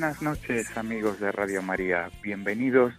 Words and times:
Buenas 0.00 0.22
noches 0.22 0.78
amigos 0.78 1.20
de 1.20 1.30
Radio 1.30 1.60
María, 1.60 2.08
bienvenidos 2.22 2.94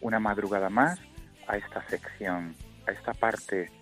una 0.00 0.20
madrugada 0.20 0.70
más 0.70 1.00
a 1.48 1.56
esta 1.56 1.82
sección, 1.88 2.54
a 2.86 2.92
esta 2.92 3.12
parte 3.12 3.72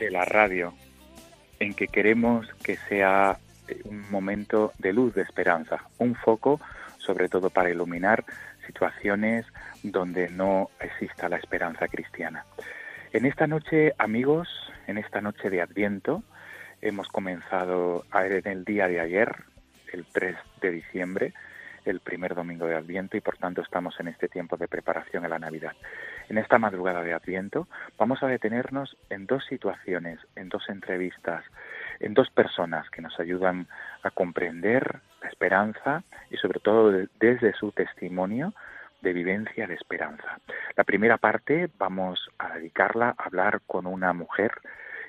de 0.00 0.10
la 0.10 0.24
radio 0.24 0.74
en 1.60 1.72
que 1.72 1.86
queremos 1.86 2.52
que 2.64 2.76
sea 2.88 3.38
eh, 3.68 3.80
un 3.84 4.10
momento 4.10 4.72
de 4.80 4.92
luz, 4.92 5.14
de 5.14 5.22
esperanza, 5.22 5.84
un 5.98 6.16
foco 6.16 6.60
sobre 6.98 7.28
todo 7.28 7.50
para 7.50 7.70
iluminar 7.70 8.24
situaciones 8.66 9.46
donde 9.84 10.30
no 10.30 10.70
exista 10.80 11.28
la 11.28 11.36
esperanza 11.36 11.86
cristiana. 11.86 12.44
En 13.12 13.26
esta 13.26 13.46
noche, 13.46 13.94
amigos, 13.98 14.48
en 14.88 14.98
esta 14.98 15.20
noche 15.20 15.50
de 15.50 15.62
Adviento, 15.62 16.24
hemos 16.82 17.06
comenzado 17.06 18.06
en 18.12 18.48
el 18.48 18.64
día 18.64 18.88
de 18.88 18.98
ayer, 18.98 19.36
el 19.92 20.04
3 20.12 20.36
de 20.60 20.70
diciembre, 20.72 21.32
el 21.84 22.00
primer 22.00 22.34
domingo 22.34 22.66
de 22.66 22.76
Adviento 22.76 23.16
y 23.16 23.20
por 23.20 23.36
tanto 23.36 23.62
estamos 23.62 23.98
en 24.00 24.08
este 24.08 24.28
tiempo 24.28 24.56
de 24.56 24.68
preparación 24.68 25.24
a 25.24 25.28
la 25.28 25.38
Navidad. 25.38 25.72
En 26.28 26.38
esta 26.38 26.58
madrugada 26.58 27.02
de 27.02 27.12
Adviento 27.12 27.68
vamos 27.98 28.22
a 28.22 28.26
detenernos 28.26 28.96
en 29.10 29.26
dos 29.26 29.44
situaciones, 29.46 30.18
en 30.36 30.48
dos 30.48 30.68
entrevistas, 30.68 31.44
en 32.00 32.14
dos 32.14 32.30
personas 32.30 32.88
que 32.90 33.02
nos 33.02 33.18
ayudan 33.20 33.66
a 34.02 34.10
comprender 34.10 35.00
la 35.22 35.28
esperanza 35.28 36.02
y 36.30 36.36
sobre 36.38 36.60
todo 36.60 36.90
de- 36.90 37.08
desde 37.20 37.52
su 37.54 37.72
testimonio 37.72 38.54
de 39.02 39.12
vivencia 39.12 39.66
de 39.66 39.74
esperanza. 39.74 40.38
La 40.76 40.84
primera 40.84 41.18
parte 41.18 41.68
vamos 41.78 42.30
a 42.38 42.54
dedicarla 42.54 43.14
a 43.18 43.24
hablar 43.24 43.60
con 43.66 43.86
una 43.86 44.12
mujer 44.14 44.52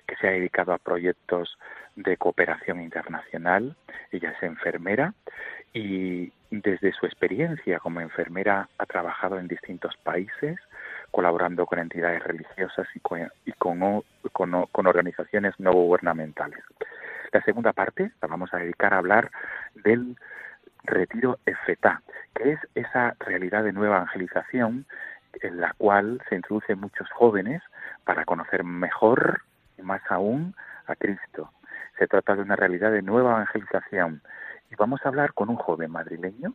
que 0.05 0.15
se 0.17 0.27
ha 0.27 0.31
dedicado 0.31 0.73
a 0.73 0.77
proyectos 0.77 1.57
de 1.95 2.17
cooperación 2.17 2.81
internacional. 2.81 3.75
Ella 4.11 4.31
es 4.31 4.43
enfermera 4.43 5.13
y 5.73 6.31
desde 6.51 6.93
su 6.93 7.05
experiencia 7.05 7.79
como 7.79 8.01
enfermera 8.01 8.69
ha 8.77 8.85
trabajado 8.85 9.39
en 9.39 9.47
distintos 9.47 9.95
países, 9.97 10.57
colaborando 11.11 11.65
con 11.65 11.79
entidades 11.79 12.23
religiosas 12.23 12.87
y 12.95 12.99
con, 12.99 13.29
y 13.45 13.51
con, 13.53 14.03
con 14.31 14.65
con 14.67 14.87
organizaciones 14.87 15.53
no 15.59 15.73
gubernamentales. 15.73 16.63
La 17.31 17.41
segunda 17.41 17.73
parte 17.73 18.11
la 18.21 18.27
vamos 18.27 18.53
a 18.53 18.57
dedicar 18.57 18.93
a 18.93 18.99
hablar 18.99 19.31
del 19.83 20.15
retiro 20.83 21.39
EFETA, 21.45 22.01
que 22.33 22.53
es 22.53 22.59
esa 22.75 23.15
realidad 23.19 23.63
de 23.63 23.73
nueva 23.73 23.97
evangelización 23.97 24.85
en 25.41 25.59
la 25.59 25.73
cual 25.77 26.21
se 26.29 26.35
introducen 26.35 26.79
muchos 26.79 27.09
jóvenes 27.11 27.61
para 28.03 28.25
conocer 28.25 28.63
mejor 28.63 29.41
y 29.77 29.81
más 29.81 30.01
aún 30.09 30.55
a 30.87 30.95
Cristo. 30.95 31.51
Se 31.97 32.07
trata 32.07 32.35
de 32.35 32.41
una 32.41 32.55
realidad 32.55 32.91
de 32.91 33.01
nueva 33.01 33.31
evangelización 33.31 34.21
y 34.69 34.75
vamos 34.75 35.01
a 35.03 35.09
hablar 35.09 35.33
con 35.33 35.49
un 35.49 35.55
joven 35.55 35.91
madrileño, 35.91 36.53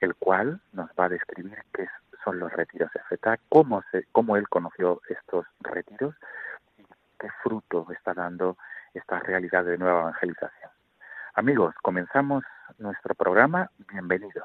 el 0.00 0.14
cual 0.14 0.60
nos 0.72 0.88
va 0.98 1.06
a 1.06 1.08
describir 1.08 1.58
qué 1.72 1.88
son 2.24 2.38
los 2.38 2.52
retiros 2.52 2.90
EFETA, 2.94 3.38
cómo, 3.48 3.82
se, 3.90 4.04
cómo 4.12 4.36
él 4.36 4.48
conoció 4.48 5.00
estos 5.08 5.46
retiros 5.60 6.14
y 6.78 6.84
qué 7.18 7.28
fruto 7.42 7.86
está 7.92 8.14
dando 8.14 8.56
esta 8.94 9.20
realidad 9.20 9.64
de 9.64 9.78
nueva 9.78 10.00
evangelización. 10.00 10.70
Amigos, 11.34 11.74
comenzamos 11.82 12.44
nuestro 12.78 13.14
programa. 13.14 13.70
Bienvenidos. 13.92 14.44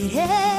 Yeah. 0.00 0.57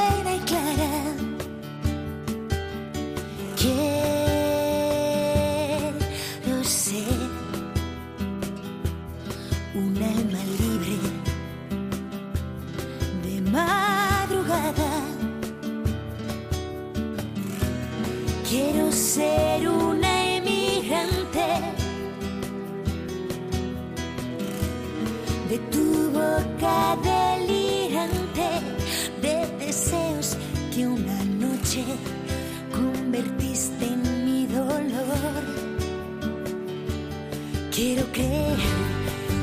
Quiero 37.79 38.03
creer, 38.11 38.57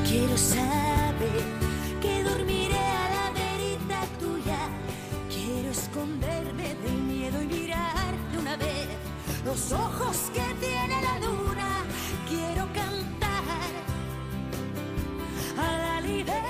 quiero 0.06 0.36
saber 0.36 1.40
que 2.02 2.22
dormiré 2.22 2.76
a 2.76 3.08
la 3.16 3.30
verita 3.32 3.98
tuya. 4.20 4.58
Quiero 5.30 5.70
esconderme 5.70 6.74
del 6.84 6.98
miedo 6.98 7.40
y 7.40 7.46
mirarte 7.46 8.38
una 8.38 8.58
vez 8.58 8.88
los 9.42 9.72
ojos 9.72 10.30
que 10.34 10.42
tiene 10.60 11.00
la 11.00 11.18
luna. 11.26 11.82
Quiero 12.28 12.66
cantar 12.74 13.72
a 15.56 15.78
la 15.78 16.00
libertad. 16.02 16.44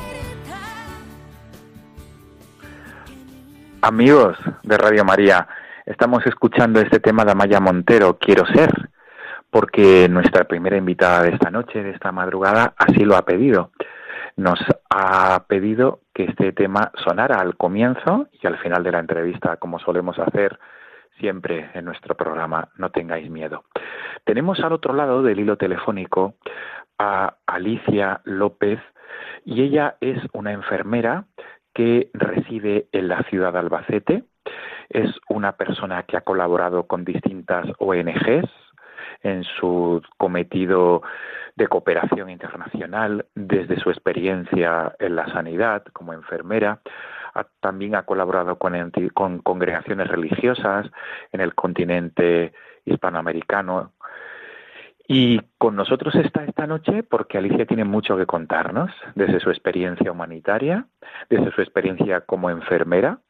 Amigos 3.83 4.37
de 4.65 4.77
Radio 4.77 5.05
María, 5.05 5.47
estamos 5.85 6.27
escuchando 6.27 6.81
este 6.81 6.99
tema 6.99 7.25
de 7.25 7.31
Amaya 7.31 7.61
Montero, 7.61 8.19
Quiero 8.19 8.45
ser 8.47 8.91
porque 9.57 10.07
nuestra 10.11 10.45
primera 10.45 10.77
invitada 10.77 11.23
de 11.23 11.31
esta 11.31 11.51
noche, 11.51 11.83
de 11.83 11.93
esta 11.93 12.13
madrugada, 12.13 12.75
así 12.77 13.07
lo 13.07 13.17
ha 13.17 13.25
pedido. 13.25 13.71
Nos 14.37 14.59
ha 14.91 15.47
pedido 15.49 16.01
que 16.13 16.25
este 16.25 16.53
tema 16.53 16.93
sonara 17.03 17.37
al 17.37 17.57
comienzo 17.57 18.29
y 18.33 18.47
al 18.47 18.59
final 18.59 18.85
de 18.85 18.93
la 18.93 18.99
entrevista, 18.99 19.57
como 19.57 19.79
solemos 19.79 20.19
hacer 20.19 20.59
siempre 21.19 21.71
en 21.73 21.87
nuestro 21.87 22.15
programa, 22.15 22.69
no 22.77 22.91
tengáis 22.91 23.31
miedo. 23.31 23.65
Tenemos 24.25 24.61
al 24.61 24.75
otro 24.75 24.93
lado 24.93 25.23
del 25.23 25.41
hilo 25.41 25.57
telefónico 25.57 26.35
a 26.99 27.37
Alicia 27.47 28.21
López 28.25 28.79
y 29.47 29.63
ella 29.63 29.97
es 30.03 30.19
una 30.35 30.53
enfermera 30.53 31.25
que 31.73 32.11
reside 32.13 32.89
en 32.93 33.09
la 33.09 33.23
ciudad 33.31 33.55
de 33.55 33.61
Albacete. 33.61 34.25
Es 34.91 35.09
una 35.31 35.53
persona 35.53 36.03
que 36.03 36.19
ha 36.19 36.21
colaborado 36.21 36.87
con 36.87 37.07
distintas 37.07 37.65
ONGs 37.79 38.66
en 39.27 39.45
su 39.45 40.03
cometido 40.17 41.03
de 41.57 41.69
cooperación 41.69 42.31
internacional 42.31 43.27
desde 43.35 43.81
su 43.81 43.91
experiencia 43.91 44.95
en 44.99 45.17
la 45.17 45.27
sanidad 45.33 45.85
como 45.93 46.13
enfermera. 46.13 46.81
también 47.61 47.95
ha 47.95 48.05
colaborado 48.05 48.57
con, 48.57 48.75
con 49.15 49.41
congregaciones 49.41 50.09
religiosas 50.09 50.87
en 51.33 51.41
el 51.41 51.55
continente 51.55 52.53
hispanoamericano 52.85 53.93
y 55.09 55.41
con 55.59 55.77
nosotros 55.77 56.15
está 56.17 56.45
esta 56.45 56.67
noche 56.67 57.03
porque 57.05 57.39
Alicia 57.39 57.67
tiene 57.67 57.85
mucho 57.85 58.17
que 58.17 58.27
contarnos 58.27 58.91
desde 59.15 59.39
su 59.39 59.51
experiencia 59.51 60.11
humanitaria, 60.11 60.87
desde 61.31 61.53
su 61.53 61.61
experiencia 61.61 62.23
como 62.23 62.51
enfermera, 62.51 63.21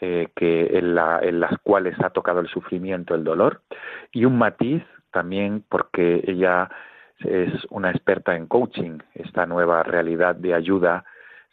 eh, 0.00 0.28
que 0.34 0.78
en, 0.78 0.94
las 0.94 1.58
cuales 1.62 1.96
ha 2.00 2.10
tocado 2.10 2.40
el 2.40 2.48
sufrimiento, 2.48 3.14
el 3.14 3.24
dolor, 3.24 3.62
y 4.10 4.24
un 4.24 4.38
matiz 4.38 4.82
también 5.18 5.64
porque 5.68 6.22
ella 6.28 6.70
es 7.18 7.52
una 7.70 7.90
experta 7.90 8.36
en 8.36 8.46
coaching, 8.46 8.98
esta 9.14 9.46
nueva 9.46 9.82
realidad 9.82 10.36
de 10.36 10.54
ayuda 10.54 11.04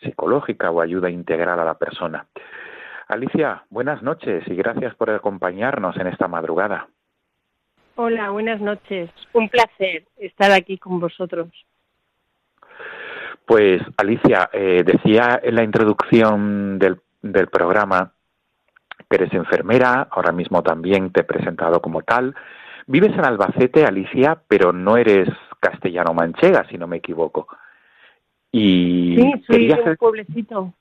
psicológica 0.03 0.69
o 0.69 0.81
ayuda 0.81 1.09
integral 1.09 1.59
a 1.59 1.65
la 1.65 1.73
persona. 1.73 2.27
Alicia, 3.07 3.63
buenas 3.71 4.03
noches 4.03 4.43
y 4.47 4.53
gracias 4.53 4.93
por 4.93 5.09
acompañarnos 5.09 5.97
en 5.97 6.05
esta 6.05 6.27
madrugada. 6.27 6.87
Hola, 7.95 8.29
buenas 8.29 8.61
noches. 8.61 9.09
Un 9.33 9.49
placer 9.49 10.03
estar 10.17 10.51
aquí 10.51 10.77
con 10.77 10.99
vosotros. 10.99 11.47
Pues 13.47 13.81
Alicia, 13.97 14.51
eh, 14.53 14.83
decía 14.85 15.39
en 15.41 15.55
la 15.55 15.63
introducción 15.63 16.77
del, 16.77 17.01
del 17.23 17.47
programa 17.47 18.11
que 19.09 19.15
eres 19.15 19.33
enfermera, 19.33 20.07
ahora 20.11 20.31
mismo 20.31 20.61
también 20.61 21.11
te 21.11 21.21
he 21.21 21.23
presentado 21.23 21.81
como 21.81 22.03
tal. 22.03 22.35
Vives 22.87 23.13
en 23.13 23.25
Albacete, 23.25 23.85
Alicia, 23.85 24.37
pero 24.47 24.71
no 24.71 24.97
eres 24.97 25.29
castellano-manchega, 25.59 26.67
si 26.69 26.77
no 26.77 26.87
me 26.87 26.97
equivoco. 26.97 27.47
Y 28.51 29.15
sí, 29.17 29.43
soy 29.47 29.67
de 29.67 29.73
un 29.73 29.95
pueblecito. 29.97 30.73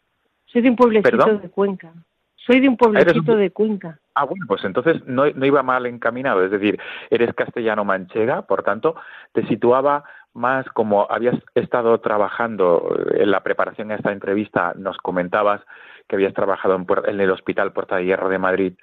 Soy 0.46 0.62
de 0.62 0.70
un 0.70 0.76
pueblecito 0.76 1.38
de 1.38 1.48
Cuenca. 1.48 1.92
Soy 2.36 2.60
de 2.60 2.68
un 2.68 2.76
pueblecito 2.76 3.36
de 3.36 3.50
Cuenca. 3.50 3.98
Ah, 4.14 4.24
bueno, 4.24 4.44
pues 4.46 4.62
entonces 4.64 5.04
no, 5.06 5.28
no 5.30 5.46
iba 5.46 5.62
mal 5.62 5.86
encaminado, 5.86 6.44
es 6.44 6.50
decir, 6.50 6.78
eres 7.10 7.34
castellano-manchega, 7.34 8.42
por 8.42 8.62
tanto, 8.62 8.94
te 9.32 9.44
situaba 9.48 10.04
más 10.34 10.66
como 10.66 11.10
habías 11.10 11.36
estado 11.54 11.98
trabajando 12.00 12.96
en 13.12 13.30
la 13.30 13.42
preparación 13.42 13.90
a 13.90 13.96
esta 13.96 14.12
entrevista, 14.12 14.74
nos 14.76 14.98
comentabas 14.98 15.62
que 16.08 16.16
habías 16.16 16.34
trabajado 16.34 16.76
en, 17.06 17.20
el 17.20 17.30
Hospital 17.30 17.72
Puerta 17.72 17.96
de 17.96 18.04
Hierro 18.04 18.28
de 18.28 18.38
Madrid, 18.38 18.74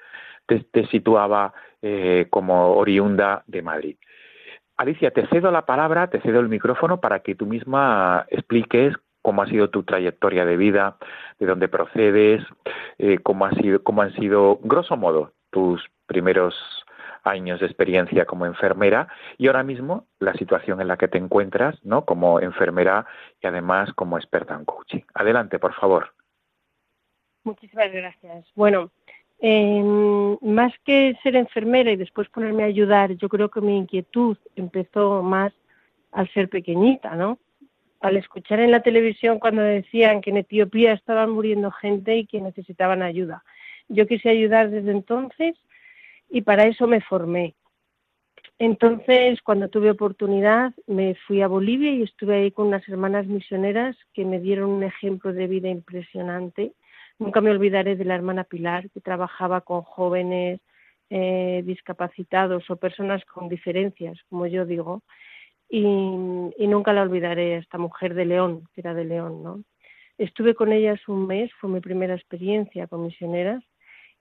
te, 0.59 0.88
situaba 0.88 1.53
eh, 1.81 2.27
como 2.30 2.71
oriunda 2.75 3.44
de 3.48 3.62
Madrid. 3.62 3.98
Alicia, 4.77 5.12
te 5.12 5.27
cedo 5.27 5.51
la 5.51 5.65
palabra, 5.65 6.09
te 6.09 6.21
cedo 6.21 6.39
el 6.39 6.50
micrófono 6.50 7.00
para 7.00 7.19
que 7.19 7.36
tú 7.36 7.45
misma 7.45 8.25
expliques 8.30 8.95
cómo 9.21 9.44
ha 9.44 9.48
sido 9.48 9.69
tu 9.69 9.83
trayectoria 9.83 10.45
de 10.45 10.57
vida, 10.57 10.98
de 11.39 11.45
dónde 11.45 11.68
procedes, 11.68 12.44
eh, 12.98 13.19
cómo, 13.21 13.45
ha 13.45 13.51
sido, 13.51 13.83
cómo 13.83 14.01
han 14.01 14.13
sido, 14.15 14.57
grosso 14.63 14.98
modo, 14.98 15.33
tus 15.51 15.86
primeros 16.07 16.56
años 17.24 17.59
de 17.59 17.68
experiencia 17.68 18.25
como 18.25 18.45
enfermera 18.45 19.07
y 19.38 19.48
ahora 19.48 19.63
mismo 19.63 20.07
la 20.19 20.33
situación 20.33 20.81
en 20.81 20.88
la 20.88 20.98
que 20.98 21.07
te 21.07 21.19
encuentras, 21.19 21.83
¿no? 21.86 22.06
Como 22.06 22.39
enfermera 22.39 23.06
y 23.39 23.48
además 23.48 23.94
como 23.94 24.18
experta 24.18 24.56
en 24.56 24.65
coaching. 24.65 25.01
Adelante, 25.13 25.59
por 25.59 25.74
favor. 25.75 26.13
Muchísimas 27.44 27.92
gracias. 27.92 28.48
Bueno, 28.56 28.92
más 29.41 30.73
que 30.85 31.17
ser 31.23 31.35
enfermera 31.35 31.91
y 31.91 31.95
después 31.95 32.29
ponerme 32.29 32.63
a 32.63 32.67
ayudar, 32.67 33.15
yo 33.15 33.27
creo 33.27 33.49
que 33.49 33.61
mi 33.61 33.77
inquietud 33.77 34.38
empezó 34.55 35.23
más 35.23 35.51
al 36.11 36.31
ser 36.33 36.49
pequeñita, 36.49 37.15
¿no? 37.15 37.39
al 38.01 38.17
escuchar 38.17 38.59
en 38.59 38.71
la 38.71 38.81
televisión 38.81 39.39
cuando 39.39 39.61
decían 39.61 40.21
que 40.21 40.31
en 40.31 40.38
Etiopía 40.38 40.93
estaban 40.93 41.29
muriendo 41.29 41.71
gente 41.71 42.17
y 42.17 42.25
que 42.25 42.41
necesitaban 42.41 43.03
ayuda. 43.03 43.43
Yo 43.88 44.07
quise 44.07 44.29
ayudar 44.29 44.71
desde 44.71 44.91
entonces 44.91 45.55
y 46.29 46.41
para 46.41 46.65
eso 46.65 46.88
me 46.88 47.01
formé. 47.01 47.53
Entonces, 48.57 49.41
cuando 49.41 49.69
tuve 49.69 49.91
oportunidad, 49.91 50.73
me 50.88 51.15
fui 51.27 51.41
a 51.41 51.47
Bolivia 51.47 51.91
y 51.91 52.03
estuve 52.03 52.35
ahí 52.35 52.51
con 52.51 52.67
unas 52.67 52.88
hermanas 52.89 53.27
misioneras 53.27 53.95
que 54.13 54.25
me 54.25 54.39
dieron 54.39 54.69
un 54.69 54.83
ejemplo 54.83 55.33
de 55.33 55.47
vida 55.47 55.69
impresionante. 55.69 56.73
Nunca 57.21 57.39
me 57.39 57.51
olvidaré 57.51 57.95
de 57.95 58.03
la 58.03 58.15
hermana 58.15 58.45
Pilar, 58.45 58.89
que 58.89 59.00
trabajaba 59.00 59.62
con 59.62 59.83
jóvenes 59.83 60.59
eh, 61.12 61.62
discapacitados 61.63 62.68
o 62.71 62.77
personas 62.77 63.23
con 63.25 63.47
diferencias, 63.47 64.18
como 64.27 64.47
yo 64.47 64.65
digo, 64.65 65.03
y, 65.69 65.83
nunca 65.85 66.94
la 66.94 67.03
olvidaré, 67.03 67.57
esta 67.57 67.77
mujer 67.77 68.15
de 68.15 68.25
León, 68.25 68.68
que 68.73 68.81
era 68.81 68.95
de 68.95 69.06
León, 69.06 69.44
¿no? 69.44 69.63
Estuve 70.18 70.56
con 70.56 70.73
ellas 70.73 71.00
un 71.07 71.27
mes, 71.27 71.51
fue 71.59 71.69
mi 71.69 71.79
primera 71.79 72.15
experiencia 72.15 72.88
con 72.88 73.03
misioneras, 73.03 73.63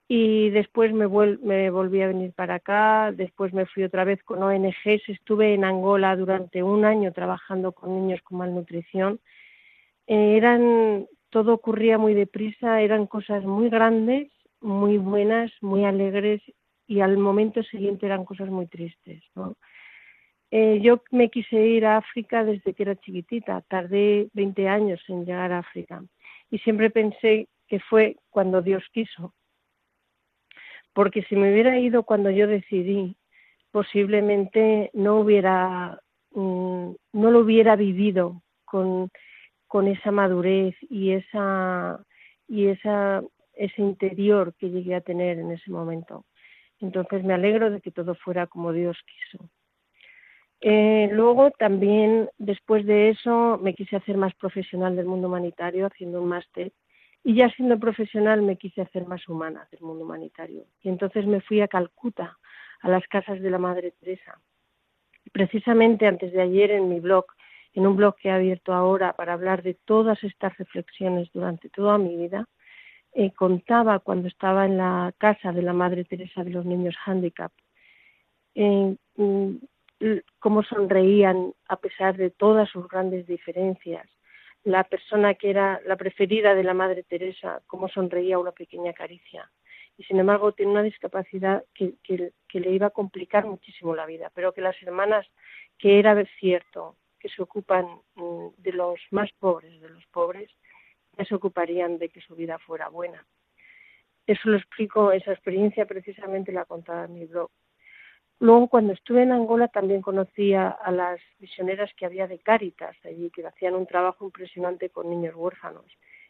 y 0.06 0.50
después 0.50 0.92
me, 0.92 1.08
me 1.08 1.70
volví 1.70 2.02
a 2.02 2.08
venir 2.08 2.34
para 2.34 2.56
acá, 2.56 3.12
después 3.12 3.54
me 3.54 3.64
fui 3.64 3.82
otra 3.82 4.04
vez 4.04 4.22
con 4.24 4.42
ONGs, 4.42 5.08
estuve 5.08 5.54
en 5.54 5.64
Angola 5.64 6.14
durante 6.16 6.62
un 6.62 6.84
año 6.84 7.14
trabajando 7.14 7.72
con 7.72 7.94
niños 7.94 8.20
con 8.20 8.36
malnutrición. 8.36 9.20
Eh, 10.06 10.36
eran, 10.36 11.06
todo 11.30 11.54
ocurría 11.54 11.98
muy 11.98 12.14
deprisa, 12.14 12.80
eran 12.82 13.06
cosas 13.06 13.44
muy 13.44 13.70
grandes, 13.70 14.30
muy 14.60 14.98
buenas, 14.98 15.50
muy 15.60 15.84
alegres, 15.84 16.42
y 16.86 17.00
al 17.00 17.16
momento 17.18 17.62
siguiente 17.62 18.06
eran 18.06 18.24
cosas 18.24 18.48
muy 18.48 18.66
tristes. 18.66 19.22
Eh, 20.50 20.80
yo 20.82 21.02
me 21.12 21.30
quise 21.30 21.56
ir 21.56 21.86
a 21.86 21.98
África 21.98 22.44
desde 22.44 22.74
que 22.74 22.82
era 22.82 22.96
chiquitita, 22.96 23.62
tardé 23.68 24.28
20 24.32 24.68
años 24.68 25.00
en 25.06 25.24
llegar 25.24 25.52
a 25.52 25.60
África 25.60 26.02
y 26.50 26.58
siempre 26.58 26.90
pensé 26.90 27.48
que 27.68 27.78
fue 27.78 28.16
cuando 28.30 28.60
Dios 28.60 28.82
quiso, 28.92 29.32
porque 30.92 31.22
si 31.22 31.36
me 31.36 31.52
hubiera 31.52 31.78
ido 31.78 32.02
cuando 32.02 32.30
yo 32.30 32.48
decidí, 32.48 33.16
posiblemente 33.70 34.90
no 34.92 35.20
hubiera, 35.20 36.00
mm, 36.32 36.90
no 37.12 37.30
lo 37.30 37.38
hubiera 37.38 37.76
vivido 37.76 38.42
con, 38.64 39.10
con 39.70 39.86
esa 39.86 40.10
madurez 40.10 40.74
y 40.90 41.12
esa 41.12 42.04
y 42.48 42.66
esa 42.66 43.22
ese 43.54 43.82
interior 43.82 44.52
que 44.58 44.68
llegué 44.68 44.96
a 44.96 45.00
tener 45.00 45.38
en 45.38 45.52
ese 45.52 45.70
momento. 45.70 46.24
Entonces 46.80 47.22
me 47.22 47.34
alegro 47.34 47.70
de 47.70 47.80
que 47.80 47.92
todo 47.92 48.16
fuera 48.16 48.48
como 48.48 48.72
Dios 48.72 48.98
quiso. 49.06 49.48
Eh, 50.60 51.08
luego 51.12 51.52
también, 51.52 52.28
después 52.36 52.84
de 52.84 53.10
eso, 53.10 53.60
me 53.62 53.74
quise 53.74 53.94
hacer 53.94 54.16
más 54.16 54.34
profesional 54.34 54.96
del 54.96 55.06
mundo 55.06 55.28
humanitario, 55.28 55.86
haciendo 55.86 56.20
un 56.20 56.30
máster. 56.30 56.72
Y 57.22 57.36
ya 57.36 57.48
siendo 57.50 57.78
profesional 57.78 58.42
me 58.42 58.56
quise 58.56 58.80
hacer 58.80 59.06
más 59.06 59.28
humana 59.28 59.68
del 59.70 59.82
mundo 59.82 60.04
humanitario. 60.04 60.64
Y 60.82 60.88
entonces 60.88 61.26
me 61.26 61.40
fui 61.42 61.60
a 61.60 61.68
Calcuta, 61.68 62.38
a 62.80 62.88
las 62.88 63.06
casas 63.06 63.40
de 63.40 63.50
la 63.50 63.58
Madre 63.58 63.92
Teresa. 64.00 64.40
Precisamente 65.30 66.08
antes 66.08 66.32
de 66.32 66.42
ayer 66.42 66.72
en 66.72 66.88
mi 66.88 66.98
blog, 66.98 67.26
en 67.74 67.86
un 67.86 67.96
blog 67.96 68.16
que 68.16 68.28
he 68.28 68.32
abierto 68.32 68.72
ahora 68.72 69.12
para 69.12 69.32
hablar 69.32 69.62
de 69.62 69.74
todas 69.74 70.22
estas 70.24 70.56
reflexiones 70.58 71.30
durante 71.32 71.68
toda 71.68 71.98
mi 71.98 72.16
vida, 72.16 72.46
eh, 73.12 73.32
contaba 73.32 73.98
cuando 73.98 74.28
estaba 74.28 74.66
en 74.66 74.76
la 74.76 75.12
casa 75.18 75.52
de 75.52 75.62
la 75.62 75.72
Madre 75.72 76.04
Teresa 76.04 76.44
de 76.44 76.50
los 76.50 76.64
Niños 76.64 76.94
Handicap. 77.04 77.52
Eh, 78.54 78.96
mm, 79.16 79.56
cómo 80.38 80.62
sonreían 80.62 81.52
a 81.68 81.76
pesar 81.76 82.16
de 82.16 82.30
todas 82.30 82.68
sus 82.70 82.88
grandes 82.88 83.26
diferencias. 83.26 84.08
La 84.64 84.84
persona 84.84 85.34
que 85.34 85.50
era 85.50 85.80
la 85.86 85.96
preferida 85.96 86.54
de 86.54 86.64
la 86.64 86.74
Madre 86.74 87.02
Teresa, 87.02 87.62
cómo 87.66 87.88
sonreía 87.88 88.38
una 88.38 88.52
pequeña 88.52 88.92
caricia. 88.92 89.50
Y 89.96 90.04
sin 90.04 90.18
embargo 90.18 90.52
tiene 90.52 90.72
una 90.72 90.82
discapacidad 90.82 91.64
que, 91.74 91.94
le 92.52 92.70
iba 92.70 92.86
a 92.86 92.90
complicar 92.90 93.44
muchísimo 93.46 93.94
la 93.94 94.06
vida, 94.06 94.30
pero 94.34 94.52
que 94.52 94.60
las 94.60 94.80
hermanas, 94.82 95.26
que 95.78 95.98
era 95.98 96.16
cierto, 96.38 96.96
que 97.20 97.28
se 97.28 97.42
ocupan 97.42 97.86
mm, 98.16 98.46
de 98.58 98.72
los 98.72 98.98
más 99.10 99.30
pobres, 99.38 99.80
de 99.80 99.88
los 99.90 100.04
pobres, 100.06 100.50
ya 101.16 101.24
se 101.24 101.34
ocuparían 101.34 101.98
de 101.98 102.08
que 102.08 102.20
su 102.20 102.34
vida 102.34 102.58
fuera 102.58 102.88
buena. 102.88 103.24
Eso 104.26 104.48
lo 104.48 104.56
explico, 104.56 105.12
esa 105.12 105.32
experiencia 105.32 105.86
precisamente 105.86 106.52
la 106.52 106.64
contaba 106.64 107.04
en 107.04 107.14
mi 107.14 107.26
blog. 107.26 107.50
Luego, 108.38 108.68
cuando 108.68 108.94
estuve 108.94 109.22
en 109.22 109.32
Angola, 109.32 109.68
también 109.68 110.00
conocí 110.00 110.54
a, 110.54 110.78
las 110.90 111.20
misioneras 111.40 111.90
que 111.94 112.06
había 112.06 112.26
de 112.26 112.38
Cáritas 112.38 112.96
allí, 113.04 113.30
que 113.30 113.46
hacían 113.46 113.74
un 113.74 113.86
trabajo 113.86 114.24
impresionante 114.24 114.88
con 114.88 115.10
niños 115.10 115.34
huérfanos 115.36 115.84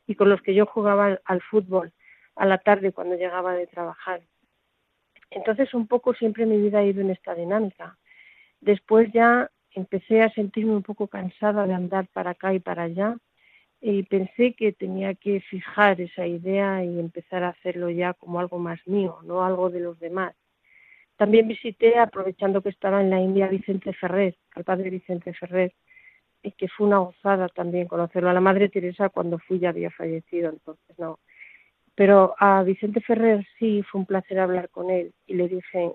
y 0.08 0.16
con 0.16 0.28
los 0.28 0.42
que 0.42 0.54
yo 0.54 0.66
jugaba 0.66 1.20
al 1.24 1.40
fútbol 1.40 1.92
a 2.34 2.46
la 2.46 2.58
tarde 2.58 2.92
cuando 2.92 3.14
llegaba 3.14 3.54
de 3.54 3.68
trabajar. 3.68 4.22
Entonces, 5.30 5.72
un 5.72 5.86
poco 5.86 6.12
siempre 6.14 6.46
mi 6.46 6.60
vida 6.60 6.80
ha 6.80 6.84
ido 6.84 7.00
en 7.00 7.10
esta 7.10 7.34
dinámica. 7.34 7.96
Después 8.60 9.12
ya 9.12 9.48
empecé 9.74 10.22
a 10.22 10.32
sentirme 10.32 10.72
un 10.72 10.82
poco 10.82 11.06
cansada 11.08 11.66
de 11.66 11.74
andar 11.74 12.06
para 12.08 12.32
acá 12.32 12.54
y 12.54 12.60
para 12.60 12.84
allá 12.84 13.16
y 13.80 14.02
pensé 14.02 14.52
que 14.54 14.72
tenía 14.72 15.14
que 15.14 15.40
fijar 15.40 16.00
esa 16.00 16.26
idea 16.26 16.84
y 16.84 16.98
empezar 16.98 17.42
a 17.44 17.50
hacerlo 17.50 17.88
ya 17.88 18.12
como 18.12 18.38
algo 18.38 18.58
más 18.58 18.78
mío, 18.86 19.18
no 19.24 19.42
algo 19.42 19.70
de 19.70 19.80
los 19.80 19.98
demás. 19.98 20.34
También 21.16 21.48
visité, 21.48 21.98
aprovechando 21.98 22.62
que 22.62 22.70
estaba 22.70 23.00
en 23.00 23.10
la 23.10 23.20
India, 23.20 23.48
Vicente 23.48 23.92
Ferrer, 23.94 24.36
al 24.54 24.64
padre 24.64 24.90
Vicente 24.90 25.32
Ferrer, 25.32 25.72
y 26.42 26.52
que 26.52 26.68
fue 26.68 26.86
una 26.86 26.98
gozada 26.98 27.48
también 27.48 27.88
conocerlo. 27.88 28.30
A 28.30 28.34
la 28.34 28.40
Madre 28.40 28.68
Teresa 28.68 29.10
cuando 29.10 29.38
fui 29.38 29.58
ya 29.58 29.70
había 29.70 29.90
fallecido, 29.90 30.50
entonces 30.50 30.98
no. 30.98 31.18
Pero 31.94 32.34
a 32.38 32.62
Vicente 32.62 33.00
Ferrer 33.00 33.46
sí 33.58 33.82
fue 33.82 34.00
un 34.00 34.06
placer 34.06 34.38
hablar 34.38 34.70
con 34.70 34.90
él 34.90 35.12
y 35.26 35.34
le 35.34 35.48
dije, 35.48 35.92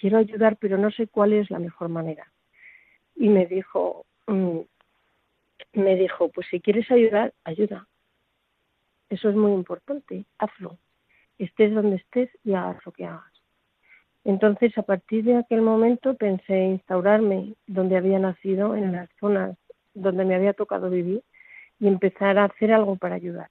quiero 0.00 0.18
ayudar, 0.18 0.56
pero 0.56 0.78
no 0.78 0.90
sé 0.90 1.06
cuál 1.06 1.34
es 1.34 1.50
la 1.50 1.58
mejor 1.58 1.88
manera. 1.88 2.26
Y 3.14 3.28
me 3.28 3.46
dijo, 3.46 4.06
mm, 4.26 4.60
me 5.74 5.96
dijo, 5.96 6.28
pues 6.30 6.46
si 6.50 6.60
quieres 6.60 6.90
ayudar, 6.90 7.32
ayuda. 7.44 7.86
Eso 9.08 9.28
es 9.28 9.36
muy 9.36 9.52
importante, 9.52 10.24
hazlo. 10.38 10.78
Estés 11.38 11.74
donde 11.74 11.96
estés 11.96 12.30
y 12.44 12.54
hagas 12.54 12.84
lo 12.84 12.92
que 12.92 13.04
hagas. 13.04 13.32
Entonces, 14.24 14.76
a 14.78 14.82
partir 14.82 15.24
de 15.24 15.36
aquel 15.36 15.62
momento 15.62 16.14
pensé 16.14 16.56
instaurarme 16.56 17.54
donde 17.66 17.96
había 17.96 18.18
nacido, 18.18 18.76
en 18.76 18.92
las 18.92 19.08
zonas 19.18 19.56
donde 19.94 20.24
me 20.24 20.34
había 20.34 20.52
tocado 20.52 20.90
vivir, 20.90 21.22
y 21.80 21.88
empezar 21.88 22.38
a 22.38 22.44
hacer 22.44 22.72
algo 22.72 22.96
para 22.96 23.16
ayudar. 23.16 23.50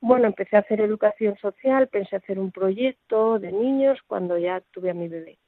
Bueno, 0.00 0.26
empecé 0.26 0.56
a 0.56 0.60
hacer 0.60 0.80
educación 0.80 1.36
social, 1.36 1.88
pensé 1.88 2.16
hacer 2.16 2.38
un 2.38 2.50
proyecto 2.50 3.38
de 3.38 3.52
niños 3.52 3.98
cuando 4.06 4.38
ya 4.38 4.62
tuve 4.72 4.90
a 4.90 4.94
mi 4.94 5.08
bebé. 5.08 5.38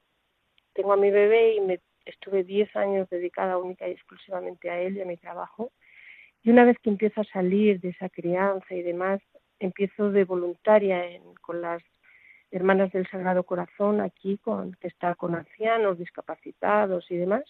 Tengo 0.75 0.93
a 0.93 0.99
mi 0.99 1.11
bebé 1.11 1.55
y 1.55 1.61
me 1.61 1.81
estuve 2.05 2.45
10 2.45 2.75
años 2.77 3.09
dedicada 3.11 3.59
única 3.59 3.89
y 3.89 3.93
exclusivamente 3.93 4.71
a 4.71 4.81
él 4.81 4.97
y 4.97 5.03
a 5.03 5.07
mi 5.07 5.17
trabajo. 5.17 5.73
Y 6.43 6.51
una 6.51 6.65
vez 6.65 6.77
que 6.83 6.91
empiezo 6.91 7.21
a 7.21 7.33
salir 7.33 7.81
de 7.81 7.91
esa 7.91 8.09
crianza 8.09 8.75
y 8.75 8.83
demás, 8.83 9.21
empiezo 9.61 10.11
de 10.11 10.25
voluntaria 10.25 11.07
en, 11.07 11.35
con 11.35 11.61
las 11.61 11.83
Hermanas 12.51 12.93
del 12.93 13.09
Sagrado 13.09 13.45
Corazón 13.45 14.01
aquí, 14.01 14.37
con, 14.39 14.75
que 14.75 14.89
está 14.89 15.15
con 15.15 15.35
ancianos, 15.35 15.99
discapacitados 15.99 17.11
y 17.11 17.17
demás. 17.17 17.45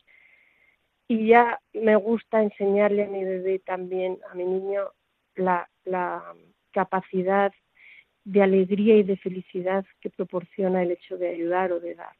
Y 1.08 1.26
ya 1.26 1.60
me 1.72 1.96
gusta 1.96 2.42
enseñarle 2.42 3.04
a 3.04 3.08
mi 3.08 3.24
bebé 3.24 3.58
también, 3.58 4.18
a 4.30 4.34
mi 4.34 4.44
niño, 4.44 4.90
la, 5.34 5.68
la 5.84 6.22
capacidad 6.70 7.52
de 8.24 8.42
alegría 8.42 8.96
y 8.96 9.02
de 9.02 9.16
felicidad 9.16 9.84
que 10.00 10.10
proporciona 10.10 10.82
el 10.82 10.92
hecho 10.92 11.16
de 11.16 11.30
ayudar 11.30 11.72
o 11.72 11.80
de 11.80 11.96
dar. 11.96 12.14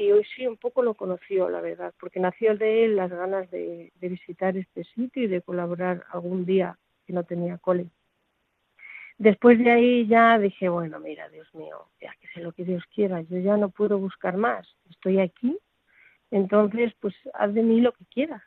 Y 0.00 0.12
hoy 0.12 0.24
sí 0.34 0.46
un 0.46 0.56
poco 0.56 0.82
lo 0.82 0.94
conoció, 0.94 1.50
la 1.50 1.60
verdad, 1.60 1.92
porque 2.00 2.20
nació 2.20 2.56
de 2.56 2.86
él 2.86 2.96
las 2.96 3.10
ganas 3.10 3.50
de, 3.50 3.92
visitar 4.00 4.56
este 4.56 4.84
sitio 4.84 5.24
y 5.24 5.26
de 5.26 5.42
colaborar 5.42 6.04
algún 6.08 6.46
día 6.46 6.78
que 7.06 7.12
no 7.12 7.22
tenía 7.24 7.58
cole. 7.58 7.90
Después 9.18 9.58
de 9.58 9.70
ahí 9.70 10.06
ya 10.06 10.38
dije, 10.38 10.70
bueno, 10.70 10.98
mira, 11.00 11.28
Dios 11.28 11.54
mío, 11.54 11.88
ya 12.00 12.14
que 12.18 12.28
sé 12.28 12.40
lo 12.40 12.52
que 12.52 12.64
Dios 12.64 12.82
quiera, 12.94 13.20
yo 13.20 13.40
ya 13.40 13.58
no 13.58 13.68
puedo 13.68 13.98
buscar 13.98 14.38
más, 14.38 14.66
estoy 14.88 15.20
aquí, 15.20 15.58
entonces 16.30 16.94
pues 16.98 17.14
haz 17.34 17.52
de 17.52 17.62
mí 17.62 17.82
lo 17.82 17.92
que 17.92 18.06
quieras. 18.06 18.42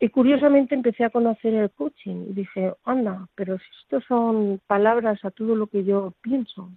Y 0.00 0.08
curiosamente 0.08 0.74
empecé 0.74 1.04
a 1.04 1.10
conocer 1.10 1.52
el 1.52 1.70
coaching 1.72 2.28
y 2.30 2.32
dije, 2.32 2.72
anda, 2.84 3.28
pero 3.34 3.58
si 3.58 3.66
esto 3.82 4.00
son 4.08 4.62
palabras 4.66 5.22
a 5.26 5.30
todo 5.30 5.54
lo 5.54 5.66
que 5.66 5.84
yo 5.84 6.14
pienso. 6.22 6.70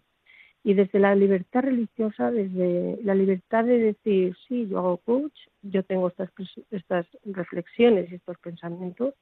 Y 0.63 0.74
desde 0.74 1.00
la 1.00 1.16
libertad 1.16 1.62
religiosa, 1.62 2.32
desde 2.32 3.00
la 3.04 3.16
libertad 3.16 3.63
de 3.63 3.78
decir, 3.78 4.36
sí, 4.48 4.68
yo 4.68 4.80
hago 4.80 4.98
coach, 4.98 5.34
yo 5.62 5.84
tengo 5.84 6.10
estas, 6.10 6.30
estas 6.70 7.06
reflexiones 7.24 8.12
y 8.12 8.16
estos 8.16 8.38
pensamientos, 8.39 9.13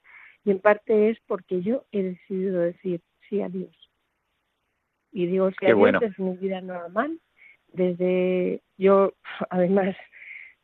y 0.43 0.51
en 0.51 0.59
parte 0.59 1.09
es 1.09 1.19
porque 1.27 1.61
yo 1.61 1.83
he 1.91 2.01
decidido 2.01 2.61
decir, 2.61 3.01
sí 3.29 3.41
a 3.41 3.49
Dios. 3.49 3.75
Y 5.11 5.27
digo 5.27 5.49
sí 5.51 5.65
a 5.65 5.69
Dios 5.69 5.79
bueno. 5.79 5.99
desde 5.99 6.23
mi 6.23 6.37
vida 6.37 6.61
normal, 6.61 7.19
desde 7.73 8.61
yo, 8.77 9.13
además, 9.49 9.95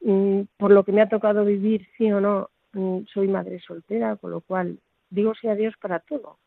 mm, 0.01 0.42
por 0.58 0.72
lo 0.72 0.84
que 0.84 0.92
me 0.92 1.01
ha 1.01 1.10
tocado 1.10 1.46
vivir, 1.46 1.88
sí 1.98 2.12
o 2.12 2.20
no, 2.20 2.50
mm, 2.74 3.01
soy 3.13 3.27
madre 3.27 3.60
soltera, 3.60 4.15
con 4.15 4.32
lo 4.32 4.42
cual 4.42 4.80
digo 5.10 5.34
sí 5.36 5.48
a 5.48 5.56
Dios 5.56 5.75
para 5.80 6.00
todo. 6.00 6.39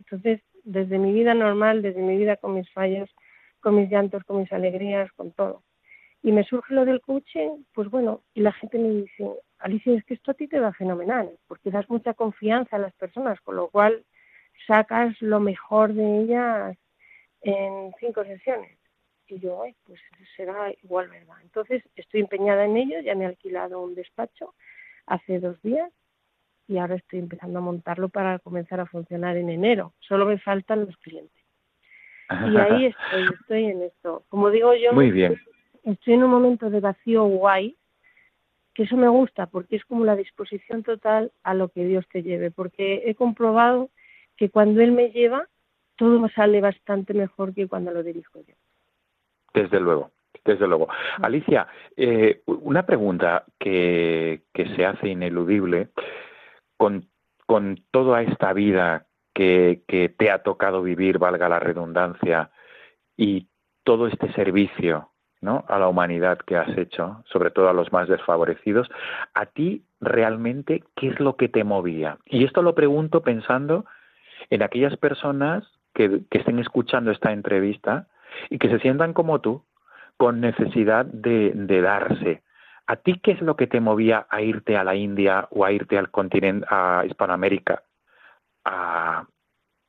Entonces, 0.00 0.40
desde 0.64 0.98
mi 0.98 1.12
vida 1.12 1.34
normal, 1.34 1.82
desde 1.82 2.02
mi 2.02 2.16
vida 2.16 2.36
con 2.36 2.54
mis 2.54 2.70
fallos, 2.72 3.08
con 3.60 3.76
mis 3.76 3.90
llantos, 3.90 4.24
con 4.24 4.40
mis 4.40 4.52
alegrías, 4.52 5.10
con 5.12 5.32
todo. 5.32 5.62
Y 6.22 6.32
me 6.32 6.44
surge 6.44 6.74
lo 6.74 6.84
del 6.84 7.00
coaching, 7.00 7.64
pues 7.72 7.88
bueno, 7.88 8.22
y 8.34 8.40
la 8.40 8.52
gente 8.52 8.78
me 8.78 8.90
dice, 8.90 9.30
Alicia, 9.58 9.96
es 9.96 10.04
que 10.04 10.14
esto 10.14 10.32
a 10.32 10.34
ti 10.34 10.48
te 10.48 10.60
va 10.60 10.72
fenomenal, 10.72 11.30
porque 11.46 11.70
das 11.70 11.88
mucha 11.88 12.14
confianza 12.14 12.76
a 12.76 12.80
las 12.80 12.94
personas, 12.94 13.40
con 13.40 13.56
lo 13.56 13.68
cual 13.68 14.04
sacas 14.66 15.20
lo 15.20 15.40
mejor 15.40 15.94
de 15.94 16.20
ellas 16.20 16.76
en 17.42 17.92
cinco 17.98 18.24
sesiones. 18.24 18.78
Y 19.28 19.38
yo, 19.38 19.62
Ay, 19.62 19.74
pues 19.84 20.00
será 20.36 20.72
igual, 20.82 21.08
¿verdad? 21.08 21.36
Entonces 21.42 21.82
estoy 21.94 22.20
empeñada 22.20 22.64
en 22.64 22.76
ello, 22.76 23.00
ya 23.00 23.14
me 23.14 23.24
he 23.24 23.28
alquilado 23.28 23.80
un 23.80 23.94
despacho 23.94 24.54
hace 25.06 25.38
dos 25.38 25.60
días 25.62 25.90
y 26.66 26.78
ahora 26.78 26.96
estoy 26.96 27.20
empezando 27.20 27.58
a 27.58 27.62
montarlo 27.62 28.08
para 28.08 28.38
comenzar 28.40 28.80
a 28.80 28.86
funcionar 28.86 29.36
en 29.36 29.50
enero. 29.50 29.94
Solo 30.00 30.26
me 30.26 30.38
faltan 30.38 30.84
los 30.86 30.96
clientes. 30.98 31.39
Y 32.30 32.56
ahí 32.56 32.86
estoy, 33.10 33.34
estoy 33.40 33.64
en 33.66 33.82
esto. 33.82 34.24
Como 34.28 34.50
digo 34.50 34.74
yo, 34.74 34.92
Muy 34.92 35.10
bien. 35.10 35.36
estoy 35.84 36.14
en 36.14 36.24
un 36.24 36.30
momento 36.30 36.70
de 36.70 36.80
vacío 36.80 37.24
guay, 37.24 37.76
que 38.74 38.84
eso 38.84 38.96
me 38.96 39.08
gusta 39.08 39.46
porque 39.46 39.76
es 39.76 39.84
como 39.84 40.04
la 40.04 40.16
disposición 40.16 40.82
total 40.82 41.32
a 41.42 41.54
lo 41.54 41.68
que 41.68 41.84
Dios 41.84 42.06
te 42.12 42.22
lleve, 42.22 42.50
porque 42.50 43.02
he 43.06 43.14
comprobado 43.14 43.90
que 44.36 44.48
cuando 44.48 44.80
él 44.80 44.92
me 44.92 45.10
lleva, 45.10 45.46
todo 45.96 46.18
me 46.18 46.30
sale 46.30 46.60
bastante 46.60 47.12
mejor 47.12 47.52
que 47.52 47.68
cuando 47.68 47.90
lo 47.90 48.02
dirijo 48.02 48.40
yo. 48.46 48.54
Desde 49.52 49.80
luego. 49.80 50.10
Desde 50.44 50.66
luego. 50.66 50.88
Alicia, 51.20 51.66
eh, 51.96 52.40
una 52.46 52.86
pregunta 52.86 53.44
que, 53.58 54.44
que, 54.54 54.74
se 54.74 54.86
hace 54.86 55.08
ineludible 55.08 55.88
con, 56.78 57.06
con 57.46 57.84
toda 57.90 58.22
esta 58.22 58.54
vida 58.54 59.06
que, 59.88 60.14
te 60.18 60.30
ha 60.30 60.42
tocado 60.42 60.82
vivir, 60.82 61.18
valga 61.18 61.48
la 61.48 61.58
redundancia, 61.58 62.50
y 63.16 63.48
todo 63.84 64.06
este 64.06 64.30
servicio 64.32 65.10
¿no? 65.40 65.64
a 65.68 65.78
la 65.78 65.88
humanidad 65.88 66.38
que 66.38 66.56
has 66.56 66.76
hecho, 66.76 67.22
sobre 67.24 67.50
todo 67.50 67.70
a 67.70 67.72
los 67.72 67.90
más 67.92 68.08
desfavorecidos, 68.08 68.90
¿a 69.34 69.46
ti 69.46 69.82
realmente 70.00 70.84
qué 70.94 71.08
es 71.08 71.20
lo 71.20 71.36
que 71.36 71.48
te 71.48 71.64
movía? 71.64 72.18
Y 72.26 72.44
esto 72.44 72.62
lo 72.62 72.74
pregunto 72.74 73.22
pensando 73.22 73.86
en 74.50 74.62
aquellas 74.62 74.96
personas 74.98 75.64
que, 75.94 76.20
que 76.30 76.38
estén 76.38 76.58
escuchando 76.58 77.10
esta 77.10 77.32
entrevista 77.32 78.08
y 78.50 78.58
que 78.58 78.68
se 78.68 78.78
sientan 78.80 79.14
como 79.14 79.40
tú, 79.40 79.64
con 80.18 80.40
necesidad 80.40 81.06
de, 81.06 81.52
de, 81.54 81.80
darse. 81.80 82.42
¿A 82.86 82.96
ti 82.96 83.18
qué 83.22 83.32
es 83.32 83.40
lo 83.40 83.56
que 83.56 83.66
te 83.66 83.80
movía 83.80 84.26
a 84.28 84.42
irte 84.42 84.76
a 84.76 84.84
la 84.84 84.94
India 84.94 85.48
o 85.50 85.64
a 85.64 85.72
irte 85.72 85.96
al 85.96 86.10
continente, 86.10 86.66
a 86.68 87.04
Hispanoamérica? 87.06 87.82
A, 88.64 89.26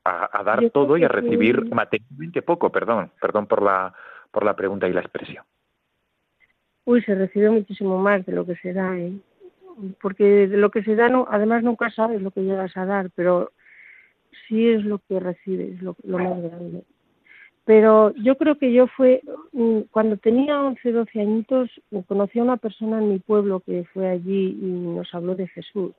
a, 0.04 0.40
a 0.40 0.44
dar 0.44 0.70
todo 0.72 0.98
y 0.98 1.04
a 1.04 1.08
recibir 1.08 1.62
sí. 1.64 1.70
materialmente 1.74 2.42
poco, 2.42 2.72
perdón, 2.72 3.12
perdón 3.20 3.48
por 3.48 3.62
la, 3.62 3.94
por 4.32 4.46
la 4.46 4.56
pregunta 4.56 4.88
y 4.88 4.94
la 4.94 5.02
expresión. 5.02 5.44
Uy, 6.86 7.02
se 7.04 7.14
recibe 7.14 7.50
muchísimo 7.50 7.98
más 8.00 8.26
de 8.26 8.34
lo 8.34 8.46
que 8.46 8.56
se 8.56 8.74
da, 8.74 8.98
¿eh? 8.98 9.14
porque 10.02 10.48
de 10.48 10.58
lo 10.58 10.72
que 10.72 10.84
se 10.84 10.96
da, 10.96 11.10
no, 11.10 11.28
además 11.30 11.64
nunca 11.64 11.90
sabes 11.92 12.22
lo 12.22 12.32
que 12.32 12.42
llegas 12.42 12.76
a 12.76 12.86
dar, 12.86 13.10
pero 13.16 13.52
sí 14.48 14.70
es 14.70 14.84
lo 14.84 15.00
que 15.00 15.20
recibes, 15.20 15.82
lo, 15.82 15.96
lo 16.04 16.18
más 16.18 16.42
grande. 16.42 16.84
Pero 17.64 18.14
yo 18.16 18.38
creo 18.38 18.58
que 18.58 18.74
yo 18.74 18.88
fue, 18.88 19.22
mm, 19.52 19.82
cuando 19.92 20.18
tenía 20.18 20.62
11, 20.62 20.92
12 20.92 21.22
añitos, 21.22 21.70
conocí 22.08 22.40
a 22.40 22.44
una 22.44 22.58
persona 22.58 22.98
en 22.98 23.10
mi 23.10 23.20
pueblo 23.20 23.60
que 23.60 23.86
fue 23.94 24.10
allí 24.10 24.58
y 24.60 24.66
nos 24.66 25.14
habló 25.14 25.36
de 25.36 25.48
Jesús, 25.48 25.94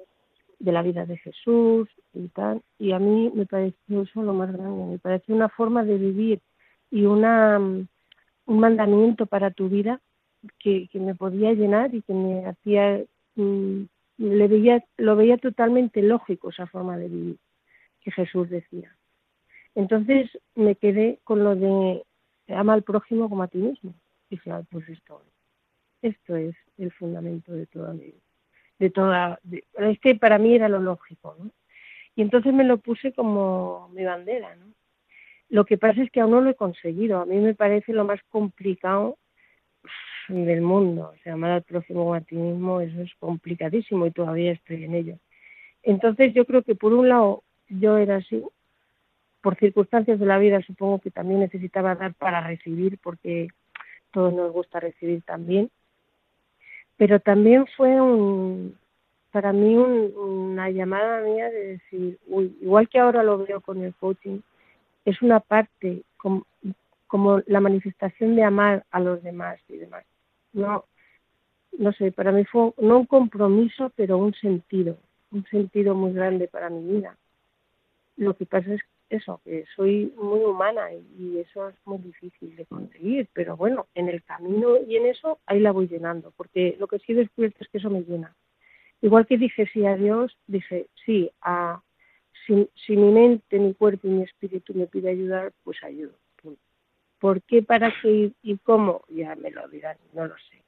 de 0.62 0.71
la 0.71 0.83
vida 0.83 1.04
de 1.07 1.16
Jesús 1.19 1.88
y 2.14 2.28
tal, 2.28 2.62
y 2.78 2.92
a 2.92 3.00
mí 3.00 3.33
me 3.35 3.47
pareció 3.47 4.02
eso 4.02 4.23
lo 4.23 4.33
más 4.33 4.52
grande, 4.52 4.85
me 4.92 4.99
pareció 4.99 5.35
una 5.35 5.49
forma 5.49 5.83
de 5.83 5.99
vivir 5.99 6.40
y 6.88 7.04
una, 7.04 7.59
mm, 7.59 7.88
un 8.47 8.61
mandamiento 8.61 9.26
para 9.26 9.50
tu 9.50 9.69
vida 9.69 10.00
que, 10.61 10.88
que 10.92 11.00
me 11.00 11.16
podía 11.16 11.52
llenar 11.52 11.92
y 11.92 12.02
que 12.02 12.14
me 12.14 12.47
hacía, 12.47 13.02
mm, 13.35 13.83
le 14.19 14.49
veía, 14.49 14.85
lo 14.99 15.16
veía 15.16 15.37
totalmente 15.37 16.00
lógico 16.00 16.50
esa 16.50 16.69
forma 16.69 16.97
de 16.97 17.09
vivir 17.09 17.37
que 18.02 18.12
Jesús 18.12 18.49
decía. 18.49 18.97
Entonces 19.75 20.31
me 20.54 20.76
quedé 20.76 21.19
con 21.25 21.42
lo 21.42 21.57
de 21.57 22.04
ama 22.49 22.75
al 22.75 22.85
prójimo 22.85 23.28
como 23.28 23.42
a 23.42 23.49
ti 23.49 23.59
mismo. 23.59 23.95
Dije, 24.31 24.50
ah, 24.52 24.62
pues 24.71 24.88
esto, 24.88 25.23
esto 26.02 26.37
es 26.37 26.54
el 26.78 26.92
fundamento 26.92 27.52
de 27.52 27.66
toda 27.66 27.95
mi 27.95 28.14
de 28.83 28.91
toda, 28.91 29.39
es 29.79 30.01
que 30.01 30.17
para 30.17 30.39
mí 30.39 30.57
era 30.57 30.69
lo 30.69 30.81
lógico. 30.81 31.37
Y 32.17 32.23
entonces 32.23 32.53
me 32.53 32.65
lo 32.65 32.79
puse 32.79 33.12
como 33.12 33.89
mi 33.95 34.05
bandera, 34.05 34.57
¿no? 34.57 34.67
Lo 35.49 35.65
que 35.65 35.79
pasa 35.79 36.03
es 36.03 36.11
que 36.11 36.21
aún 36.21 36.33
no 36.33 36.41
lo 36.41 36.51
he 36.51 36.57
conseguido. 36.57 37.21
A 37.21 37.27
mí 37.27 37.37
me 37.37 37.55
parece 37.55 37.93
lo 37.93 38.05
más 38.05 38.21
complicado 38.29 39.19
del 40.27 40.62
mundo. 40.62 41.12
O 41.15 41.23
sea, 41.23 41.35
amar 41.35 41.53
al 41.53 41.62
prójimo 41.62 42.12
a 42.12 42.23
ti 42.23 42.35
mismo, 42.35 42.81
eso 42.81 43.03
es 43.03 43.15
complicadísimo 43.21 44.05
y 44.07 44.11
todavía 44.11 44.51
estoy 44.51 44.83
en 44.83 44.95
ello. 44.95 45.19
Entonces 45.85 46.35
yo 46.35 46.45
creo 46.45 46.62
que 46.62 46.75
por 46.75 46.93
un 46.93 47.09
lado 47.09 47.45
yo 47.69 47.99
era 47.99 48.17
así, 48.17 48.43
por 49.43 49.57
circunstancias 49.59 50.19
de 50.19 50.27
la 50.27 50.39
vida 50.39 50.61
supongo 50.62 50.99
que 50.99 51.12
también 51.12 51.39
necesitaba 51.39 51.95
dar 51.95 52.15
para 52.15 52.45
recibir, 52.45 52.99
porque 52.99 53.47
todos 54.11 54.33
nos 54.35 54.53
gusta 54.53 54.81
recibir 54.81 55.23
también 55.23 55.71
pero 57.03 57.19
también 57.19 57.67
fue 57.77 58.01
un, 58.01 58.79
para 59.33 59.53
mí 59.53 59.77
una 59.77 60.71
llamada 60.71 61.21
mía 61.23 61.51
de 61.51 61.67
decir, 61.67 62.17
uy, 62.29 62.57
igual 62.61 62.89
que 62.89 63.01
ahora 63.01 63.25
lo 63.25 63.39
veo 63.39 63.61
con 63.61 63.83
el 63.83 63.93
coaching, 63.97 64.39
es 65.05 65.21
una 65.21 65.41
parte 65.41 66.05
como, 66.17 66.47
como 67.09 67.41
la 67.47 67.59
manifestación 67.59 68.37
de 68.37 68.45
amar 68.45 68.85
a 68.93 69.01
los 69.01 69.21
demás 69.21 69.59
y 69.69 69.79
demás. 69.79 70.05
No, 70.53 70.85
no 71.77 71.93
sé, 71.95 72.13
para 72.13 72.31
mí 72.31 72.45
fue 72.45 72.73
no 72.79 72.99
un 72.99 73.07
compromiso, 73.07 73.91
pero 73.97 74.17
un 74.17 74.33
sentido, 74.35 74.97
un 75.33 75.45
sentido 75.47 75.97
muy 75.97 76.13
grande 76.13 76.47
para 76.47 76.71
mi 76.71 76.87
vida. 76.87 77.17
Lo 78.17 78.37
que 78.37 78.47
pasa 78.47 78.73
es 78.75 78.81
eso, 79.12 79.40
que 79.45 79.64
soy 79.76 80.12
muy 80.16 80.40
humana 80.40 80.92
y, 80.92 81.38
eso 81.38 81.69
es 81.69 81.76
muy 81.85 81.99
difícil 81.99 82.57
de 82.57 82.66
conseguir, 82.66 83.28
pero 83.33 83.57
bueno, 83.57 83.87
en 83.95 84.09
el 84.09 84.23
camino 84.23 84.76
y 84.87 84.97
en 84.97 85.07
eso 85.07 85.38
ahí 85.47 85.61
la 85.61 85.73
voy 85.73 85.88
llenando, 85.88 86.33
porque 86.37 86.76
lo 86.78 86.87
que 86.87 86.99
sí 87.00 87.12
he 87.12 87.16
descubierto 87.16 87.59
es 87.61 87.69
que 87.69 87.78
eso 87.78 87.90
me 87.90 88.02
llena. 88.02 88.35
Igual 89.00 89.26
que 89.26 89.38
dije 89.38 89.69
sí 89.73 89.85
a 89.87 89.97
Dios, 89.97 90.37
dije 90.47 90.87
sí 91.04 91.31
a 91.40 91.83
si, 92.47 92.69
si 92.75 92.97
mi 92.97 93.12
mente, 93.12 93.59
mi 93.59 93.75
cuerpo 93.75 94.09
y 94.09 94.11
mi 94.11 94.23
espíritu 94.23 94.75
me 94.75 94.87
pide 94.87 95.11
ayudar, 95.11 95.52
pues 95.64 95.83
ayudo. 95.83 96.12
¿Por 97.19 97.40
qué, 97.42 97.62
para 97.62 97.92
qué 98.02 98.33
y 98.42 98.59
cómo? 98.59 99.02
Ya 99.09 99.37
me 99.37 99.50
lo 99.52 99.69
dirán, 99.69 99.97
no 100.12 100.26
lo 100.26 100.35
sé. 100.38 100.62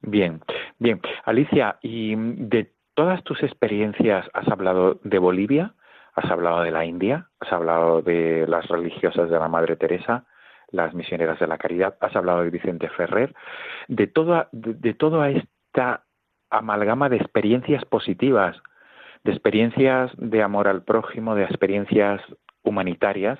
Bien, 0.00 0.40
bien. 0.78 1.00
Alicia, 1.24 1.78
y 1.82 2.14
de 2.16 2.70
todas 2.94 3.22
tus 3.24 3.42
experiencias 3.42 4.26
has 4.32 4.48
hablado 4.48 5.00
de 5.04 5.18
Bolivia, 5.18 5.74
Has 6.14 6.30
hablado 6.30 6.62
de 6.62 6.70
la 6.70 6.84
India, 6.84 7.28
has 7.40 7.52
hablado 7.52 8.00
de 8.02 8.46
las 8.46 8.66
religiosas 8.68 9.28
de 9.28 9.38
la 9.38 9.48
Madre 9.48 9.76
Teresa, 9.76 10.24
las 10.70 10.94
misioneras 10.94 11.38
de 11.38 11.46
la 11.46 11.58
caridad, 11.58 11.96
has 12.00 12.14
hablado 12.14 12.42
de 12.42 12.50
Vicente 12.50 12.88
Ferrer, 12.88 13.34
de 13.88 14.06
toda, 14.06 14.48
de, 14.52 14.94
toda 14.94 15.30
esta 15.30 16.04
amalgama 16.50 17.08
de 17.08 17.16
experiencias 17.16 17.84
positivas, 17.84 18.56
de 19.24 19.32
experiencias 19.32 20.12
de 20.16 20.42
amor 20.42 20.68
al 20.68 20.82
prójimo, 20.84 21.34
de 21.34 21.44
experiencias 21.44 22.20
humanitarias, 22.62 23.38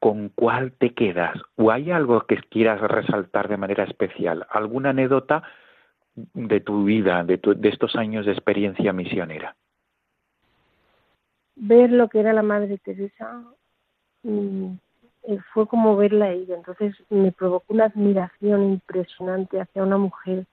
¿con 0.00 0.28
cuál 0.28 0.72
te 0.72 0.94
quedas? 0.94 1.36
¿O 1.56 1.70
hay 1.70 1.90
algo 1.90 2.26
que 2.26 2.36
quieras 2.36 2.80
resaltar 2.80 3.48
de 3.48 3.56
manera 3.56 3.84
especial? 3.84 4.46
¿Alguna 4.50 4.90
anécdota 4.90 5.42
de 6.14 6.60
tu 6.60 6.84
vida, 6.84 7.24
de, 7.24 7.38
de 7.38 7.68
estos 7.68 7.96
años 7.96 8.26
de 8.26 8.32
experiencia 8.32 8.92
misionera? 8.92 9.56
Ver 11.56 11.90
lo 11.90 12.08
que 12.08 12.20
era 12.20 12.32
la 12.32 12.42
Madre 12.42 12.78
Teresa 12.78 13.42
eh, 14.24 15.38
fue 15.52 15.66
como 15.66 15.96
verla 15.96 16.26
a 16.26 16.32
ella. 16.32 16.56
Entonces 16.56 16.94
me 17.10 17.32
provocó 17.32 17.72
una 17.72 17.86
admiración 17.86 18.64
impresionante 18.64 19.60
hacia 19.60 19.82
una 19.82 19.98
mujer 19.98 20.46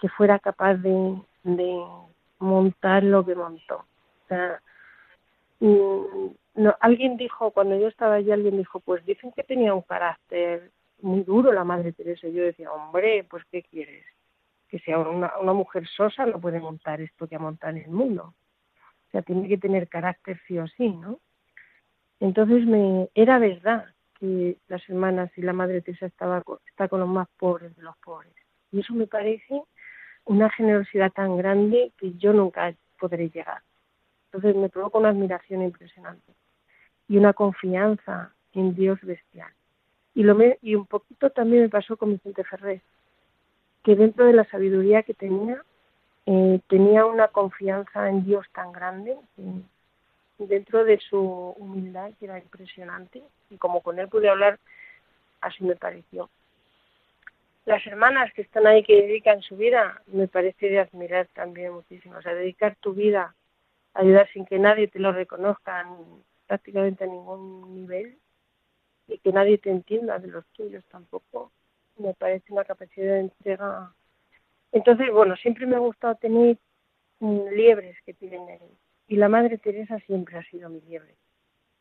que 0.00 0.08
fuera 0.08 0.38
capaz 0.38 0.74
de, 0.76 1.20
de 1.44 1.82
montar 2.38 3.02
lo 3.04 3.24
que 3.24 3.34
montó. 3.34 3.76
O 3.76 4.28
sea, 4.28 4.60
mm, 5.60 6.26
no, 6.56 6.76
alguien 6.80 7.16
dijo, 7.16 7.50
cuando 7.52 7.78
yo 7.78 7.88
estaba 7.88 8.16
allí, 8.16 8.30
alguien 8.30 8.58
dijo, 8.58 8.80
pues 8.80 9.04
dicen 9.06 9.32
que 9.32 9.44
tenía 9.44 9.74
un 9.74 9.82
carácter 9.82 10.70
muy 11.00 11.22
duro 11.22 11.52
la 11.52 11.64
Madre 11.64 11.92
Teresa. 11.92 12.26
Y 12.28 12.34
yo 12.34 12.42
decía, 12.42 12.72
hombre, 12.72 13.24
pues 13.28 13.44
¿qué 13.50 13.62
quieres? 13.62 14.04
Que 14.68 14.78
sea 14.80 14.98
una, 14.98 15.32
una 15.40 15.52
mujer 15.52 15.86
sosa 15.88 16.26
no 16.26 16.40
puede 16.40 16.60
montar 16.60 17.00
esto 17.00 17.26
que 17.26 17.36
ha 17.36 17.38
montado 17.38 17.76
en 17.76 17.84
el 17.84 17.90
mundo. 17.90 18.34
O 19.12 19.14
sea, 19.14 19.22
tiene 19.22 19.46
que 19.46 19.58
tener 19.58 19.88
carácter 19.88 20.40
sí 20.48 20.58
o 20.58 20.66
sí, 20.68 20.88
¿no? 20.88 21.20
Entonces 22.18 22.64
me 22.64 23.10
era 23.14 23.38
verdad 23.38 23.84
que 24.18 24.56
las 24.68 24.88
hermanas 24.88 25.30
y 25.36 25.42
la 25.42 25.52
Madre 25.52 25.82
Teresa 25.82 26.06
estaba 26.06 26.42
está 26.66 26.88
con 26.88 27.00
los 27.00 27.08
más 27.08 27.28
pobres 27.36 27.76
de 27.76 27.82
los 27.82 27.96
pobres. 27.98 28.32
Y 28.70 28.80
eso 28.80 28.94
me 28.94 29.06
parece 29.06 29.62
una 30.24 30.48
generosidad 30.48 31.12
tan 31.12 31.36
grande 31.36 31.92
que 31.98 32.14
yo 32.14 32.32
nunca 32.32 32.74
podré 32.98 33.28
llegar. 33.28 33.60
Entonces 34.26 34.56
me 34.56 34.70
provoca 34.70 34.98
una 34.98 35.10
admiración 35.10 35.62
impresionante 35.62 36.32
y 37.06 37.18
una 37.18 37.34
confianza 37.34 38.32
en 38.54 38.74
Dios 38.74 38.98
bestial. 39.02 39.52
Y, 40.14 40.22
lo 40.22 40.38
y 40.62 40.74
un 40.74 40.86
poquito 40.86 41.28
también 41.30 41.64
me 41.64 41.68
pasó 41.68 41.98
con 41.98 42.12
Vicente 42.12 42.44
Ferrer, 42.44 42.80
que 43.82 43.94
dentro 43.94 44.24
de 44.24 44.32
la 44.32 44.44
sabiduría 44.44 45.02
que 45.02 45.12
tenía, 45.12 45.62
eh, 46.26 46.60
tenía 46.68 47.04
una 47.04 47.28
confianza 47.28 48.08
en 48.08 48.24
Dios 48.24 48.46
tan 48.52 48.72
grande 48.72 49.16
dentro 50.38 50.84
de 50.84 50.98
su 50.98 51.20
humildad 51.58 52.10
que 52.18 52.26
era 52.26 52.38
impresionante 52.38 53.22
y 53.50 53.56
como 53.56 53.82
con 53.82 53.98
él 53.98 54.08
pude 54.08 54.28
hablar 54.28 54.58
así 55.40 55.64
me 55.64 55.76
pareció. 55.76 56.30
Las 57.64 57.86
hermanas 57.86 58.32
que 58.34 58.42
están 58.42 58.66
ahí 58.66 58.82
que 58.82 59.02
dedican 59.02 59.40
su 59.42 59.56
vida 59.56 60.02
me 60.06 60.26
parece 60.28 60.68
de 60.68 60.80
admirar 60.80 61.28
también 61.34 61.72
muchísimo. 61.72 62.16
O 62.16 62.22
sea 62.22 62.34
dedicar 62.34 62.76
tu 62.76 62.92
vida 62.92 63.34
a 63.94 64.00
ayudar 64.00 64.28
sin 64.32 64.46
que 64.46 64.58
nadie 64.58 64.88
te 64.88 64.98
lo 64.98 65.12
reconozca 65.12 65.86
prácticamente 66.46 67.04
a 67.04 67.08
ningún 67.08 67.74
nivel 67.74 68.18
y 69.06 69.18
que 69.18 69.32
nadie 69.32 69.58
te 69.58 69.70
entienda 69.70 70.18
de 70.18 70.28
los 70.28 70.46
tuyos 70.48 70.84
tampoco 70.90 71.52
me 71.98 72.14
parece 72.14 72.52
una 72.52 72.64
capacidad 72.64 73.14
de 73.14 73.20
entrega 73.20 73.92
entonces, 74.72 75.12
bueno, 75.12 75.36
siempre 75.36 75.66
me 75.66 75.76
ha 75.76 75.80
gustado 75.80 76.14
tener 76.16 76.58
mm, 77.20 77.48
liebres 77.54 77.96
que 78.04 78.14
piden 78.14 78.48
él. 78.48 78.60
Y 79.06 79.16
la 79.16 79.28
Madre 79.28 79.58
Teresa 79.58 79.98
siempre 80.00 80.38
ha 80.38 80.42
sido 80.44 80.70
mi 80.70 80.80
liebre. 80.80 81.14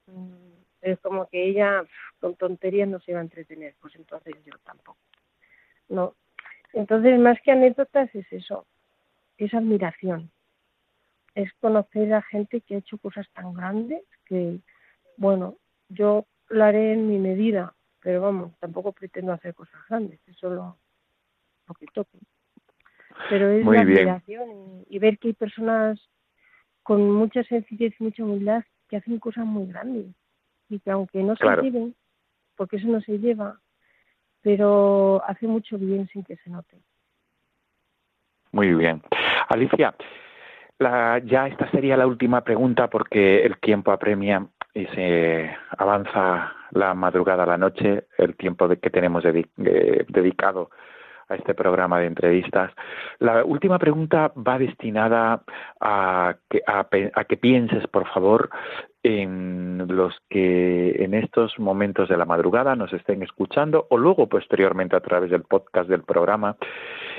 Mm, 0.08 0.52
es 0.82 1.00
como 1.00 1.28
que 1.30 1.44
ella 1.44 1.84
con 2.20 2.36
tonterías 2.36 2.90
no 2.90 3.00
se 3.00 3.12
iba 3.12 3.22
a 3.22 3.24
entretener, 3.24 3.76
pues 3.80 3.96
entonces 3.96 4.36
yo 4.44 4.54
tampoco. 4.66 4.98
No. 5.88 6.16
Entonces, 6.74 7.18
más 7.20 7.40
que 7.42 7.52
anécdotas 7.52 8.14
es 8.14 8.32
eso, 8.32 8.66
es 9.38 9.54
admiración. 9.54 10.30
Es 11.34 11.52
conocer 11.62 12.14
a 12.14 12.22
gente 12.22 12.60
que 12.62 12.76
ha 12.76 12.80
hecho 12.80 12.98
cosas 12.98 13.28
tan 13.34 13.54
grandes 13.54 14.04
que, 14.26 14.60
bueno, 15.16 15.56
yo 15.88 16.26
lo 16.50 16.64
haré 16.66 16.94
en 16.94 17.08
mi 17.08 17.20
medida, 17.20 17.74
pero 18.02 18.22
vamos, 18.22 18.52
tampoco 18.60 18.92
pretendo 18.92 19.32
hacer 19.32 19.54
cosas 19.54 19.80
grandes, 19.88 20.20
es 20.28 20.36
solo 20.38 20.78
lo 21.68 21.74
que 21.76 21.86
toque 21.94 22.20
pero 23.30 23.50
es 23.50 23.66
la 23.66 23.82
admiración 23.82 24.86
y, 24.90 25.00
ver 25.00 25.18
que 25.18 25.30
hay 25.30 25.34
personas 25.34 26.00
con 26.84 27.12
mucha 27.12 27.44
sencillez 27.44 27.94
y 28.00 28.04
mucha 28.04 28.24
humildad 28.24 28.64
que 28.90 28.98
hacen 28.98 29.20
cosas 29.20 29.46
muy 29.46 29.68
grandes 29.68 30.08
y 30.70 30.80
que 30.80 30.92
aunque 30.92 31.24
no 31.24 31.36
se 31.36 31.46
lleven, 31.62 31.96
porque 32.56 32.78
eso 32.78 32.88
no 32.88 33.02
se 33.02 33.20
lleva, 33.20 33.60
pero 34.42 35.22
hace 35.28 35.48
mucho 35.48 35.78
bien 35.78 36.08
sin 36.08 36.24
que 36.24 36.38
se 36.38 36.50
note. 36.50 36.78
Muy 38.52 38.74
bien. 38.74 39.02
Alicia, 39.50 39.96
la, 40.80 41.20
ya 41.20 41.48
esta 41.48 41.70
sería 41.72 41.98
la 41.98 42.08
última 42.08 42.42
pregunta 42.44 42.90
porque 42.90 43.46
el 43.46 43.58
tiempo 43.60 43.92
apremia 43.92 44.46
y 44.74 44.86
se 44.88 45.56
avanza 45.78 46.54
la 46.72 46.94
madrugada 46.94 47.44
a 47.44 47.48
la 47.48 47.58
noche, 47.58 48.08
el 48.18 48.36
tiempo 48.36 48.68
de, 48.68 48.78
que 48.80 48.90
tenemos 48.90 49.24
dedicado 49.24 50.70
este 51.36 51.54
programa 51.54 52.00
de 52.00 52.08
entrevistas. 52.08 52.72
La 53.20 53.44
última 53.44 53.80
pregunta 53.80 54.32
va 54.36 54.58
destinada 54.58 55.44
a 55.80 56.36
que, 56.50 56.62
a, 56.66 57.24
que 57.26 57.38
pienses, 57.38 57.88
por 57.88 58.08
favor, 58.08 58.50
en 59.04 59.86
los 59.88 60.16
que 60.30 61.04
en 61.04 61.14
estos 61.14 61.58
momentos 61.60 62.10
de 62.10 62.18
la 62.18 62.26
madrugada 62.26 62.76
nos 62.76 62.94
estén 62.94 63.24
escuchando 63.24 63.88
o 63.90 63.98
luego 63.98 64.28
posteriormente 64.28 64.96
a 64.96 65.02
través 65.02 65.32
del 65.32 65.44
podcast 65.44 65.90
del 65.90 66.04
programa, 66.04 66.56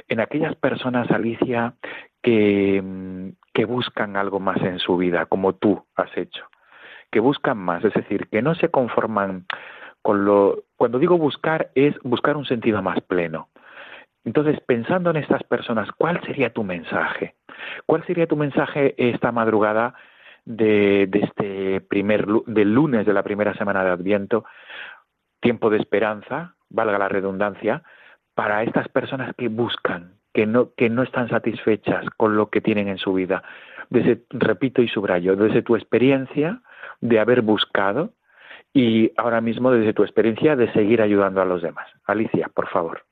en 0.08 0.20
aquellas 0.20 0.54
personas, 0.56 1.10
Alicia, 1.10 1.74
que, 2.22 3.32
que 3.52 3.64
buscan 3.64 4.16
algo 4.16 4.40
más 4.40 4.60
en 4.62 4.78
su 4.78 4.96
vida, 4.96 5.26
como 5.26 5.54
tú 5.54 5.84
has 5.96 6.16
hecho, 6.16 6.44
que 7.10 7.20
buscan 7.20 7.58
más, 7.58 7.84
es 7.84 7.94
decir, 7.94 8.28
que 8.28 8.42
no 8.42 8.54
se 8.54 8.68
conforman 8.68 9.46
con 10.02 10.24
lo... 10.24 10.64
Cuando 10.76 10.98
digo 10.98 11.16
buscar 11.16 11.70
es 11.74 11.94
buscar 12.02 12.36
un 12.36 12.44
sentido 12.44 12.82
más 12.82 13.00
pleno, 13.02 13.48
entonces, 14.24 14.60
pensando 14.60 15.10
en 15.10 15.16
estas 15.16 15.42
personas, 15.42 15.90
¿cuál 15.92 16.20
sería 16.24 16.52
tu 16.52 16.62
mensaje? 16.62 17.34
¿Cuál 17.86 18.04
sería 18.06 18.26
tu 18.26 18.36
mensaje 18.36 18.94
esta 18.96 19.32
madrugada 19.32 19.94
de, 20.44 21.06
de 21.08 21.18
este 21.20 21.80
primer 21.80 22.26
del 22.46 22.72
lunes 22.72 23.06
de 23.06 23.12
la 23.12 23.22
primera 23.22 23.54
semana 23.54 23.84
de 23.84 23.90
Adviento, 23.90 24.44
tiempo 25.40 25.70
de 25.70 25.78
esperanza, 25.78 26.54
valga 26.70 26.98
la 26.98 27.08
redundancia, 27.08 27.82
para 28.34 28.62
estas 28.62 28.88
personas 28.88 29.34
que 29.36 29.48
buscan, 29.48 30.14
que 30.32 30.46
no, 30.46 30.72
que 30.74 30.88
no 30.88 31.02
están 31.02 31.28
satisfechas 31.28 32.06
con 32.16 32.36
lo 32.36 32.48
que 32.48 32.60
tienen 32.60 32.88
en 32.88 32.98
su 32.98 33.12
vida. 33.12 33.42
Desde, 33.90 34.22
repito 34.30 34.82
y 34.82 34.88
subrayo, 34.88 35.36
desde 35.36 35.62
tu 35.62 35.76
experiencia 35.76 36.62
de 37.00 37.18
haber 37.18 37.42
buscado 37.42 38.14
y 38.72 39.12
ahora 39.18 39.40
mismo 39.40 39.70
desde 39.70 39.92
tu 39.92 40.02
experiencia 40.02 40.56
de 40.56 40.72
seguir 40.72 41.02
ayudando 41.02 41.42
a 41.42 41.44
los 41.44 41.60
demás. 41.60 41.88
Alicia, 42.06 42.48
por 42.54 42.68
favor. 42.68 43.02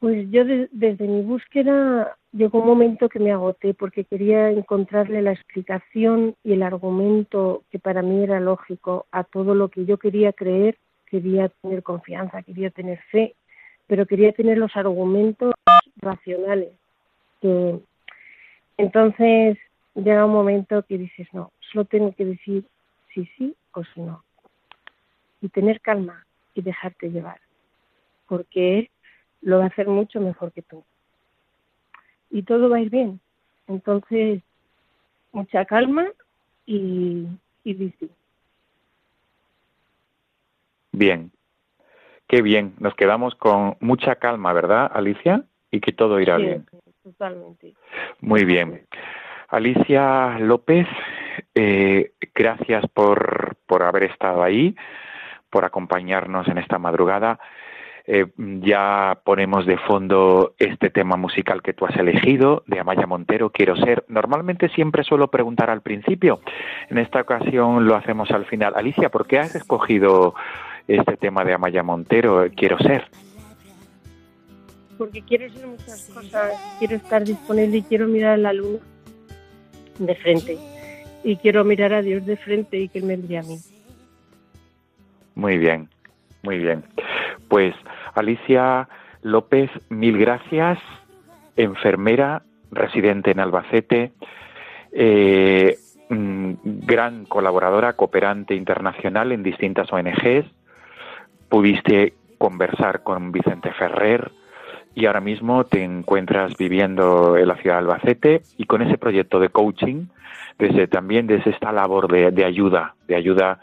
Pues 0.00 0.30
yo 0.30 0.44
de- 0.44 0.68
desde 0.70 1.08
mi 1.08 1.22
búsqueda 1.22 2.16
llegó 2.32 2.60
un 2.60 2.66
momento 2.66 3.08
que 3.08 3.18
me 3.18 3.32
agoté 3.32 3.74
porque 3.74 4.04
quería 4.04 4.50
encontrarle 4.50 5.22
la 5.22 5.32
explicación 5.32 6.36
y 6.44 6.52
el 6.52 6.62
argumento 6.62 7.64
que 7.70 7.80
para 7.80 8.02
mí 8.02 8.22
era 8.22 8.38
lógico 8.38 9.06
a 9.10 9.24
todo 9.24 9.54
lo 9.54 9.68
que 9.68 9.84
yo 9.86 9.98
quería 9.98 10.32
creer, 10.32 10.78
quería 11.06 11.48
tener 11.48 11.82
confianza, 11.82 12.42
quería 12.42 12.70
tener 12.70 13.00
fe, 13.10 13.34
pero 13.88 14.06
quería 14.06 14.32
tener 14.32 14.58
los 14.58 14.76
argumentos 14.76 15.54
racionales. 15.96 16.70
Entonces 18.76 19.58
llega 19.94 20.24
un 20.24 20.32
momento 20.32 20.84
que 20.84 20.98
dices, 20.98 21.26
no, 21.32 21.50
solo 21.72 21.84
tengo 21.86 22.12
que 22.14 22.24
decir 22.24 22.64
si 23.12 23.26
sí 23.36 23.56
o 23.72 23.82
si 23.82 24.00
no. 24.00 24.22
Y 25.40 25.48
tener 25.48 25.80
calma 25.80 26.24
y 26.54 26.62
dejarte 26.62 27.10
llevar, 27.10 27.40
porque 28.28 28.90
lo 29.42 29.58
va 29.58 29.64
a 29.64 29.68
hacer 29.68 29.88
mucho 29.88 30.20
mejor 30.20 30.52
que 30.52 30.62
tú. 30.62 30.84
Y 32.30 32.42
todo 32.42 32.68
va 32.68 32.76
a 32.76 32.80
ir 32.80 32.90
bien. 32.90 33.20
Entonces, 33.66 34.42
mucha 35.32 35.64
calma 35.64 36.06
y, 36.66 37.26
y 37.64 37.74
sí. 37.74 38.10
Bien. 40.92 41.30
Qué 42.26 42.42
bien. 42.42 42.74
Nos 42.78 42.94
quedamos 42.94 43.34
con 43.34 43.76
mucha 43.80 44.16
calma, 44.16 44.52
¿verdad, 44.52 44.90
Alicia? 44.92 45.44
Y 45.70 45.80
que 45.80 45.92
todo 45.92 46.20
irá 46.20 46.36
Sí, 46.36 46.42
bien. 46.42 46.66
Totalmente. 47.02 47.74
Muy 48.20 48.44
bien. 48.44 48.86
Alicia 49.48 50.38
López, 50.40 50.86
eh, 51.54 52.12
gracias 52.34 52.84
por, 52.92 53.56
por 53.66 53.82
haber 53.82 54.04
estado 54.04 54.42
ahí, 54.42 54.76
por 55.48 55.64
acompañarnos 55.64 56.46
en 56.48 56.58
esta 56.58 56.78
madrugada. 56.78 57.38
Eh, 58.10 58.24
ya 58.62 59.20
ponemos 59.22 59.66
de 59.66 59.76
fondo 59.76 60.54
este 60.58 60.88
tema 60.88 61.18
musical 61.18 61.60
que 61.60 61.74
tú 61.74 61.84
has 61.84 61.94
elegido, 61.94 62.62
de 62.66 62.80
Amaya 62.80 63.06
Montero, 63.06 63.50
Quiero 63.50 63.76
ser. 63.76 64.02
Normalmente 64.08 64.70
siempre 64.70 65.04
suelo 65.04 65.28
preguntar 65.28 65.68
al 65.68 65.82
principio, 65.82 66.40
en 66.88 66.96
esta 66.96 67.20
ocasión 67.20 67.84
lo 67.84 67.96
hacemos 67.96 68.30
al 68.30 68.46
final. 68.46 68.72
Alicia, 68.76 69.10
¿por 69.10 69.26
qué 69.26 69.40
has 69.40 69.54
escogido 69.54 70.34
este 70.86 71.18
tema 71.18 71.44
de 71.44 71.52
Amaya 71.52 71.82
Montero, 71.82 72.46
Quiero 72.56 72.78
ser? 72.78 73.04
Porque 74.96 75.20
quiero 75.20 75.52
ser 75.52 75.66
muchas 75.66 76.10
cosas. 76.14 76.52
Quiero 76.78 76.96
estar 76.96 77.22
disponible 77.24 77.76
y 77.76 77.82
quiero 77.82 78.08
mirar 78.08 78.32
a 78.32 78.36
la 78.38 78.54
luna 78.54 78.78
de 79.98 80.14
frente. 80.14 80.56
Y 81.24 81.36
quiero 81.36 81.62
mirar 81.62 81.92
a 81.92 82.00
Dios 82.00 82.24
de 82.24 82.38
frente 82.38 82.78
y 82.78 82.88
que 82.88 83.00
Él 83.00 83.04
me 83.04 83.18
mire 83.18 83.36
a 83.36 83.42
mí. 83.42 83.58
Muy 85.34 85.58
bien, 85.58 85.90
muy 86.42 86.58
bien. 86.58 86.82
Pues 87.48 87.74
Alicia 88.18 88.88
López, 89.22 89.70
mil 89.88 90.18
gracias, 90.18 90.78
enfermera, 91.56 92.42
residente 92.70 93.30
en 93.30 93.40
Albacete, 93.40 94.12
eh, 94.92 95.76
mm, 96.08 96.52
gran 96.86 97.24
colaboradora, 97.24 97.94
cooperante 97.94 98.54
internacional 98.54 99.32
en 99.32 99.42
distintas 99.42 99.92
ONGs. 99.92 100.46
Pudiste 101.48 102.14
conversar 102.38 103.02
con 103.02 103.32
Vicente 103.32 103.72
Ferrer 103.72 104.30
y 104.94 105.06
ahora 105.06 105.20
mismo 105.20 105.64
te 105.64 105.82
encuentras 105.82 106.56
viviendo 106.56 107.36
en 107.36 107.48
la 107.48 107.56
ciudad 107.56 107.76
de 107.76 107.80
Albacete 107.80 108.42
y 108.56 108.64
con 108.64 108.82
ese 108.82 108.98
proyecto 108.98 109.40
de 109.40 109.48
coaching, 109.48 110.06
desde 110.58 110.86
también 110.86 111.26
desde 111.26 111.50
esta 111.50 111.72
labor 111.72 112.10
de, 112.10 112.30
de 112.30 112.44
ayuda, 112.44 112.94
de 113.06 113.16
ayuda 113.16 113.60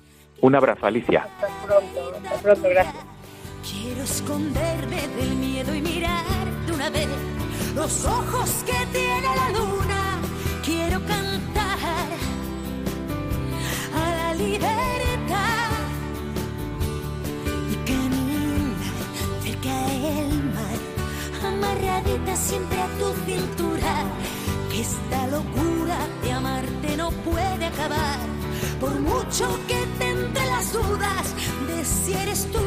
Un 0.42 0.54
abrazo, 0.54 0.86
Alicia. 0.86 1.26
Hasta 1.40 1.66
pronto, 1.66 2.12
hasta 2.24 2.42
pronto, 2.42 2.68
gracias. 2.70 3.06
Quiero 3.68 4.02
esconderme 4.02 5.08
del 5.18 5.36
miedo 5.36 5.74
y 5.74 5.82
mirar 5.82 6.24
de 6.66 6.72
una 6.72 6.88
vez 6.90 7.08
los 7.74 8.04
ojos 8.04 8.50
que 8.66 8.86
tiene 8.92 9.28
la 9.36 9.50
luna. 9.50 10.18
Quiero 10.64 11.00
cantar 11.06 11.78
a 13.94 14.10
la 14.18 14.34
libertad 14.34 15.70
y 17.70 17.74
caminar 17.90 18.76
cerca 19.42 19.76
del 19.88 20.44
mar, 20.56 20.78
amarradita 21.46 22.36
siempre 22.36 22.80
a 22.80 22.88
tu 22.98 23.12
cintura. 23.26 23.94
Que 24.70 24.82
esta 24.82 25.26
locura 25.26 25.98
de 26.22 26.32
amarte 26.32 26.96
no 26.96 27.10
puede 27.10 27.66
acabar, 27.66 28.18
por 28.80 29.00
mucho 29.00 29.58
que 29.66 29.80
te 29.98 30.10
entre 30.10 30.46
las 30.46 30.72
dudas 30.72 31.34
de 31.66 31.84
si 31.84 32.12
eres 32.12 32.46
tú 32.52 32.60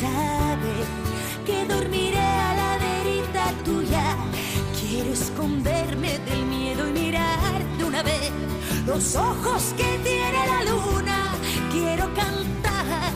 saber 0.00 0.86
que 1.46 1.64
dormiré 1.66 2.18
a 2.18 2.54
la 2.54 2.78
verita 2.78 3.52
tuya. 3.64 4.16
Quiero 4.80 5.12
esconderme 5.12 6.18
del 6.20 6.44
miedo 6.46 6.88
y 6.88 6.92
mirar 6.92 7.64
de 7.78 7.84
una 7.84 8.02
vez 8.02 8.30
los 8.86 9.16
ojos 9.16 9.74
que 9.76 9.98
tiene 10.04 10.40
la 10.52 10.64
luna. 10.70 11.18
Quiero 11.72 12.04
cantar 12.14 13.12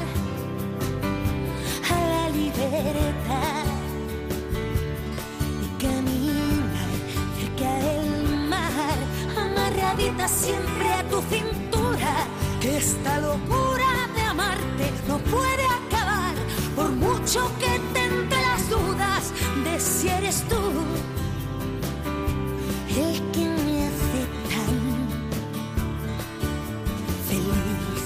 a 1.95 1.99
la 2.14 2.31
libertad 2.31 3.64
y 5.64 5.83
caminar 5.85 6.90
cerca 7.38 7.73
del 7.85 8.49
mar 8.49 9.11
gravita 9.77 10.29
siempre 10.29 10.93
a 10.93 11.03
tu 11.05 11.21
cintura, 11.23 12.27
que 12.61 12.77
esta 12.77 13.21
locura 13.21 14.09
de 14.14 14.23
amarte 14.23 14.90
no 15.09 15.19
puede 15.19 15.69
mucho 17.31 17.49
que 17.61 17.79
te 17.93 18.05
entre 18.05 18.40
las 18.40 18.69
dudas 18.69 19.33
de 19.62 19.79
si 19.79 20.09
eres 20.09 20.43
tú 20.49 20.57
el 22.88 23.31
que 23.31 23.38
me 23.38 23.87
hace 23.87 24.27
tan 24.51 25.09
feliz. 27.29 28.05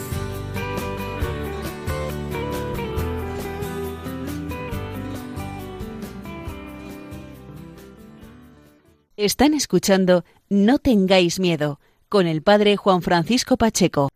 Están 9.17 9.55
escuchando 9.55 10.25
No 10.51 10.79
tengáis 10.79 11.41
miedo 11.41 11.81
con 12.11 12.27
el 12.27 12.43
padre 12.43 12.77
Juan 12.77 13.01
Francisco 13.01 13.57
Pacheco. 13.57 14.11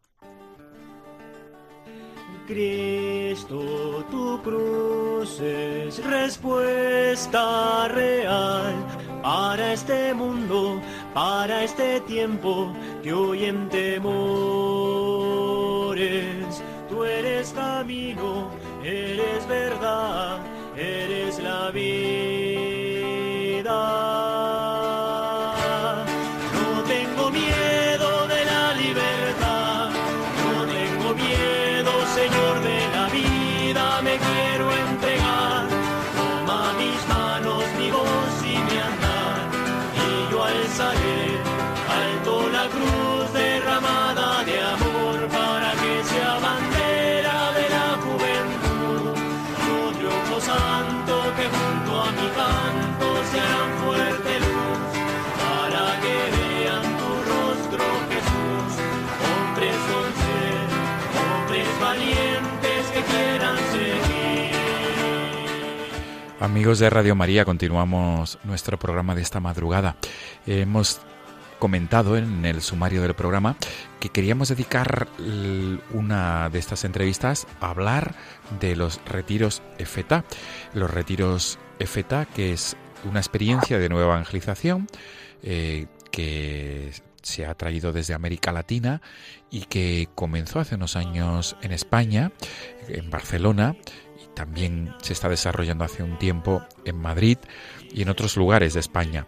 Cristo, 2.46 3.60
respuesta 6.28 7.88
real 7.88 8.74
para 9.22 9.72
este 9.72 10.12
mundo, 10.12 10.78
para 11.14 11.64
este 11.64 12.02
tiempo 12.02 12.70
que 13.02 13.14
hoy 13.14 13.46
en 13.46 13.66
temores. 13.70 14.12
Tú 16.90 17.04
eres 17.04 17.50
camino, 17.54 18.50
eres 18.84 19.48
verdad, 19.48 20.40
eres 20.76 21.38
la 21.38 21.70
vida. 21.70 22.77
Amigos 66.40 66.78
de 66.78 66.88
Radio 66.88 67.16
María, 67.16 67.44
continuamos 67.44 68.38
nuestro 68.44 68.78
programa 68.78 69.16
de 69.16 69.22
esta 69.22 69.40
madrugada. 69.40 69.96
Hemos 70.46 71.00
comentado 71.58 72.16
en 72.16 72.44
el 72.44 72.62
sumario 72.62 73.02
del 73.02 73.14
programa 73.14 73.56
que 73.98 74.10
queríamos 74.10 74.48
dedicar 74.48 75.08
una 75.92 76.48
de 76.48 76.60
estas 76.60 76.84
entrevistas 76.84 77.48
a 77.60 77.70
hablar 77.70 78.14
de 78.60 78.76
los 78.76 79.00
retiros 79.04 79.62
EFETA. 79.78 80.24
Los 80.74 80.88
retiros 80.92 81.58
EFETA, 81.80 82.26
que 82.26 82.52
es 82.52 82.76
una 83.02 83.18
experiencia 83.18 83.80
de 83.80 83.88
nueva 83.88 84.14
evangelización 84.14 84.86
eh, 85.42 85.86
que 86.12 86.92
se 87.20 87.46
ha 87.46 87.54
traído 87.54 87.92
desde 87.92 88.14
América 88.14 88.52
Latina 88.52 89.02
y 89.50 89.62
que 89.62 90.08
comenzó 90.14 90.60
hace 90.60 90.76
unos 90.76 90.94
años 90.94 91.56
en 91.62 91.72
España, 91.72 92.30
en 92.86 93.10
Barcelona, 93.10 93.74
también 94.38 94.94
se 95.02 95.14
está 95.14 95.28
desarrollando 95.28 95.84
hace 95.84 96.04
un 96.04 96.16
tiempo 96.16 96.62
en 96.84 96.96
Madrid 96.96 97.38
y 97.92 98.02
en 98.02 98.08
otros 98.08 98.36
lugares 98.36 98.72
de 98.74 98.78
España. 98.78 99.26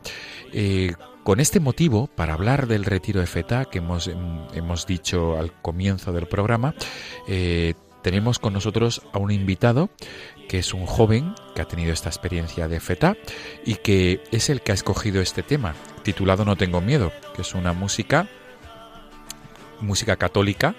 Eh, 0.52 0.94
con 1.24 1.40
este 1.40 1.58
motivo, 1.58 2.06
para 2.06 2.34
hablar 2.34 2.68
del 2.68 2.84
retiro 2.84 3.18
de 3.18 3.26
FETA 3.26 3.64
que 3.64 3.78
hemos, 3.78 4.06
em, 4.06 4.46
hemos 4.54 4.86
dicho 4.86 5.36
al 5.36 5.52
comienzo 5.62 6.12
del 6.12 6.28
programa, 6.28 6.76
eh, 7.26 7.74
tenemos 8.02 8.38
con 8.38 8.52
nosotros 8.52 9.02
a 9.12 9.18
un 9.18 9.32
invitado 9.32 9.90
que 10.48 10.60
es 10.60 10.72
un 10.72 10.86
joven 10.86 11.34
que 11.56 11.62
ha 11.62 11.66
tenido 11.66 11.92
esta 11.92 12.08
experiencia 12.08 12.68
de 12.68 12.78
FETA 12.78 13.16
y 13.66 13.74
que 13.74 14.22
es 14.30 14.48
el 14.48 14.60
que 14.62 14.70
ha 14.70 14.76
escogido 14.76 15.20
este 15.20 15.42
tema, 15.42 15.74
titulado 16.04 16.44
No 16.44 16.54
tengo 16.54 16.80
miedo, 16.80 17.10
que 17.34 17.42
es 17.42 17.52
una 17.54 17.72
música, 17.72 18.28
música 19.80 20.14
católica. 20.14 20.76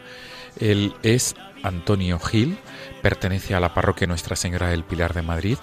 Él 0.58 0.94
es 1.04 1.36
Antonio 1.64 2.18
Gil, 2.20 2.58
pertenece 3.02 3.56
a 3.56 3.60
la 3.60 3.74
parroquia 3.74 4.08
Nuestra 4.08 4.36
Señora 4.36 4.70
del 4.70 4.84
Pilar 4.84 5.14
de 5.14 5.22
Madrid, 5.22 5.58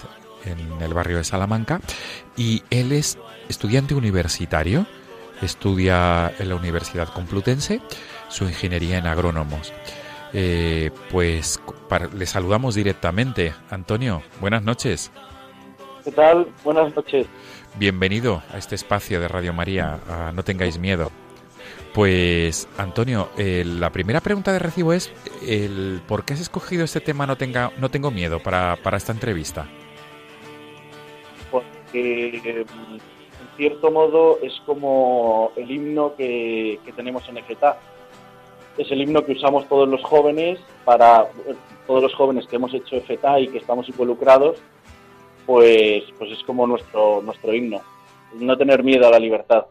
en 0.45 0.81
el 0.83 0.95
barrio 0.95 1.19
de 1.19 1.25
Salamanca, 1.25 1.81
y 2.37 2.63
él 2.71 2.93
es 2.93 3.19
estudiante 3.49 3.95
universitario, 3.95 4.87
estudia 5.43 6.33
en 6.39 6.49
la 6.49 6.57
Universidad 6.57 7.09
Complutense 7.09 7.81
su 8.29 8.45
ingeniería 8.45 8.99
en 8.99 9.07
agrónomos. 9.07 9.73
Eh, 10.33 10.91
pues 11.11 11.61
para- 11.89 12.07
le 12.09 12.27
saludamos 12.27 12.75
directamente. 12.75 13.55
Antonio, 13.71 14.23
buenas 14.41 14.63
noches. 14.63 15.11
¿Qué 16.05 16.13
tal? 16.13 16.49
Buenas 16.65 16.95
noches. 16.95 17.27
Bienvenido 17.77 18.43
a 18.53 18.59
este 18.59 18.75
espacio 18.75 19.21
de 19.21 19.29
Radio 19.29 19.53
María. 19.53 19.99
a 20.09 20.33
no 20.33 20.43
tengáis 20.43 20.79
miedo. 20.79 21.11
Pues, 21.99 22.69
Antonio, 22.79 23.29
eh, 23.37 23.65
la 23.67 23.91
primera 23.91 24.21
pregunta 24.21 24.53
de 24.53 24.61
recibo 24.61 24.93
es 24.93 25.13
el 25.45 26.01
¿por 26.07 26.25
qué 26.25 26.35
has 26.35 26.41
escogido 26.41 26.85
este 26.85 27.01
tema 27.01 27.27
No, 27.27 27.35
tenga, 27.35 27.73
no 27.77 27.91
tengo 27.91 28.13
miedo 28.13 28.39
para, 28.39 28.79
para 28.85 28.99
esta 28.99 29.11
entrevista? 29.11 29.67
Porque 31.51 32.65
mm, 32.73 32.95
en 32.95 33.57
cierto 33.57 33.91
modo 33.91 34.39
es 34.45 34.53
como 34.65 35.51
el 35.57 35.69
himno 35.69 36.15
que, 36.15 36.79
que 36.85 36.93
tenemos 36.93 37.29
en 37.29 37.39
EFETA. 37.39 37.81
Es 38.77 38.89
el 38.93 39.03
himno 39.03 39.25
que 39.25 39.33
usamos 39.33 39.69
todos 39.69 39.89
los 39.89 40.05
jóvenes 40.05 40.61
para 40.85 41.27
todos 41.89 42.01
los 42.01 42.15
jóvenes 42.15 42.47
que 42.47 42.55
hemos 42.55 42.73
hecho 42.75 42.95
EFETA 42.95 43.41
y 43.41 43.49
que 43.49 43.59
estamos 43.59 43.89
involucrados, 43.89 44.57
pues, 45.47 46.05
pues 46.17 46.31
es 46.31 46.45
como 46.45 46.65
nuestro, 46.65 47.23
nuestro 47.23 47.53
himno. 47.53 47.81
No 48.35 48.57
tener 48.57 48.85
miedo 48.85 49.09
a 49.09 49.11
la 49.11 49.19
libertad. 49.19 49.67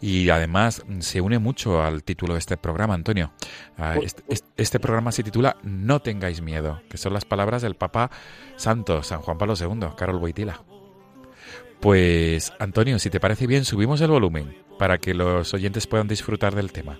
Y 0.00 0.28
además 0.30 0.82
se 1.00 1.20
une 1.20 1.38
mucho 1.38 1.82
al 1.82 2.02
título 2.02 2.34
de 2.34 2.38
este 2.40 2.56
programa, 2.56 2.94
Antonio. 2.94 3.32
Ah, 3.78 3.96
Este, 4.02 4.22
este- 4.56 4.80
programa 4.80 5.12
se 5.12 5.22
titula 5.22 5.56
No 5.62 6.00
tengáis 6.00 6.40
miedo, 6.42 6.80
que 6.90 6.96
son 6.98 7.12
las 7.12 7.24
palabras 7.24 7.62
del 7.62 7.74
Papa 7.76 8.10
Santo, 8.56 9.02
San 9.02 9.20
Juan 9.20 9.38
Pablo 9.38 9.54
II, 9.58 9.88
Carol 9.96 10.18
Boitila. 10.18 10.62
Pues, 11.80 12.52
Antonio, 12.58 12.98
si 12.98 13.10
te 13.10 13.20
parece 13.20 13.46
bien, 13.46 13.64
subimos 13.64 14.00
el 14.00 14.10
volumen 14.10 14.56
para 14.78 14.98
que 14.98 15.14
los 15.14 15.52
oyentes 15.54 15.86
puedan 15.86 16.08
disfrutar 16.08 16.54
del 16.54 16.72
tema. 16.72 16.98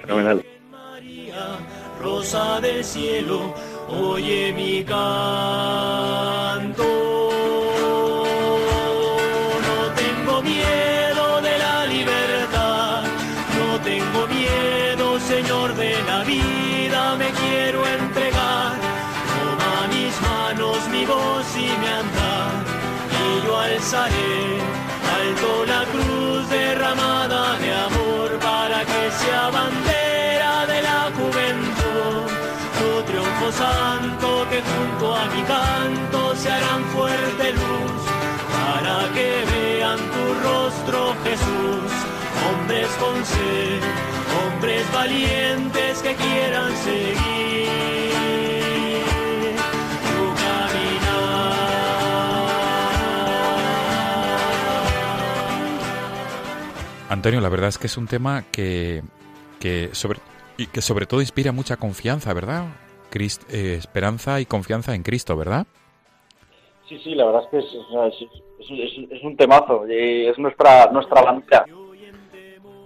Fenomenal. 0.00 0.44
María, 0.70 1.58
rosa 2.00 2.60
del 2.60 2.84
cielo, 2.84 3.54
oye 3.88 4.52
mi 4.52 4.84
canto. 4.84 6.82
Alzaré 23.92 24.58
alto 25.20 25.66
la 25.66 25.84
cruz 25.92 26.48
derramada 26.48 27.58
de 27.58 27.72
amor 27.74 28.38
para 28.38 28.84
que 28.84 29.10
sea 29.10 29.50
bandera 29.50 30.66
de 30.66 30.82
la 30.82 31.10
juventud. 31.16 32.24
Tu 32.78 33.02
triunfo 33.08 33.52
santo 33.52 34.46
que 34.50 34.62
junto 34.62 35.14
a 35.14 35.24
mi 35.26 35.42
canto 35.42 36.34
se 36.36 36.50
harán 36.50 36.84
fuerte 36.94 37.52
luz 37.52 38.02
para 38.56 39.12
que 39.12 39.44
vean 39.52 39.98
tu 40.14 40.24
rostro 40.48 41.14
Jesús. 41.24 41.92
Hombres 42.48 42.88
con 42.98 43.16
sed, 43.24 43.82
hombres 44.40 44.90
valientes 44.92 46.02
que 46.02 46.14
quieran 46.14 46.72
seguir 46.84 48.51
Antonio, 57.12 57.40
la 57.40 57.48
verdad 57.48 57.68
es 57.68 57.78
que 57.78 57.86
es 57.86 57.96
un 57.96 58.06
tema 58.06 58.44
que, 58.50 59.02
que 59.60 59.90
sobre 59.92 60.18
y 60.56 60.66
que 60.66 60.80
sobre 60.82 61.06
todo 61.06 61.20
inspira 61.20 61.52
mucha 61.52 61.76
confianza, 61.76 62.32
¿verdad? 62.34 62.64
Crist- 63.10 63.46
eh, 63.50 63.74
esperanza 63.74 64.40
y 64.40 64.46
confianza 64.46 64.94
en 64.94 65.02
Cristo, 65.02 65.36
¿verdad? 65.36 65.66
Sí, 66.88 66.98
sí, 67.02 67.14
la 67.14 67.24
verdad 67.26 67.42
es 67.44 67.48
que 67.50 67.58
es, 67.58 67.64
es- 67.64 68.28
es- 68.70 69.10
es- 69.10 69.22
un 69.22 69.36
temazo, 69.36 69.84
es 69.88 70.38
nuestra, 70.38 70.90
nuestra 70.92 71.22
bandera. 71.22 71.64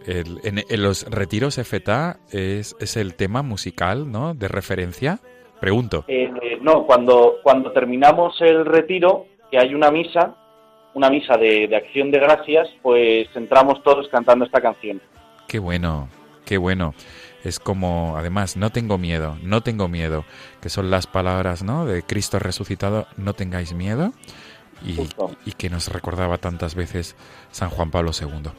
el- 0.06 0.38
en, 0.44 0.62
en 0.68 0.82
los 0.82 1.04
retiros 1.10 1.58
FTA 1.58 2.18
es, 2.30 2.76
es 2.78 2.96
el 2.96 3.14
tema 3.14 3.42
musical, 3.42 4.10
¿no? 4.10 4.34
De 4.34 4.46
referencia. 4.48 5.18
Pregunto. 5.60 6.04
Eh, 6.06 6.30
eh, 6.42 6.58
no, 6.60 6.84
cuando, 6.86 7.36
cuando 7.42 7.72
terminamos 7.72 8.40
el 8.40 8.64
retiro, 8.64 9.26
que 9.50 9.58
hay 9.58 9.74
una 9.74 9.90
misa, 9.90 10.36
una 10.96 11.10
misa 11.10 11.36
de, 11.36 11.68
de 11.68 11.76
acción 11.76 12.10
de 12.10 12.18
gracias, 12.18 12.68
pues 12.80 13.28
entramos 13.34 13.82
todos 13.82 14.08
cantando 14.08 14.46
esta 14.46 14.62
canción. 14.62 14.98
Qué 15.46 15.58
bueno, 15.58 16.08
qué 16.46 16.56
bueno. 16.56 16.94
Es 17.44 17.60
como, 17.60 18.16
además, 18.16 18.56
no 18.56 18.70
tengo 18.70 18.96
miedo, 18.96 19.36
no 19.42 19.60
tengo 19.60 19.88
miedo, 19.88 20.24
que 20.62 20.70
son 20.70 20.90
las 20.90 21.06
palabras, 21.06 21.62
¿no? 21.62 21.84
De 21.84 22.02
Cristo 22.02 22.38
resucitado, 22.38 23.06
no 23.18 23.34
tengáis 23.34 23.74
miedo, 23.74 24.12
y, 24.84 25.52
que 25.52 25.70
nos 25.70 25.88
recordaba 25.88 26.38
tantas 26.38 26.74
veces 26.74 27.16
San 27.50 27.70
Juan 27.70 27.90
Pablo 27.90 28.10
II. 28.18 28.50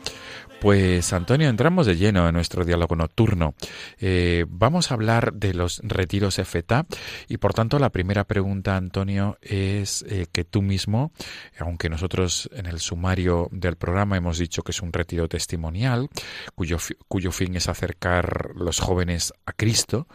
Pues 0.59 1.13
Antonio, 1.13 1.49
entramos 1.49 1.85
de 1.85 1.97
lleno 1.97 2.27
en 2.27 2.33
nuestro 2.33 2.65
diálogo 2.65 2.95
nocturno. 2.95 3.53
Eh, 3.99 4.45
vamos 4.49 4.89
a 4.89 4.95
hablar 4.95 5.33
de 5.33 5.53
los 5.53 5.81
retiros 5.83 6.37
FETA 6.43 6.87
y 7.27 7.37
por 7.37 7.53
tanto 7.53 7.77
la 7.77 7.91
primera 7.91 8.23
pregunta, 8.23 8.75
Antonio, 8.75 9.37
es 9.41 10.03
eh, 10.09 10.25
que 10.31 10.45
tú 10.45 10.63
mismo, 10.63 11.11
aunque 11.59 11.89
nosotros 11.89 12.49
en 12.53 12.65
el 12.65 12.79
sumario 12.79 13.49
del 13.51 13.75
programa 13.75 14.17
hemos 14.17 14.39
dicho 14.39 14.63
que 14.63 14.71
es 14.71 14.81
un 14.81 14.91
retiro 14.91 15.27
testimonial, 15.27 16.09
cuyo 16.55 17.31
fin 17.31 17.55
es 17.55 17.69
acercar 17.69 18.49
los 18.55 18.79
jóvenes 18.79 19.33
a 19.45 19.53
Cristo, 19.53 20.07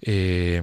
eh, 0.00 0.62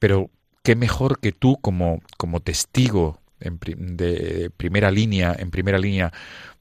pero 0.00 0.30
qué 0.64 0.74
mejor 0.74 1.20
que 1.20 1.30
tú 1.30 1.58
como, 1.60 2.00
como 2.16 2.40
testigo 2.40 3.20
en 3.44 3.58
pri- 3.58 3.76
de 3.76 4.50
primera 4.56 4.90
línea, 4.90 5.34
en 5.38 5.50
primera 5.50 5.78
línea 5.78 6.12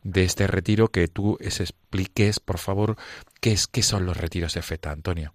de 0.04 0.24
este 0.24 0.48
retiro, 0.48 0.90
que 0.90 1.08
tú 1.08 1.38
es- 1.40 1.60
expliques, 1.62 2.40
por 2.40 2.58
favor, 2.60 2.96
qué 3.42 3.52
es 3.52 3.68
qué 3.68 3.82
son 3.82 4.06
los 4.06 4.18
retiros 4.18 4.54
de 4.54 4.62
FETA, 4.62 4.92
Antonio. 4.92 5.34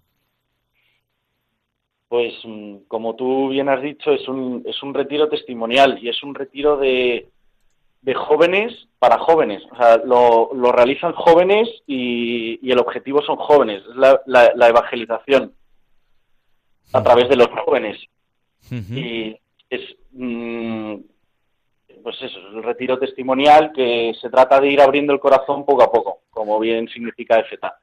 Pues 2.07 2.33
mm, 2.43 2.77
como 2.87 3.15
tú 3.15 3.49
bien 3.49 3.69
has 3.69 3.81
dicho, 3.81 4.11
es 4.11 4.27
un, 4.27 4.63
es 4.65 4.81
un 4.81 4.93
retiro 4.93 5.29
testimonial 5.29 5.99
y 6.01 6.09
es 6.09 6.23
un 6.23 6.33
retiro 6.33 6.77
de, 6.77 7.29
de 8.01 8.13
jóvenes 8.15 8.73
para 8.97 9.19
jóvenes. 9.19 9.61
O 9.71 9.75
sea, 9.75 9.97
lo, 9.97 10.49
lo 10.55 10.71
realizan 10.71 11.13
jóvenes 11.13 11.67
y, 11.85 12.59
y 12.67 12.71
el 12.71 12.79
objetivo 12.79 13.21
son 13.21 13.35
jóvenes, 13.37 13.83
es 13.89 13.95
la, 13.95 14.19
la- 14.25 14.53
la 14.55 14.69
evangelización 14.69 15.53
a 16.93 17.03
través 17.03 17.29
de 17.29 17.35
los 17.35 17.47
jóvenes. 17.63 17.97
Y 18.97 19.37
es, 19.69 19.81
mm, 20.11 20.95
pues 22.03 22.15
eso, 22.21 22.39
es 22.39 22.55
el 22.55 22.63
retiro 22.63 22.97
testimonial 22.97 23.71
que 23.73 24.13
se 24.19 24.29
trata 24.29 24.59
de 24.59 24.69
ir 24.69 24.81
abriendo 24.81 25.13
el 25.13 25.19
corazón 25.19 25.65
poco 25.65 25.83
a 25.83 25.91
poco, 25.91 26.21
como 26.29 26.59
bien 26.59 26.87
significa 26.87 27.43
FETA. 27.43 27.79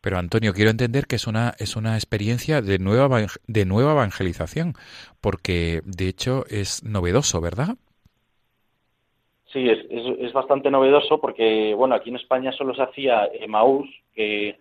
Pero 0.00 0.18
Antonio, 0.18 0.52
quiero 0.52 0.70
entender 0.70 1.06
que 1.06 1.16
es 1.16 1.26
una 1.26 1.54
es 1.58 1.76
una 1.76 1.96
experiencia 1.96 2.62
de 2.62 2.78
nueva 2.78 3.26
de 3.46 3.64
nueva 3.64 3.92
evangelización, 3.92 4.74
porque 5.20 5.80
de 5.84 6.08
hecho 6.08 6.44
es 6.48 6.84
novedoso, 6.84 7.40
¿verdad? 7.40 7.76
Sí, 9.52 9.68
es, 9.68 9.78
es, 9.90 10.18
es 10.20 10.32
bastante 10.32 10.70
novedoso 10.70 11.20
porque, 11.20 11.72
bueno, 11.74 11.94
aquí 11.94 12.10
en 12.10 12.16
España 12.16 12.52
solo 12.52 12.74
se 12.74 12.82
hacía 12.82 13.26
Emaús, 13.32 13.88
que, 14.14 14.60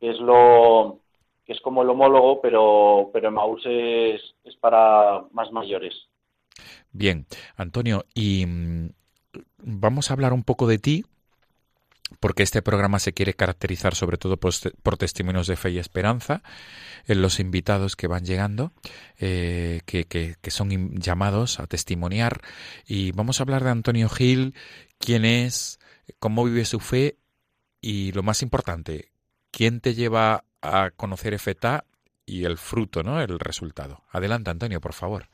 que 0.00 0.10
es 0.10 0.18
lo 0.18 0.98
que 1.44 1.52
es 1.52 1.60
como 1.60 1.82
el 1.82 1.90
homólogo, 1.90 2.40
pero, 2.40 3.10
pero 3.12 3.28
Emaús 3.28 3.62
es, 3.66 4.20
es 4.44 4.56
para 4.56 5.22
más 5.32 5.50
mayores. 5.52 6.08
Bien, 6.92 7.26
Antonio, 7.56 8.04
y 8.14 8.44
mm, 8.46 8.90
vamos 9.58 10.10
a 10.10 10.14
hablar 10.14 10.32
un 10.32 10.44
poco 10.44 10.66
de 10.66 10.78
ti, 10.78 11.04
porque 12.20 12.42
este 12.42 12.62
programa 12.62 12.98
se 12.98 13.12
quiere 13.14 13.34
caracterizar 13.34 13.94
sobre 13.94 14.18
todo 14.18 14.36
por, 14.36 14.54
te- 14.54 14.70
por 14.70 14.96
testimonios 14.98 15.46
de 15.46 15.56
fe 15.56 15.70
y 15.70 15.78
esperanza 15.78 16.42
en 17.06 17.22
los 17.22 17.40
invitados 17.40 17.96
que 17.96 18.06
van 18.06 18.24
llegando, 18.24 18.72
eh, 19.18 19.80
que, 19.86 20.04
que- 20.04 20.36
que 20.40 20.50
son 20.50 20.94
llamados 21.00 21.60
a 21.60 21.66
testimoniar. 21.66 22.42
Y 22.86 23.12
vamos 23.12 23.40
a 23.40 23.44
hablar 23.44 23.64
de 23.64 23.70
Antonio 23.70 24.08
Gil, 24.10 24.54
quién 24.98 25.24
es, 25.24 25.80
cómo 26.18 26.44
vive 26.44 26.64
su 26.66 26.80
fe 26.80 27.18
y 27.80 28.12
lo 28.12 28.22
más 28.22 28.42
importante, 28.42 29.10
quién 29.50 29.80
te 29.80 29.94
lleva 29.94 30.44
a 30.62 30.90
conocer 30.96 31.38
FETA 31.38 31.84
y 32.26 32.44
el 32.44 32.58
fruto, 32.58 33.02
¿no? 33.02 33.20
El 33.22 33.38
resultado. 33.40 34.04
Adelante, 34.10 34.50
Antonio, 34.50 34.80
por 34.80 34.92
favor. 34.94 35.28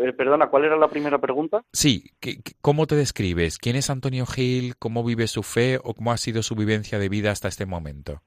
Eh, 0.00 0.12
perdona, 0.12 0.48
¿cuál 0.48 0.64
era 0.64 0.76
la 0.76 0.88
primera 0.88 1.18
pregunta? 1.18 1.62
Sí, 1.72 2.04
¿qué- 2.20 2.40
qué- 2.42 2.52
¿cómo 2.60 2.86
te 2.86 2.96
describes? 2.96 3.58
¿Quién 3.58 3.76
es 3.76 3.90
Antonio 3.90 4.26
Gil? 4.26 4.76
¿Cómo 4.76 5.04
vive 5.04 5.26
su 5.26 5.42
fe 5.42 5.78
o 5.82 5.94
cómo 5.94 6.12
ha 6.12 6.16
sido 6.16 6.42
su 6.42 6.54
vivencia 6.54 6.98
de 6.98 7.08
vida 7.08 7.30
hasta 7.30 7.48
este 7.48 7.66
momento? 7.66 8.22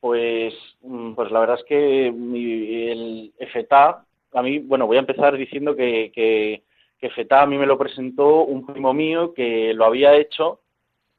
Pues, 0.00 0.54
mm, 0.82 1.14
pues 1.14 1.30
la 1.32 1.40
verdad 1.40 1.58
es 1.58 1.64
que 1.64 2.12
mi- 2.12 2.88
el 2.90 3.32
FETA, 3.52 4.04
a 4.32 4.42
mí, 4.42 4.58
bueno, 4.60 4.86
voy 4.86 4.96
a 4.96 5.00
empezar 5.00 5.36
diciendo 5.36 5.74
que, 5.74 6.12
que, 6.14 6.62
que 7.00 7.10
FETA 7.10 7.42
a 7.42 7.46
mí 7.46 7.58
me 7.58 7.66
lo 7.66 7.78
presentó 7.78 8.44
un 8.44 8.64
primo 8.66 8.94
mío 8.94 9.34
que 9.34 9.72
lo 9.74 9.84
había 9.86 10.14
hecho 10.16 10.60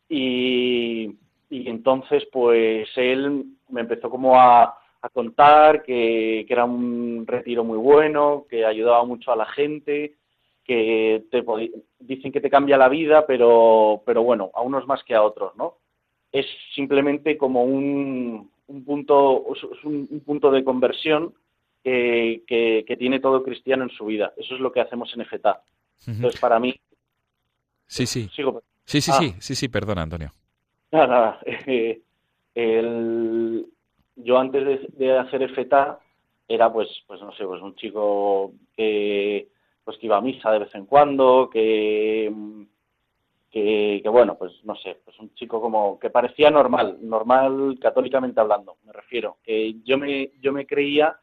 y, 0.09 1.15
y 1.51 1.69
entonces 1.69 2.25
pues 2.31 2.89
él 2.97 3.45
me 3.69 3.81
empezó 3.81 4.09
como 4.09 4.39
a, 4.39 4.78
a 5.01 5.09
contar 5.09 5.83
que, 5.83 6.43
que 6.47 6.53
era 6.53 6.65
un 6.65 7.25
retiro 7.27 7.63
muy 7.63 7.77
bueno, 7.77 8.45
que 8.49 8.65
ayudaba 8.65 9.03
mucho 9.05 9.31
a 9.31 9.35
la 9.35 9.45
gente, 9.45 10.15
que 10.63 11.23
te 11.31 11.43
dicen 11.99 12.31
que 12.31 12.41
te 12.41 12.49
cambia 12.49 12.77
la 12.77 12.89
vida, 12.89 13.25
pero, 13.25 14.01
pero 14.05 14.23
bueno, 14.23 14.51
a 14.53 14.62
unos 14.62 14.85
más 14.88 15.03
que 15.03 15.15
a 15.15 15.23
otros, 15.23 15.55
¿no? 15.55 15.75
es 16.31 16.45
simplemente 16.75 17.38
como 17.39 17.63
un, 17.63 18.51
un 18.67 18.85
punto 18.85 19.47
es 19.55 19.83
un, 19.83 20.07
un 20.12 20.19
punto 20.19 20.51
de 20.51 20.63
conversión 20.63 21.33
que, 21.83 22.43
que- 22.45 22.83
que 22.88 22.97
tiene 22.97 23.19
todo 23.19 23.41
cristiano 23.41 23.83
en 23.83 23.89
su 23.89 24.05
vida. 24.05 24.31
Eso 24.38 24.53
es 24.53 24.62
lo 24.62 24.71
que 24.71 24.79
hacemos 24.81 25.12
en 25.15 25.25
FETA. 25.25 25.63
Ujú. 26.03 26.12
Entonces, 26.12 26.39
para 26.39 26.59
mí, 26.59 26.79
Sí, 27.88 28.05
sí. 28.05 28.29
sigo. 28.31 28.62
Sí, 28.85 29.01
sí, 29.01 29.09
Ah. 29.12 29.17
sí, 29.19 29.33
sí, 29.39 29.55
sí, 29.55 29.69
perdona, 29.69 30.03
Antonio. 30.03 30.29
Nada, 30.91 31.07
nada. 31.07 31.39
el- 32.55 33.65
yo 34.23 34.38
antes 34.38 34.97
de, 34.97 35.17
hacer 35.17 35.49
FETA 35.53 35.99
era, 36.47 36.71
pues, 36.71 36.88
pues 37.08 37.21
no 37.21 37.32
sé, 37.34 37.45
pues 37.45 37.62
un 37.62 37.75
chico 37.75 38.53
que, 38.75 39.49
pues 39.84 39.97
que 39.97 40.08
iba 40.08 40.17
a 40.17 40.21
misa 40.21 40.51
de 40.51 40.60
vez 40.60 40.73
en 40.75 40.86
cuando, 40.86 41.49
que, 41.51 42.32
que, 43.51 44.01
bueno, 44.10 44.38
pues 44.38 44.53
no 44.63 44.75
sé, 44.75 44.97
pues 45.03 45.17
un 45.19 45.34
chico 45.36 45.62
como 45.62 45.99
que 45.99 46.10
parecía 46.10 46.49
normal, 46.49 46.97
normal 47.01 47.77
católicamente 47.82 48.39
hablando, 48.39 48.77
me 48.86 48.93
refiero, 48.93 49.38
que 49.43 49.75
yo 49.84 49.97
me, 49.97 50.32
yo 50.39 50.51
me 50.51 50.65
creía, 50.65 51.17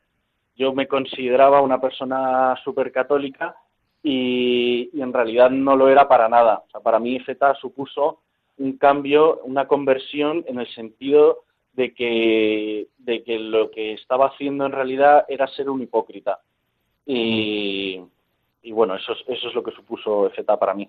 yo 0.56 0.72
me 0.72 0.88
consideraba 0.88 1.60
una 1.60 1.80
persona 1.80 2.56
súper 2.64 2.92
católica 2.92 3.56
y, 4.02 4.90
en 5.00 5.12
realidad 5.12 5.50
no 5.50 5.76
lo 5.76 5.88
era 5.88 6.06
para 6.06 6.28
nada. 6.28 6.62
O 6.66 6.70
sea, 6.70 6.80
para 6.80 7.00
mí 7.00 7.18
FETA 7.20 7.54
supuso 7.54 8.20
un 8.58 8.78
cambio, 8.78 9.40
una 9.42 9.66
conversión 9.66 10.44
en 10.46 10.60
el 10.60 10.68
sentido 10.68 11.44
de 11.76 11.92
que, 11.92 12.88
de 12.98 13.22
que 13.22 13.38
lo 13.38 13.70
que 13.70 13.92
estaba 13.92 14.28
haciendo 14.28 14.64
en 14.64 14.72
realidad 14.72 15.24
era 15.28 15.46
ser 15.46 15.68
un 15.68 15.82
hipócrita. 15.82 16.40
Y, 17.04 18.00
y 18.62 18.72
bueno, 18.72 18.96
eso 18.96 19.12
es, 19.12 19.18
eso 19.28 19.48
es 19.48 19.54
lo 19.54 19.62
que 19.62 19.72
supuso 19.72 20.30
FETA 20.30 20.58
para 20.58 20.74
mí. 20.74 20.88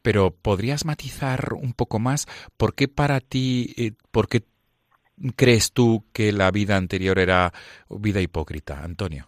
Pero 0.00 0.30
¿podrías 0.30 0.86
matizar 0.86 1.52
un 1.54 1.72
poco 1.72 1.98
más 1.98 2.26
por 2.56 2.74
qué 2.74 2.86
para 2.86 3.20
ti, 3.20 3.74
eh, 3.76 3.92
por 4.12 4.28
qué 4.28 4.44
crees 5.36 5.72
tú 5.72 6.04
que 6.12 6.30
la 6.32 6.52
vida 6.52 6.76
anterior 6.76 7.18
era 7.18 7.52
vida 7.90 8.20
hipócrita, 8.20 8.84
Antonio? 8.84 9.26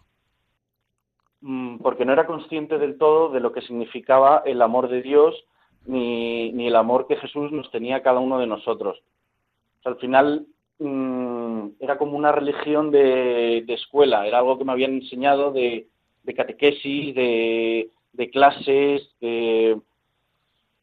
Mm, 1.40 1.79
porque 1.79 2.04
no 2.04 2.13
era 2.13 2.27
consciente 2.27 2.79
del 2.79 2.98
todo 2.98 3.31
de 3.31 3.40
lo 3.40 3.52
que 3.52 3.63
significaba 3.63 4.42
el 4.46 4.63
amor 4.63 4.88
de 4.88 5.02
Dios 5.02 5.35
ni, 5.87 6.52
ni 6.52 6.69
el 6.69 6.77
amor 6.77 7.08
que 7.08 7.17
Jesús 7.17 7.50
nos 7.50 7.69
tenía 7.73 7.96
a 7.96 8.02
cada 8.02 8.21
uno 8.21 8.38
de 8.38 8.46
nosotros. 8.46 9.02
O 9.81 9.83
sea, 9.83 9.92
al 9.92 9.98
final 9.98 10.46
mm, 10.81 11.68
era 11.78 11.96
como 11.96 12.16
una 12.16 12.33
religión 12.33 12.90
de, 12.90 13.64
escuela, 13.68 14.26
era 14.26 14.38
algo 14.38 14.58
que 14.58 14.64
me 14.64 14.72
habían 14.72 14.94
enseñado 14.94 15.52
de, 15.52 15.87
catequesis, 16.37 17.14
de, 17.14 18.31
clases, 18.33 19.08
de, 19.20 19.78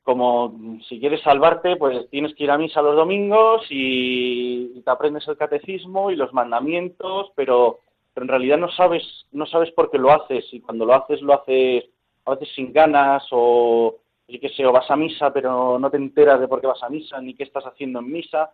como 0.04 0.80
si 0.88 1.00
quieres 1.00 1.22
salvarte, 1.22 1.76
pues 1.76 2.10
tienes 2.10 2.34
que 2.36 2.46
ir 2.46 2.52
a 2.52 2.58
misa 2.58 2.82
los 2.82 2.96
domingos 2.96 3.66
y, 3.70 4.82
te 4.82 4.92
aprendes 4.92 5.28
el 5.28 5.36
catecismo 5.36 6.12
y 6.12 6.16
los 6.16 6.32
mandamientos, 6.32 7.32
pero, 7.36 7.80
pero 8.14 8.24
en 8.24 8.30
realidad 8.30 8.58
no 8.58 8.72
sabes, 8.72 9.04
no 9.34 9.46
sabes 9.46 9.72
por 9.72 9.92
qué 9.92 9.98
lo 9.98 10.12
haces 10.12 10.46
y 10.54 10.62
cuando 10.62 10.86
lo 10.86 10.94
haces 10.94 11.22
lo 11.22 11.34
haces 11.34 11.86
a 12.26 12.32
veces 12.32 12.50
sin 12.56 12.72
ganas 12.72 13.28
o 13.32 13.98
qué 14.28 14.50
sé, 14.50 14.66
o 14.66 14.72
vas 14.72 14.90
a 14.92 14.96
misa 14.96 15.32
pero 15.34 15.80
no 15.80 15.90
te 15.90 15.98
enteras 15.98 16.40
de 16.40 16.48
por 16.48 16.62
qué 16.62 16.68
vas 16.68 16.84
a 16.84 16.90
misa 16.90 17.20
ni 17.22 17.34
qué 17.34 17.44
estás 17.44 17.66
haciendo 17.66 18.00
en 18.00 18.12
misa. 18.12 18.52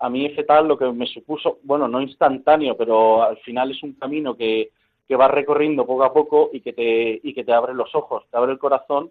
A 0.00 0.08
mí 0.08 0.26
ese 0.26 0.44
tal 0.44 0.68
lo 0.68 0.76
que 0.76 0.90
me 0.92 1.06
supuso, 1.06 1.58
bueno, 1.62 1.86
no 1.86 2.00
instantáneo, 2.00 2.76
pero 2.76 3.22
al 3.22 3.36
final 3.38 3.70
es 3.70 3.82
un 3.82 3.92
camino 3.94 4.34
que, 4.34 4.70
que 5.06 5.16
vas 5.16 5.30
recorriendo 5.30 5.86
poco 5.86 6.04
a 6.04 6.12
poco 6.12 6.50
y 6.52 6.60
que 6.60 6.72
te 6.72 7.20
y 7.22 7.34
que 7.34 7.44
te 7.44 7.52
abre 7.52 7.74
los 7.74 7.94
ojos, 7.94 8.24
te 8.30 8.36
abre 8.36 8.52
el 8.52 8.58
corazón 8.58 9.10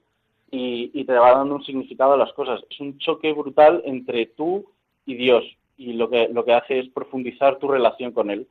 y, 0.51 0.91
y 0.93 1.05
te 1.05 1.13
va 1.13 1.31
dando 1.31 1.55
un 1.55 1.63
significado 1.63 2.13
a 2.13 2.17
las 2.17 2.33
cosas. 2.33 2.61
Es 2.69 2.79
un 2.79 2.97
choque 2.97 3.31
brutal 3.33 3.81
entre 3.85 4.25
tú 4.25 4.65
y 5.05 5.15
Dios 5.15 5.43
y 5.79 5.93
lo 5.93 6.09
que, 6.09 6.27
lo 6.27 6.43
que 6.43 6.53
hace 6.53 6.79
es 6.79 6.89
profundizar 6.89 7.57
tu 7.57 7.69
relación 7.69 8.11
con 8.11 8.29
Él. 8.29 8.47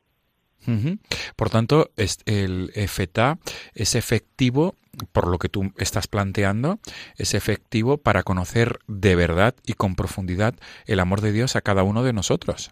Por 1.35 1.49
tanto, 1.49 1.89
el 2.25 2.71
FETA 2.87 3.37
es 3.73 3.95
efectivo, 3.95 4.75
por 5.11 5.27
lo 5.27 5.37
que 5.37 5.49
tú 5.49 5.71
estás 5.77 6.07
planteando, 6.07 6.79
es 7.17 7.33
efectivo 7.33 7.97
para 7.97 8.23
conocer 8.23 8.79
de 8.87 9.15
verdad 9.15 9.55
y 9.65 9.73
con 9.73 9.95
profundidad 9.95 10.55
el 10.85 10.99
amor 10.99 11.21
de 11.21 11.31
Dios 11.31 11.55
a 11.55 11.61
cada 11.61 11.83
uno 11.83 12.03
de 12.03 12.13
nosotros. 12.13 12.71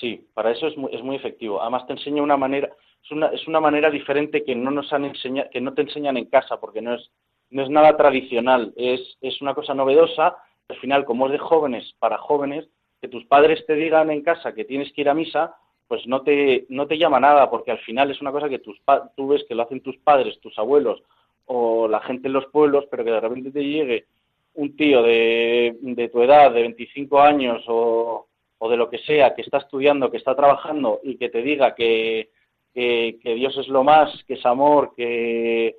Sí, 0.00 0.28
para 0.34 0.50
eso 0.50 0.66
es 0.66 0.76
muy, 0.76 0.94
es 0.94 1.02
muy 1.02 1.16
efectivo. 1.16 1.60
Además 1.60 1.86
te 1.86 1.94
enseña 1.94 2.22
una 2.22 2.36
manera, 2.36 2.68
es 3.02 3.10
una, 3.10 3.28
es 3.28 3.46
una 3.46 3.60
manera 3.60 3.90
diferente 3.90 4.44
que 4.44 4.54
no 4.54 4.70
nos 4.70 4.92
han 4.92 5.04
enseñado, 5.04 5.48
que 5.50 5.60
no 5.60 5.72
te 5.72 5.82
enseñan 5.82 6.16
en 6.16 6.26
casa, 6.26 6.60
porque 6.60 6.82
no 6.82 6.94
es, 6.94 7.10
no 7.50 7.62
es 7.62 7.70
nada 7.70 7.96
tradicional, 7.96 8.72
es, 8.76 9.00
es 9.20 9.40
una 9.40 9.54
cosa 9.54 9.74
novedosa. 9.74 10.36
Al 10.68 10.76
final, 10.80 11.04
como 11.04 11.26
es 11.26 11.32
de 11.32 11.38
jóvenes 11.38 11.94
para 11.98 12.18
jóvenes, 12.18 12.66
que 13.00 13.08
tus 13.08 13.24
padres 13.26 13.64
te 13.66 13.74
digan 13.74 14.10
en 14.10 14.22
casa 14.22 14.54
que 14.54 14.64
tienes 14.64 14.92
que 14.92 15.02
ir 15.02 15.08
a 15.08 15.14
misa, 15.14 15.54
pues 15.88 16.06
no 16.06 16.22
te, 16.22 16.66
no 16.68 16.86
te 16.86 16.98
llama 16.98 17.20
nada, 17.20 17.48
porque 17.50 17.70
al 17.70 17.78
final 17.78 18.10
es 18.10 18.20
una 18.20 18.32
cosa 18.32 18.48
que 18.48 18.58
tus 18.58 18.80
tú 19.16 19.28
ves 19.28 19.44
que 19.48 19.54
lo 19.54 19.62
hacen 19.62 19.80
tus 19.80 19.96
padres, 19.98 20.40
tus 20.40 20.58
abuelos 20.58 21.02
o 21.46 21.86
la 21.86 22.00
gente 22.00 22.26
en 22.26 22.32
los 22.34 22.46
pueblos, 22.46 22.86
pero 22.90 23.04
que 23.04 23.10
de 23.12 23.20
repente 23.20 23.50
te 23.52 23.62
llegue 23.64 24.06
un 24.54 24.74
tío 24.74 25.02
de, 25.02 25.76
de 25.80 26.08
tu 26.08 26.22
edad, 26.22 26.50
de 26.52 26.62
25 26.62 27.20
años 27.20 27.62
o, 27.68 28.26
o 28.58 28.68
de 28.70 28.76
lo 28.76 28.88
que 28.90 28.98
sea, 28.98 29.34
que 29.34 29.42
está 29.42 29.58
estudiando, 29.58 30.10
que 30.10 30.16
está 30.16 30.34
trabajando 30.34 31.00
y 31.04 31.16
que 31.18 31.28
te 31.28 31.42
diga 31.42 31.74
que, 31.74 32.30
que, 32.74 33.18
Dios 33.22 33.56
es 33.58 33.68
lo 33.68 33.84
más, 33.84 34.24
que 34.24 34.34
es 34.34 34.46
amor, 34.46 34.92
que, 34.96 35.76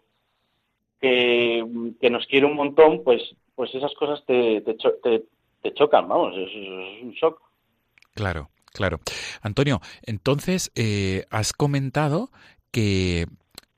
que, 1.01 2.09
nos 2.09 2.25
quiere 2.27 2.45
un 2.45 2.55
montón, 2.55 3.03
pues, 3.03 3.35
pues 3.55 3.73
esas 3.75 3.93
cosas 3.95 4.23
te, 4.25 4.61
te, 4.61 4.77
cho- 4.77 4.95
te- 5.03 5.23
te 5.61 5.73
chocan, 5.73 6.07
vamos, 6.07 6.35
es 6.37 6.53
un 7.03 7.11
shock. 7.11 7.41
Claro, 8.13 8.49
claro. 8.77 8.99
Antonio, 9.41 9.81
entonces 10.03 10.71
eh, 10.75 11.25
has 11.31 11.53
comentado 11.53 12.31
que 12.71 13.27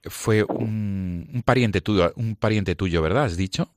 fue 0.04 0.44
un, 0.44 1.30
un 1.34 1.44
pariente 1.44 1.82
tuyo, 1.82 2.14
un 2.16 2.36
pariente 2.36 2.76
tuyo, 2.76 3.02
¿verdad? 3.02 3.26
Has 3.26 3.38
dicho. 3.38 3.70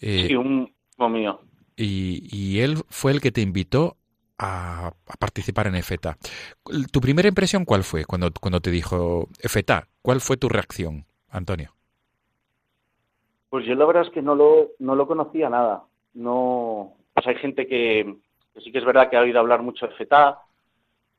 Eh, 0.00 0.28
Sí, 0.28 0.34
un 0.34 0.74
hijo 0.96 1.08
mío. 1.08 1.40
y, 1.76 2.28
y 2.30 2.60
él 2.60 2.78
fue 2.88 3.12
el 3.12 3.20
que 3.20 3.32
te 3.32 3.40
invitó 3.40 3.96
a, 4.38 4.88
a 4.88 5.16
participar 5.18 5.66
en 5.68 5.76
EFETA. 5.76 6.18
¿Tu 6.92 7.00
primera 7.00 7.28
impresión 7.28 7.64
cuál 7.64 7.84
fue 7.84 8.04
cuando, 8.04 8.30
cuando 8.40 8.60
te 8.60 8.70
dijo 8.70 9.28
EFETA? 9.40 9.88
¿Cuál 10.02 10.20
fue 10.20 10.36
tu 10.36 10.48
reacción, 10.48 11.06
Antonio? 11.28 11.74
Pues 13.50 13.64
yo 13.66 13.74
la 13.74 13.86
verdad 13.86 14.04
es 14.06 14.10
que 14.12 14.22
no 14.22 14.34
lo, 14.34 14.70
no 14.78 14.94
lo 14.94 15.06
conocía 15.06 15.48
nada. 15.48 15.84
No, 16.14 16.94
pues 17.14 17.26
hay 17.26 17.36
gente 17.36 17.66
que, 17.66 18.16
que 18.54 18.60
sí 18.60 18.72
que 18.72 18.78
es 18.78 18.84
verdad 18.84 19.08
que 19.10 19.16
ha 19.16 19.20
oído 19.22 19.40
hablar 19.40 19.62
mucho 19.62 19.86
de 19.86 19.94
FETA, 19.94 20.38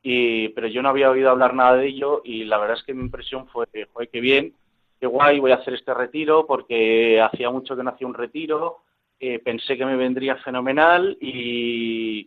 y, 0.02 0.48
pero 0.50 0.66
yo 0.66 0.82
no 0.82 0.88
había 0.88 1.10
oído 1.10 1.30
hablar 1.30 1.54
nada 1.54 1.76
de 1.76 1.86
ello 1.86 2.22
y 2.24 2.44
la 2.44 2.58
verdad 2.58 2.78
es 2.78 2.84
que 2.84 2.94
mi 2.94 3.02
impresión 3.02 3.46
fue, 3.48 3.66
joder, 3.92 4.08
qué 4.08 4.20
bien, 4.20 4.54
qué 4.98 5.06
guay, 5.06 5.40
voy 5.40 5.52
a 5.52 5.56
hacer 5.56 5.74
este 5.74 5.92
retiro 5.92 6.46
porque 6.46 7.20
hacía 7.20 7.50
mucho 7.50 7.76
que 7.76 7.82
no 7.82 7.90
hacía 7.90 8.06
un 8.06 8.14
retiro, 8.14 8.78
eh, 9.18 9.38
pensé 9.38 9.76
que 9.76 9.84
me 9.84 9.96
vendría 9.96 10.36
fenomenal 10.36 11.18
y, 11.20 12.26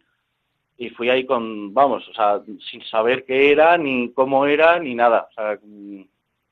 y 0.78 0.90
fui 0.92 1.10
ahí 1.10 1.26
con, 1.26 1.74
vamos, 1.74 2.08
o 2.10 2.14
sea, 2.14 2.42
sin 2.70 2.84
saber 2.86 3.26
qué 3.26 3.52
era, 3.52 3.78
ni 3.78 4.12
cómo 4.12 4.46
era, 4.46 4.80
ni 4.80 4.94
nada, 4.94 5.28
o 5.32 5.34
sea, 5.34 5.60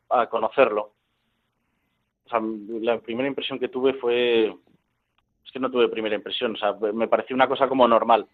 a 0.10 0.28
conocerlo. 0.28 0.94
O 2.26 2.30
sea, 2.30 2.42
la 2.82 3.00
primera 3.00 3.28
impresión 3.28 3.60
que 3.60 3.68
tuve 3.68 3.94
fue, 3.94 4.48
es 4.48 5.52
que 5.52 5.60
no 5.60 5.70
tuve 5.70 5.90
primera 5.90 6.16
impresión, 6.16 6.56
o 6.56 6.58
sea, 6.58 6.74
me 6.94 7.08
pareció 7.08 7.36
una 7.36 7.48
cosa 7.48 7.68
como 7.68 7.88
normal. 7.88 8.26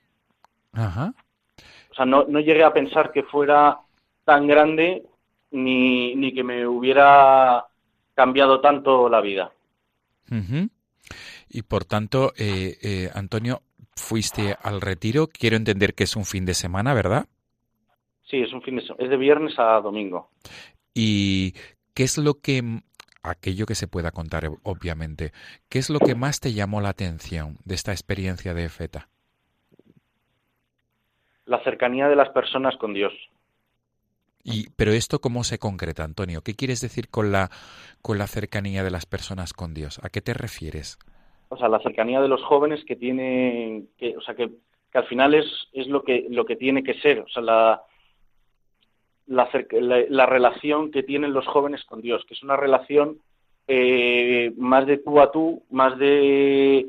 Ajá. 0.72 1.14
O 1.98 2.00
sea, 2.00 2.06
no, 2.06 2.26
no 2.26 2.40
llegué 2.40 2.64
a 2.64 2.72
pensar 2.72 3.12
que 3.12 3.24
fuera 3.24 3.80
tan 4.24 4.46
grande 4.46 5.02
ni, 5.50 6.14
ni 6.16 6.32
que 6.32 6.44
me 6.44 6.68
hubiera 6.68 7.66
cambiado 8.14 8.62
tanto 8.62 9.10
la 9.10 9.20
vida. 9.20 9.52
Y 11.50 11.64
por 11.64 11.86
tanto, 11.86 12.34
eh, 12.38 12.78
eh, 12.84 13.10
Antonio, 13.16 13.64
fuiste 13.96 14.56
al 14.62 14.80
retiro. 14.80 15.28
Quiero 15.28 15.56
entender 15.56 15.96
que 15.96 16.04
es 16.04 16.16
un 16.16 16.26
fin 16.26 16.46
de 16.46 16.54
semana, 16.54 16.94
¿verdad? 16.94 17.26
Sí, 18.30 18.38
es 18.42 18.54
un 18.54 18.62
fin 18.62 18.76
de 18.76 18.82
semana, 18.84 19.04
es 19.04 19.10
de 19.10 19.18
viernes 19.18 19.58
a 19.58 19.80
domingo. 19.82 20.30
¿Y 20.94 21.54
qué 21.96 22.04
es 22.04 22.18
lo 22.20 22.36
que, 22.36 22.82
aquello 23.24 23.66
que 23.66 23.76
se 23.76 23.88
pueda 23.88 24.12
contar, 24.12 24.44
ob- 24.46 24.60
obviamente, 24.64 25.32
qué 25.70 25.80
es 25.80 25.90
lo 25.90 26.02
que 26.02 26.14
más 26.14 26.40
te 26.40 26.54
llamó 26.54 26.82
la 26.82 26.90
atención 26.90 27.58
de 27.66 27.76
esta 27.76 27.92
experiencia 27.92 28.54
de 28.54 28.70
FETA? 28.70 29.10
La 31.48 31.64
cercanía 31.64 32.08
de 32.08 32.16
las 32.16 32.30
personas 32.30 32.78
con 32.78 32.94
Dios. 32.94 33.14
Y, 34.44 34.70
pero 34.78 34.92
esto 34.92 35.20
cómo 35.20 35.44
se 35.44 35.58
concreta, 35.58 36.04
Antonio? 36.04 36.42
¿Qué 36.42 36.54
quieres 36.56 36.80
decir 36.80 37.10
con 37.10 37.32
la, 37.32 37.50
con 38.02 38.18
la 38.18 38.28
cercanía 38.28 38.84
de 38.84 38.92
las 38.92 39.06
personas 39.06 39.52
con 39.54 39.74
Dios? 39.74 40.00
¿A 40.04 40.10
qué 40.10 40.22
te 40.22 40.34
refieres? 40.34 40.98
O 41.50 41.58
sea, 41.58 41.68
la 41.68 41.80
cercanía 41.80 42.22
de 42.22 42.28
los 42.28 42.44
jóvenes 42.44 42.84
que 42.86 42.96
tienen, 42.96 43.90
que, 43.98 44.16
o 44.16 44.22
sea, 44.22 44.36
que, 44.36 44.50
que 44.92 44.98
al 44.98 45.06
final 45.08 45.34
es, 45.34 45.46
es 45.74 45.88
lo 45.88 46.04
que 46.04 46.28
lo 46.30 46.46
que 46.46 46.56
tiene 46.56 46.84
que 46.84 46.94
ser. 47.02 47.20
O 47.20 47.28
sea, 47.28 47.42
la, 47.42 47.82
la, 49.26 49.52
cerca- 49.52 49.80
la, 49.82 50.04
la 50.10 50.26
relación 50.26 50.92
que 50.92 51.04
tienen 51.04 51.34
los 51.34 51.46
jóvenes 51.48 51.84
con 51.86 52.02
Dios, 52.02 52.24
que 52.26 52.34
es 52.34 52.44
una 52.44 52.56
relación 52.56 53.20
eh, 53.68 54.54
más 54.58 54.86
de 54.88 54.98
tú 54.98 55.20
a 55.20 55.30
tú, 55.32 55.64
más 55.72 55.98
de 55.98 56.88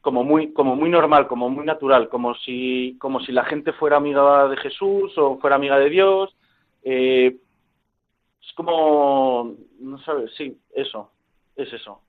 como 0.00 0.24
muy 0.24 0.52
como 0.52 0.76
muy 0.76 0.88
normal, 0.90 1.26
como 1.26 1.48
muy 1.50 1.64
natural, 1.64 2.08
como 2.08 2.34
si 2.34 2.96
como 2.98 3.20
si 3.20 3.32
la 3.32 3.44
gente 3.44 3.72
fuera 3.72 3.96
amiga 3.96 4.48
de 4.48 4.56
Jesús 4.56 5.16
o 5.16 5.38
fuera 5.38 5.56
amiga 5.56 5.78
de 5.78 5.90
Dios. 5.90 6.36
eh, 6.82 7.36
es 8.40 8.52
como 8.54 9.54
no 9.80 9.98
sabes, 9.98 10.32
sí, 10.36 10.56
eso, 10.74 11.10
es 11.56 11.72
eso. 11.72 12.00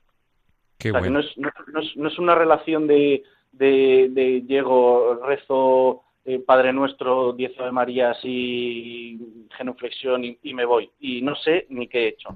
Qué 0.77 0.91
O 0.91 0.93
sea, 0.93 1.01
que 1.01 1.09
no, 1.09 1.19
es, 1.19 1.37
no, 1.37 1.49
no 1.73 1.79
es, 1.81 1.97
no 1.97 2.07
es 2.07 2.17
una 2.17 2.35
relación 2.35 2.87
de, 2.87 3.23
de, 3.51 4.07
de 4.11 4.41
llego, 4.47 5.15
rezo 5.25 6.03
eh, 6.25 6.39
Padre 6.39 6.71
Nuestro, 6.71 7.33
diez 7.33 7.59
Ave 7.59 7.71
Marías 7.71 8.17
y 8.23 9.47
genuflexión 9.57 10.23
y, 10.23 10.37
y 10.43 10.53
me 10.53 10.65
voy. 10.65 10.89
Y 10.99 11.21
no 11.21 11.35
sé 11.35 11.65
ni 11.69 11.87
qué 11.87 12.03
he 12.03 12.07
hecho. 12.09 12.29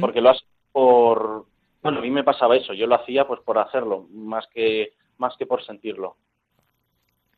Porque 0.00 0.20
lo 0.20 0.30
haces 0.30 0.46
por... 0.70 1.46
Bueno, 1.82 1.98
a 1.98 2.02
mí 2.02 2.10
me 2.10 2.24
pasaba 2.24 2.56
eso. 2.56 2.72
Yo 2.74 2.86
lo 2.86 2.94
hacía 2.94 3.26
pues 3.26 3.40
por 3.40 3.58
hacerlo, 3.58 4.06
más 4.12 4.46
que, 4.54 4.92
más 5.18 5.36
que 5.36 5.46
por 5.46 5.64
sentirlo. 5.64 6.16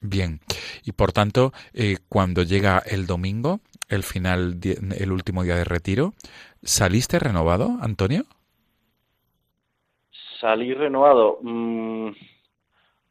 Bien. 0.00 0.40
Y 0.84 0.92
por 0.92 1.12
tanto, 1.12 1.52
eh, 1.72 1.96
cuando 2.08 2.42
llega 2.42 2.78
el 2.78 3.06
domingo, 3.06 3.60
el 3.88 4.02
final, 4.02 4.60
el 4.62 5.12
último 5.12 5.44
día 5.44 5.56
de 5.56 5.64
retiro, 5.64 6.12
¿saliste 6.62 7.18
renovado, 7.18 7.78
Antonio? 7.80 8.24
Salí 10.40 10.74
renovado. 10.74 11.38
mm, 11.40 12.10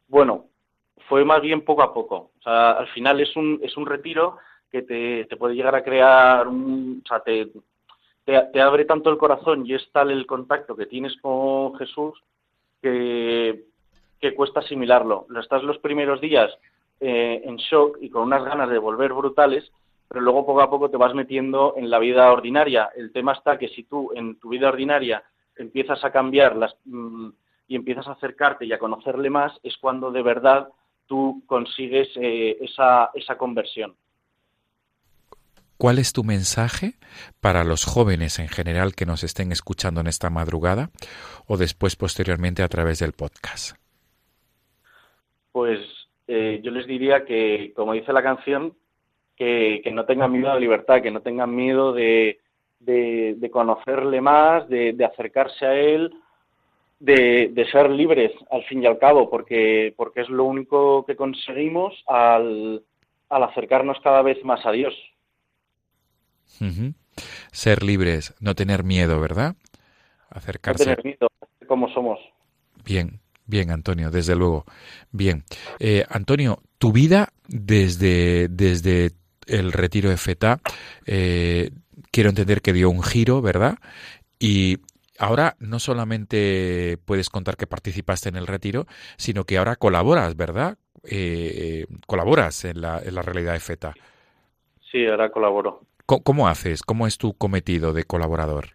bueno, 0.06 0.46
fue 1.08 1.24
más 1.24 1.42
bien 1.42 1.64
poco 1.64 1.82
a 1.82 1.92
poco. 1.92 2.30
O 2.38 2.42
sea, 2.42 2.72
al 2.72 2.86
final 2.88 3.20
es 3.20 3.34
un, 3.34 3.58
es 3.62 3.76
un 3.76 3.86
retiro 3.86 4.38
que 4.70 4.82
te, 4.82 5.24
te 5.24 5.36
puede 5.36 5.56
llegar 5.56 5.74
a 5.74 5.82
crear 5.82 6.46
un... 6.46 7.02
O 7.04 7.08
sea, 7.08 7.20
te, 7.20 7.48
te, 8.24 8.60
abre 8.60 8.84
tanto 8.84 9.10
el 9.10 9.18
corazón 9.18 9.66
y 9.66 9.74
es 9.74 9.86
tal 9.92 10.10
el 10.10 10.26
contacto 10.26 10.74
que 10.76 10.86
tienes 10.86 11.16
con 11.20 11.74
Jesús 11.76 12.22
que, 12.80 13.64
que 14.20 14.34
cuesta 14.34 14.60
asimilarlo. 14.60 15.26
Lo 15.28 15.40
estás 15.40 15.62
los 15.62 15.78
primeros 15.78 16.20
días 16.20 16.50
eh, 17.00 17.42
en 17.44 17.56
shock 17.56 17.98
y 18.00 18.08
con 18.08 18.22
unas 18.22 18.44
ganas 18.44 18.70
de 18.70 18.78
volver 18.78 19.12
brutales, 19.12 19.70
pero 20.08 20.20
luego 20.20 20.46
poco 20.46 20.62
a 20.62 20.70
poco 20.70 20.90
te 20.90 20.96
vas 20.96 21.14
metiendo 21.14 21.74
en 21.76 21.90
la 21.90 21.98
vida 21.98 22.32
ordinaria. 22.32 22.90
El 22.96 23.12
tema 23.12 23.32
está 23.32 23.58
que 23.58 23.68
si 23.68 23.84
tú 23.84 24.10
en 24.14 24.38
tu 24.38 24.48
vida 24.48 24.68
ordinaria 24.68 25.22
empiezas 25.56 26.02
a 26.04 26.10
cambiar 26.10 26.56
las, 26.56 26.74
mm, 26.84 27.28
y 27.68 27.76
empiezas 27.76 28.08
a 28.08 28.12
acercarte 28.12 28.64
y 28.64 28.72
a 28.72 28.78
conocerle 28.78 29.30
más, 29.30 29.52
es 29.62 29.76
cuando 29.78 30.10
de 30.10 30.22
verdad 30.22 30.68
tú 31.06 31.42
consigues 31.46 32.08
eh, 32.16 32.56
esa, 32.60 33.10
esa 33.14 33.36
conversión. 33.36 33.94
¿Cuál 35.76 35.98
es 35.98 36.12
tu 36.12 36.22
mensaje 36.22 36.92
para 37.40 37.64
los 37.64 37.84
jóvenes 37.84 38.38
en 38.38 38.48
general 38.48 38.94
que 38.94 39.06
nos 39.06 39.24
estén 39.24 39.50
escuchando 39.50 40.00
en 40.00 40.06
esta 40.06 40.30
madrugada 40.30 40.90
o 41.46 41.56
después 41.56 41.96
posteriormente 41.96 42.62
a 42.62 42.68
través 42.68 43.00
del 43.00 43.12
podcast? 43.12 43.76
Pues 45.50 45.80
eh, 46.28 46.60
yo 46.62 46.70
les 46.70 46.86
diría 46.86 47.24
que, 47.24 47.72
como 47.74 47.92
dice 47.92 48.12
la 48.12 48.22
canción, 48.22 48.74
que, 49.36 49.82
no 49.92 50.04
tengan 50.04 50.32
miedo 50.32 50.50
a 50.50 50.54
la 50.54 50.60
libertad, 50.60 51.02
que 51.02 51.10
no 51.10 51.20
tengan 51.20 51.54
miedo 51.54 51.92
de, 51.92 52.38
conocerle 53.52 54.20
más, 54.20 54.68
de, 54.68 54.96
acercarse 55.04 55.66
a 55.66 55.74
él, 55.74 56.12
de, 57.00 57.66
ser 57.72 57.90
libres 57.90 58.32
al 58.50 58.62
fin 58.64 58.82
y 58.82 58.86
al 58.86 58.98
cabo, 58.98 59.28
porque, 59.28 59.92
porque 59.96 60.20
es 60.20 60.28
lo 60.28 60.44
único 60.44 61.04
que 61.04 61.16
conseguimos 61.16 61.94
al 62.06 62.82
acercarnos 63.28 63.98
cada 64.00 64.22
vez 64.22 64.42
más 64.44 64.64
a 64.64 64.70
Dios. 64.70 64.94
Ser 67.52 67.82
libres, 67.82 68.34
no 68.40 68.54
tener 68.54 68.84
miedo, 68.84 69.20
¿verdad? 69.20 69.54
No 69.54 70.38
Acercarse. 70.38 70.84
tener 70.84 71.04
miedo, 71.04 71.28
cómo 71.68 71.88
somos. 71.92 72.18
Bien, 72.84 73.20
bien, 73.46 73.70
Antonio, 73.70 74.10
desde 74.10 74.34
luego. 74.34 74.64
Bien. 75.12 75.44
Eh, 75.78 76.04
Antonio, 76.08 76.60
tu 76.78 76.92
vida 76.92 77.28
desde, 77.46 78.48
desde 78.48 79.12
el 79.46 79.72
retiro 79.72 80.10
de 80.10 80.16
FETA, 80.16 80.60
eh, 81.06 81.70
quiero 82.10 82.30
entender 82.30 82.62
que 82.62 82.72
dio 82.72 82.90
un 82.90 83.02
giro, 83.02 83.40
¿verdad? 83.42 83.78
Y 84.38 84.78
ahora 85.18 85.56
no 85.60 85.78
solamente 85.78 86.98
puedes 87.04 87.30
contar 87.30 87.56
que 87.56 87.66
participaste 87.66 88.28
en 88.28 88.36
el 88.36 88.46
retiro, 88.46 88.86
sino 89.16 89.44
que 89.44 89.58
ahora 89.58 89.76
colaboras, 89.76 90.36
¿verdad? 90.36 90.76
Eh, 91.04 91.86
colaboras 92.06 92.64
en 92.64 92.80
la, 92.80 93.00
en 93.00 93.14
la 93.14 93.22
realidad 93.22 93.52
de 93.52 93.60
FETA. 93.60 93.94
Sí, 94.90 95.06
ahora 95.06 95.30
colaboro. 95.30 95.82
¿Cómo, 96.06 96.48
haces? 96.48 96.82
¿Cómo 96.82 97.06
es 97.06 97.16
tu 97.16 97.32
cometido 97.34 97.92
de 97.92 98.04
colaborador? 98.04 98.66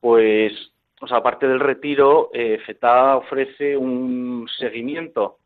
Pues, 0.00 0.52
o 1.00 1.06
sea, 1.08 1.18
aparte 1.18 1.48
del 1.48 1.58
retiro, 1.58 2.30
eh, 2.32 2.60
FETA 2.64 3.16
ofrece 3.16 3.76
un 3.76 4.48
seguimiento 4.58 5.38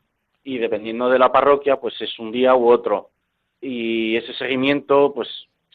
y 0.44 0.58
dependiendo 0.58 1.08
de 1.08 1.18
la 1.18 1.32
parroquia, 1.32 1.76
pues 1.76 2.00
es 2.00 2.18
un 2.18 2.30
día 2.30 2.54
u 2.54 2.68
otro. 2.68 3.10
Y 3.60 4.16
ese 4.16 4.34
seguimiento, 4.34 5.12
pues 5.14 5.28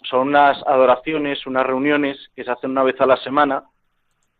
son 0.03 0.29
unas 0.29 0.61
adoraciones, 0.65 1.45
unas 1.45 1.65
reuniones 1.65 2.17
que 2.35 2.43
se 2.43 2.51
hacen 2.51 2.71
una 2.71 2.83
vez 2.83 2.99
a 3.01 3.05
la 3.05 3.17
semana, 3.17 3.63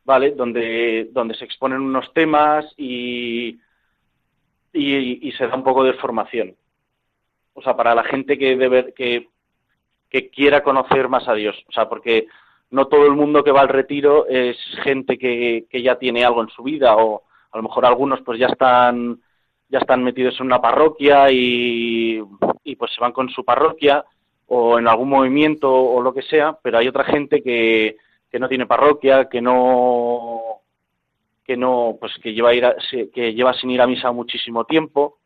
¿vale? 0.03 0.32
Donde, 0.32 1.09
donde 1.12 1.36
se 1.36 1.45
exponen 1.45 1.82
unos 1.82 2.14
temas 2.14 2.66
y, 2.78 3.59
y, 4.74 5.32
se 5.34 5.47
da 5.47 5.55
un 5.55 5.64
poco 5.64 5.84
de 5.84 5.93
formación. 5.93 6.55
O 7.53 7.62
sea, 7.62 7.76
para 7.76 7.93
la 7.93 8.03
gente 8.03 8.38
que, 8.38 8.55
debe, 8.55 8.93
que, 8.93 9.28
que 10.12 10.30
quiera 10.30 10.62
conocer 10.62 11.07
más 11.07 11.28
a 11.28 11.34
Dios. 11.34 11.55
O 11.70 11.72
sea, 11.72 11.88
porque 11.89 12.28
no 12.70 12.88
todo 12.88 13.05
el 13.05 13.14
mundo 13.14 13.43
que 13.43 13.51
va 13.51 13.62
al 13.62 13.70
retiro 13.70 14.28
es 14.28 14.57
gente 14.84 15.18
que, 15.18 15.66
que 15.70 15.82
ya 15.82 15.97
tiene 15.97 16.24
algo 16.24 16.41
en 16.43 16.49
su 16.49 16.64
vida 16.64 16.95
o 16.97 17.24
a 17.51 17.57
lo 17.57 17.64
mejor 17.64 17.86
algunos 17.86 18.22
pues 18.22 18.38
ya 18.38 18.47
están 18.47 19.20
ya 19.70 19.80
están 19.80 20.03
metidos 20.03 20.38
en 20.39 20.47
una 20.47 20.62
parroquia 20.62 21.32
y, 21.32 22.22
y 22.64 22.76
pues 22.76 22.91
se 22.93 22.99
van 22.99 23.14
con 23.14 23.30
su 23.30 23.45
parroquia 23.45 24.03
o 24.47 24.78
en 24.78 24.88
algún 24.88 25.07
movimiento 25.07 25.74
o 25.74 26.01
lo 26.01 26.14
que 26.14 26.24
sea, 26.24 26.57
pero 26.62 26.78
hay 26.78 26.89
otra 26.89 27.05
gente 27.05 27.41
que, 27.41 27.95
que 28.30 28.39
no 28.39 28.49
tiene 28.49 28.66
parroquia, 28.66 29.30
que 29.30 29.41
no 29.41 30.41
que 31.45 31.55
no 31.55 31.97
pues 31.99 32.14
que 32.22 32.34
lleva 32.34 32.53
ir 32.53 32.66
que 33.14 33.34
lleva 33.34 33.53
sin 33.53 33.72
ir 33.72 33.82
a 33.82 33.88
misa 33.88 34.12
muchísimo 34.12 34.66
tiempo 34.66 35.20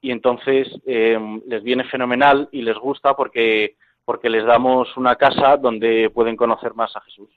y 0.00 0.12
entonces 0.12 0.68
eh, 0.86 1.18
les 1.46 1.62
viene 1.62 1.84
fenomenal 1.84 2.48
y 2.52 2.62
les 2.62 2.76
gusta 2.76 3.14
porque 3.14 3.74
porque 4.08 4.30
les 4.30 4.46
damos 4.46 4.96
una 4.96 5.16
casa 5.16 5.58
donde 5.58 6.08
pueden 6.08 6.34
conocer 6.34 6.72
más 6.72 6.96
a 6.96 7.02
Jesús. 7.02 7.28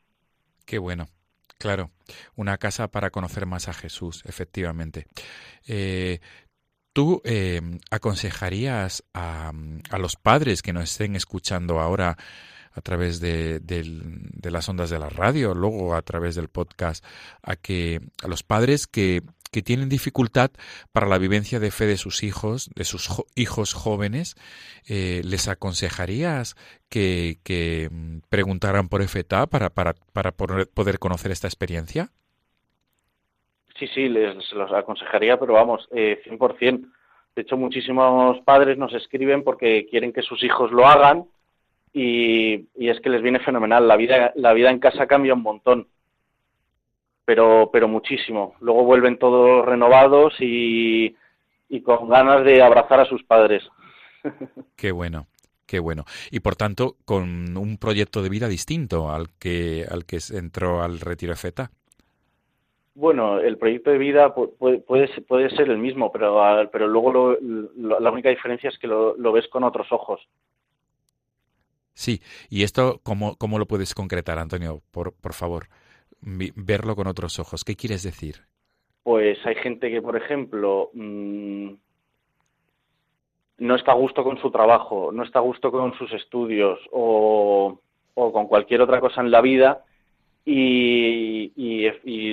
Qué 0.65 0.77
bueno. 0.77 1.09
Claro, 1.57 1.91
una 2.37 2.57
casa 2.57 2.87
para 2.87 3.09
conocer 3.09 3.45
más 3.45 3.67
a 3.67 3.73
Jesús, 3.73 4.23
efectivamente. 4.25 5.07
Eh, 5.67 6.21
¿Tú 6.93 7.21
eh, 7.25 7.59
aconsejarías 7.89 9.03
a, 9.13 9.51
los 9.99 10.15
padres 10.15 10.61
que 10.61 10.71
nos 10.71 10.85
estén 10.85 11.17
escuchando 11.17 11.81
ahora 11.81 12.15
a 12.71 12.79
través 12.79 13.19
de, 13.19 13.59
de, 13.59 14.49
las 14.49 14.69
ondas 14.69 14.89
de 14.89 14.99
la 14.99 15.09
radio, 15.09 15.53
luego 15.53 15.93
a 15.93 16.01
través 16.03 16.35
del 16.35 16.47
podcast, 16.47 17.03
a 17.43 17.57
que 17.57 17.99
a 18.23 18.29
los 18.29 18.43
padres 18.43 18.87
que, 18.87 19.23
que 19.51 19.61
tienen 19.61 19.89
dificultad 19.89 20.51
para 20.91 21.07
la 21.07 21.17
vivencia 21.17 21.59
de 21.59 21.71
fe 21.71 21.85
de 21.85 21.97
sus 21.97 22.23
hijos, 22.23 22.69
de 22.75 22.85
sus 22.85 23.09
hijos 23.35 23.73
jóvenes, 23.73 24.35
eh, 24.87 25.21
¿les 25.23 25.47
aconsejarías 25.47 26.55
que, 26.89 27.89
mm, 27.91 28.19
preguntaran 28.29 28.89
por 28.89 29.05
FETA 29.07 29.47
para, 29.47 29.69
para, 29.69 29.93
para 30.13 30.31
poder 30.31 30.99
conocer 30.99 31.31
esta 31.31 31.47
experiencia? 31.47 32.09
Sí, 33.81 33.87
sí, 33.87 34.09
les 34.09 34.51
los 34.53 34.71
aconsejaría, 34.71 35.39
pero 35.39 35.53
vamos, 35.53 35.87
eh, 35.91 36.21
100%. 36.23 36.87
De 37.35 37.41
hecho, 37.41 37.57
muchísimos 37.57 38.39
padres 38.41 38.77
nos 38.77 38.93
escriben 38.93 39.43
porque 39.43 39.87
quieren 39.89 40.13
que 40.13 40.21
sus 40.21 40.43
hijos 40.43 40.71
lo 40.71 40.85
hagan 40.85 41.25
y, 41.93 42.67
es 42.75 42.99
que 43.01 43.09
les 43.09 43.21
viene 43.21 43.39
fenomenal. 43.39 43.87
La 43.87 43.95
vida, 43.95 44.33
la 44.35 44.53
vida 44.53 44.69
en 44.69 44.79
casa 44.79 45.07
cambia 45.07 45.33
un 45.33 45.41
montón, 45.41 45.87
pero, 47.31 47.69
pero 47.71 47.87
muchísimo. 47.87 48.55
Luego 48.59 48.83
vuelven 48.83 49.17
todos 49.17 49.65
renovados 49.65 50.33
y, 50.41 51.15
y 51.69 51.81
con 51.81 52.09
ganas 52.09 52.43
de 52.43 52.61
abrazar 52.61 52.99
a 52.99 53.05
sus 53.05 53.23
padres. 53.23 53.63
Qué 54.75 54.91
bueno. 54.91 55.27
Qué 55.65 55.79
bueno. 55.79 56.03
Y 56.29 56.41
por 56.41 56.57
tanto, 56.57 56.97
con 57.05 57.55
un 57.55 57.77
proyecto 57.77 58.21
de 58.21 58.27
vida 58.27 58.49
distinto 58.49 59.09
al 59.09 59.29
que, 59.39 59.85
al 59.89 60.03
que 60.03 60.19
entró 60.33 60.83
al 60.83 60.99
retiro 60.99 61.33
FETA. 61.37 61.71
Bueno, 62.95 63.39
el 63.39 63.57
proyecto 63.57 63.91
de 63.91 63.97
vida 63.97 64.35
puede, 64.35 64.79
puede, 64.79 65.49
ser 65.55 65.69
el 65.69 65.77
mismo, 65.77 66.11
pero, 66.11 66.69
pero 66.69 66.89
luego 66.89 67.37
la 67.77 68.11
única 68.11 68.27
diferencia 68.27 68.69
es 68.69 68.77
que 68.77 68.87
lo, 68.87 69.31
ves 69.31 69.47
con 69.47 69.63
otros 69.63 69.89
ojos. 69.93 70.19
Sí, 71.93 72.21
y 72.49 72.63
esto, 72.63 72.99
¿cómo, 73.03 73.37
cómo 73.37 73.57
lo 73.57 73.67
puedes 73.67 73.95
concretar, 73.95 74.37
Antonio? 74.37 74.81
Por, 74.91 75.13
por 75.13 75.31
favor, 75.31 75.69
verlo 76.21 76.95
con 76.95 77.07
otros 77.07 77.39
ojos. 77.39 77.63
¿Qué 77.63 77.75
quieres 77.75 78.03
decir? 78.03 78.35
Pues 79.03 79.37
hay 79.45 79.55
gente 79.55 79.89
que, 79.89 80.01
por 80.01 80.15
ejemplo, 80.15 80.91
mm, 80.93 81.71
no 83.59 83.75
está 83.75 83.91
a 83.91 83.95
gusto 83.95 84.23
con 84.23 84.37
su 84.39 84.51
trabajo, 84.51 85.11
no 85.11 85.23
está 85.23 85.39
a 85.39 85.43
gusto 85.43 85.71
con 85.71 85.93
sus 85.95 86.11
estudios 86.13 86.79
o, 86.91 87.79
con 88.13 88.47
cualquier 88.47 88.81
otra 88.81 88.99
cosa 88.99 89.21
en 89.21 89.31
la 89.31 89.41
vida 89.41 89.83
y, 90.45 91.51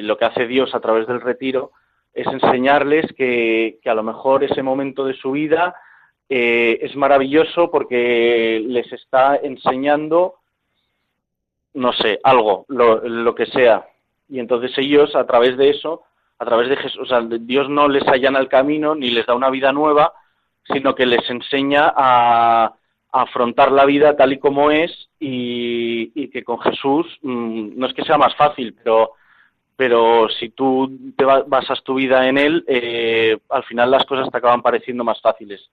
lo 0.02 0.16
que 0.16 0.24
hace 0.24 0.46
Dios 0.46 0.74
a 0.74 0.80
través 0.80 1.06
del 1.06 1.20
retiro 1.20 1.72
es 2.14 2.26
enseñarles 2.26 3.12
que, 3.12 3.78
que 3.82 3.90
a 3.90 3.94
lo 3.94 4.02
mejor 4.02 4.42
ese 4.42 4.62
momento 4.62 5.04
de 5.04 5.14
su 5.14 5.32
vida 5.32 5.74
eh, 6.30 6.78
es 6.82 6.94
maravilloso 6.94 7.70
porque 7.70 8.62
les 8.66 8.92
está 8.92 9.36
enseñando, 9.36 10.34
no 11.78 11.92
sé, 11.92 12.18
algo, 12.24 12.64
lo, 12.68 13.00
lo, 13.08 13.34
que 13.34 13.46
sea. 13.46 13.86
Y 14.28 14.40
entonces 14.40 14.76
ellos, 14.76 15.14
a 15.14 15.24
través 15.26 15.56
de 15.56 15.70
eso, 15.70 16.02
a 16.38 16.44
través 16.44 16.68
de 16.68 16.76
Jesús, 16.76 17.00
o 17.00 17.06
sea, 17.06 17.20
Dios 17.20 17.68
no 17.68 17.88
les 17.88 18.06
allana 18.06 18.40
el 18.40 18.48
camino 18.48 18.94
ni 18.94 19.10
les 19.10 19.26
da 19.26 19.34
una 19.34 19.50
vida 19.50 19.72
nueva, 19.72 20.12
sino 20.64 20.94
que 20.94 21.06
les 21.06 21.28
enseña 21.30 21.92
a, 21.96 22.74
afrontar 23.10 23.72
la 23.72 23.86
vida 23.86 24.16
tal 24.16 24.34
y 24.34 24.38
como 24.38 24.70
es 24.70 25.08
y, 25.18 26.28
que 26.28 26.44
con 26.44 26.58
Jesús 26.60 27.06
mm, 27.22 27.70
no 27.78 27.86
es 27.86 27.94
que 27.94 28.04
sea 28.04 28.18
más 28.18 28.36
fácil, 28.36 28.74
pero 28.74 29.12
pero 29.76 30.28
si 30.28 30.50
tú 30.50 30.90
te 31.16 31.24
basas 31.24 31.82
tu 31.84 31.94
vida 31.94 32.28
en 32.28 32.36
él, 32.36 32.64
eh, 32.66 33.38
al 33.48 33.62
final 33.62 33.92
las 33.92 34.04
cosas 34.04 34.28
te 34.28 34.36
acaban 34.36 34.60
pareciendo 34.60 35.04
más 35.04 35.20
fáciles. 35.20 35.70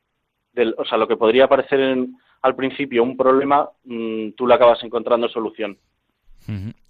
Del, 0.53 0.75
o 0.77 0.85
sea, 0.85 0.99
lo 0.99 1.07
que 1.07 1.17
podría 1.17 1.47
parecer 1.47 1.97
al 2.43 2.55
principio 2.55 3.01
un 3.01 3.17
problema, 3.17 3.67
mm, 3.83 4.33
tú 4.37 4.45
le 4.45 4.53
acabas 4.53 4.83
encontrando 4.83 5.27
solución. 5.27 5.75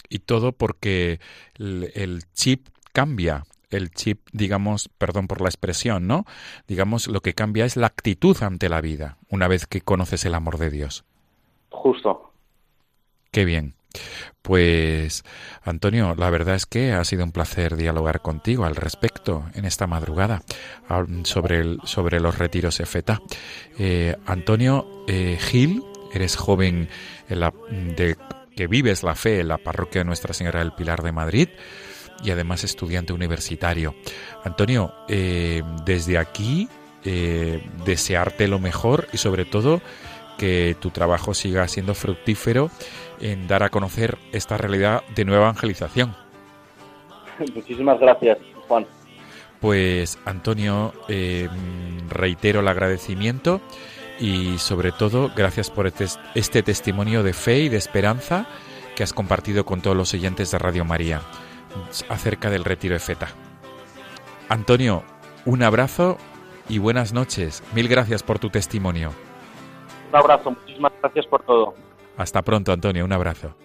Y 0.10 0.20
todo 0.20 0.52
porque 0.52 1.20
el 1.58 2.24
chip 2.34 2.68
cambia 2.94 3.44
el 3.76 3.92
chip, 3.92 4.22
digamos, 4.32 4.90
perdón 4.98 5.28
por 5.28 5.42
la 5.42 5.50
expresión, 5.50 6.08
¿no? 6.08 6.26
Digamos, 6.68 7.08
lo 7.08 7.22
que 7.22 7.34
cambia 7.34 7.66
es 7.66 7.76
la 7.76 7.88
actitud 7.88 8.38
ante 8.42 8.70
la 8.70 8.82
vida, 8.82 9.18
una 9.30 9.48
vez 9.48 9.68
que 9.68 9.82
conoces 9.82 10.26
el 10.26 10.34
amor 10.34 10.58
de 10.58 10.70
Dios. 10.70 11.04
Justo. 11.70 12.32
Qué 13.32 13.46
bien. 13.46 13.76
Pues, 14.42 15.24
Antonio, 15.64 16.16
la 16.16 16.30
verdad 16.30 16.56
es 16.56 16.66
que 16.66 16.92
ha 16.92 17.04
sido 17.04 17.24
un 17.24 17.32
placer 17.32 17.78
dialogar 17.78 18.22
contigo 18.22 18.66
al 18.66 18.76
respecto 18.76 19.46
en 19.54 19.66
esta 19.66 19.88
madrugada 19.88 20.42
sobre, 21.24 21.60
el, 21.60 21.80
sobre 21.84 22.20
los 22.20 22.38
retiros 22.38 22.80
EFETA. 22.80 23.22
Eh, 23.80 24.16
Antonio 24.26 24.86
eh, 25.08 25.38
Gil, 25.40 25.84
eres 26.14 26.36
joven 26.36 26.90
en 27.30 27.40
la, 27.40 27.54
de, 27.72 28.18
que 28.56 28.68
vives 28.68 29.04
la 29.04 29.16
fe 29.16 29.42
en 29.42 29.50
la 29.50 29.58
parroquia 29.58 30.02
de 30.02 30.06
Nuestra 30.06 30.34
Señora 30.34 30.60
del 30.60 30.74
Pilar 30.74 31.04
de 31.04 31.12
Madrid 31.12 31.50
y 32.24 32.32
además 32.32 32.64
estudiante 32.64 33.14
universitario. 33.14 33.96
Antonio, 34.44 34.94
eh, 35.08 35.62
desde 35.86 36.18
aquí 36.18 36.70
eh, 37.04 37.62
desearte 37.86 38.48
lo 38.48 38.60
mejor 38.60 39.08
y 39.14 39.18
sobre 39.18 39.46
todo 39.46 39.82
que 40.38 40.76
tu 40.80 40.90
trabajo 40.90 41.34
siga 41.34 41.68
siendo 41.68 41.94
fructífero 41.94 42.70
en 43.20 43.48
dar 43.48 43.64
a 43.64 43.70
conocer 43.70 44.18
esta 44.32 44.58
realidad 44.58 45.04
de 45.16 45.26
nueva 45.26 45.44
evangelización. 45.44 46.16
Muchísimas 47.54 48.00
gracias, 48.00 48.38
Juan. 48.68 48.86
Pues 49.60 50.20
Antonio, 50.26 50.94
eh, 51.08 51.48
reitero 52.10 52.60
el 52.60 52.68
agradecimiento 52.68 53.62
y 54.20 54.58
sobre 54.58 54.92
todo 54.92 55.32
gracias 55.36 55.70
por 55.70 55.88
este, 55.88 56.06
este 56.36 56.64
testimonio 56.64 57.24
de 57.24 57.34
fe 57.34 57.60
y 57.60 57.70
de 57.70 57.78
esperanza 57.78 58.48
que 58.96 59.04
has 59.04 59.14
compartido 59.14 59.66
con 59.66 59.82
todos 59.82 59.96
los 59.96 60.14
oyentes 60.14 60.52
de 60.52 60.58
Radio 60.58 60.86
María 60.86 61.22
acerca 62.10 62.50
del 62.50 62.64
retiro 62.64 62.94
de 62.94 63.00
feta. 63.00 63.28
Antonio, 64.50 65.04
un 65.46 65.64
abrazo 65.64 66.18
y 66.70 66.78
buenas 66.78 67.14
noches. 67.14 67.64
Mil 67.74 67.88
gracias 67.88 68.24
por 68.24 68.40
tu 68.40 68.50
testimonio. 68.50 69.12
Un 70.10 70.16
abrazo, 70.16 70.52
muchísimas 70.52 70.94
gracias 71.02 71.26
por 71.28 71.44
todo. 71.44 71.76
Hasta 72.18 72.42
pronto, 72.42 72.72
Antonio, 72.72 73.04
un 73.04 73.12
abrazo. 73.12 73.56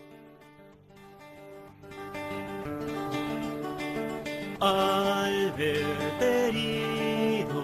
verte 5.56 6.48
herido, 6.48 7.62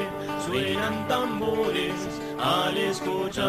suenan 0.45 1.07
tambores 1.07 1.95
al 2.37 2.77
escucharte. 2.77 3.45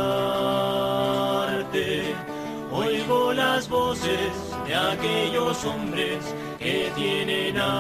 Oigo 2.72 3.34
las 3.34 3.68
voces 3.68 4.32
de 4.68 4.76
aquellos 4.76 5.66
hombres 5.66 6.20
que 6.60 6.92
tienen 6.96 7.58
hambre. 7.58 7.74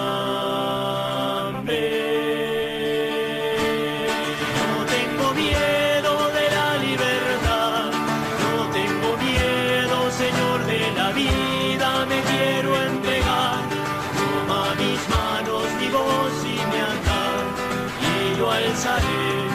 Alzaré 18.83 19.47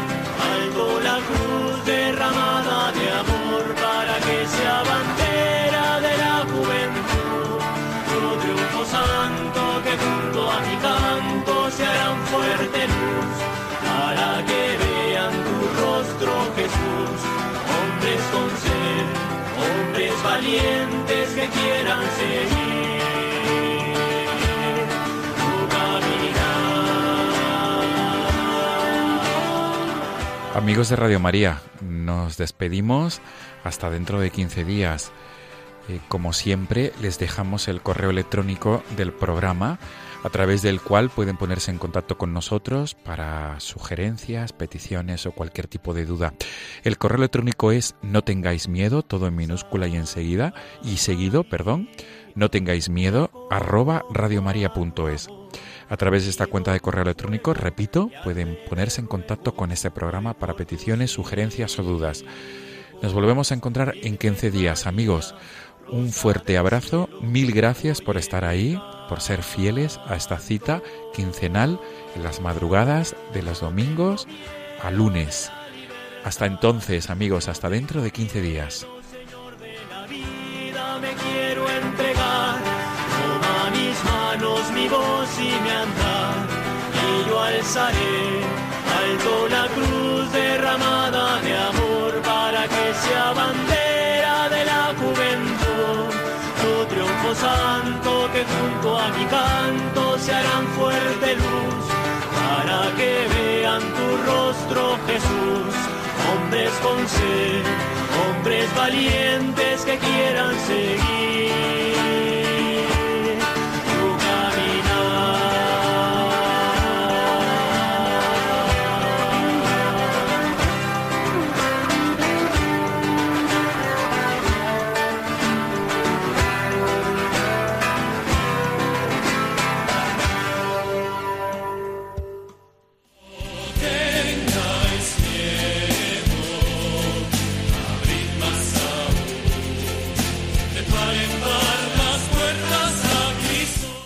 alto 0.54 1.00
la 1.00 1.18
cruz 1.28 1.84
derramada 1.84 2.92
de 2.92 3.10
amor 3.22 3.64
para 3.74 4.14
que 4.24 4.46
sea 4.46 4.82
bandera 4.92 6.00
de 6.00 6.16
la 6.24 6.36
juventud. 6.50 7.60
Tu 8.08 8.20
triunfo 8.40 8.84
santo 8.86 9.62
que 9.84 9.94
junto 10.02 10.50
a 10.50 10.60
mi 10.60 10.76
canto 10.86 11.70
se 11.70 11.84
harán 11.84 12.18
fuerte 12.32 12.80
luz 12.96 13.34
para 13.88 14.28
que 14.48 14.62
vean 14.82 15.34
tu 15.46 15.56
rostro 15.82 16.32
Jesús. 16.56 17.18
Hombres 17.74 18.22
con 18.32 18.50
sed, 18.64 19.06
hombres 19.62 20.22
valientes 20.22 21.28
que 21.36 21.46
quieran 21.48 22.02
seguir 22.16 22.67
Amigos 30.54 30.88
de 30.88 30.96
Radio 30.96 31.20
María, 31.20 31.60
nos 31.82 32.36
despedimos 32.36 33.20
hasta 33.64 33.90
dentro 33.90 34.18
de 34.18 34.30
15 34.30 34.64
días. 34.64 35.12
Eh, 35.88 36.00
como 36.08 36.32
siempre, 36.32 36.92
les 37.00 37.18
dejamos 37.18 37.68
el 37.68 37.80
correo 37.80 38.10
electrónico 38.10 38.82
del 38.96 39.12
programa 39.12 39.78
a 40.24 40.30
través 40.30 40.62
del 40.62 40.80
cual 40.80 41.10
pueden 41.10 41.36
ponerse 41.36 41.70
en 41.70 41.78
contacto 41.78 42.18
con 42.18 42.32
nosotros 42.32 42.94
para 42.94 43.60
sugerencias, 43.60 44.52
peticiones 44.52 45.26
o 45.26 45.32
cualquier 45.32 45.68
tipo 45.68 45.94
de 45.94 46.06
duda. 46.06 46.34
El 46.82 46.98
correo 46.98 47.18
electrónico 47.18 47.70
es 47.70 47.94
no 48.02 48.22
tengáis 48.22 48.68
miedo, 48.68 49.02
todo 49.02 49.28
en 49.28 49.36
minúscula 49.36 49.86
y 49.86 49.96
enseguida, 49.96 50.54
y 50.82 50.96
seguido, 50.96 51.44
perdón, 51.44 51.88
no 52.34 52.50
tengáis 52.50 52.88
miedo, 52.88 53.30
arroba 53.50 54.04
radiomaria.es. 54.10 55.28
A 55.90 55.96
través 55.96 56.24
de 56.24 56.30
esta 56.30 56.46
cuenta 56.46 56.72
de 56.72 56.80
correo 56.80 57.02
electrónico, 57.02 57.54
repito, 57.54 58.10
pueden 58.22 58.58
ponerse 58.68 59.00
en 59.00 59.06
contacto 59.06 59.54
con 59.54 59.72
este 59.72 59.90
programa 59.90 60.34
para 60.34 60.54
peticiones, 60.54 61.10
sugerencias 61.10 61.78
o 61.78 61.82
dudas. 61.82 62.24
Nos 63.02 63.14
volvemos 63.14 63.50
a 63.50 63.54
encontrar 63.54 63.94
en 64.02 64.18
15 64.18 64.50
días, 64.50 64.86
amigos. 64.86 65.34
Un 65.90 66.12
fuerte 66.12 66.58
abrazo, 66.58 67.08
mil 67.22 67.52
gracias 67.52 68.02
por 68.02 68.18
estar 68.18 68.44
ahí, 68.44 68.78
por 69.08 69.22
ser 69.22 69.42
fieles 69.42 69.98
a 70.06 70.16
esta 70.16 70.38
cita 70.38 70.82
quincenal 71.14 71.80
en 72.14 72.22
las 72.22 72.40
madrugadas 72.40 73.16
de 73.32 73.42
los 73.42 73.60
domingos 73.60 74.28
a 74.82 74.90
lunes. 74.90 75.50
Hasta 76.24 76.44
entonces, 76.44 77.08
amigos, 77.08 77.48
hasta 77.48 77.70
dentro 77.70 78.02
de 78.02 78.10
15 78.10 78.42
días. 78.42 78.86
Mis 83.98 84.12
manos, 84.12 84.70
mi 84.72 84.88
voz 84.88 85.28
y 85.38 85.50
mi 85.62 85.70
andar, 85.70 86.46
y 87.02 87.28
yo 87.28 87.40
alzaré 87.40 88.44
alto 89.00 89.48
la 89.48 89.66
cruz 89.74 90.32
derramada 90.32 91.40
de 91.40 91.56
amor 91.56 92.22
para 92.22 92.62
que 92.68 92.94
sea 92.94 93.32
bandera 93.32 94.48
de 94.50 94.64
la 94.64 94.94
juventud. 95.00 96.14
Tu 96.60 96.94
triunfo 96.94 97.34
santo 97.34 98.28
que 98.32 98.44
junto 98.44 98.98
a 98.98 99.08
mi 99.08 99.24
canto 99.24 100.18
se 100.18 100.32
harán 100.32 100.66
fuerte 100.78 101.34
luz 101.34 101.84
para 102.38 102.96
que 102.96 103.26
vean 103.34 103.80
tu 103.80 104.30
rostro 104.30 104.96
Jesús. 105.08 105.74
Hombres 106.30 106.72
con 106.82 107.08
sed, 107.08 107.64
hombres 108.22 108.74
valientes 108.76 109.84
que 109.84 109.98
quieran 109.98 110.54
seguir 110.66 111.37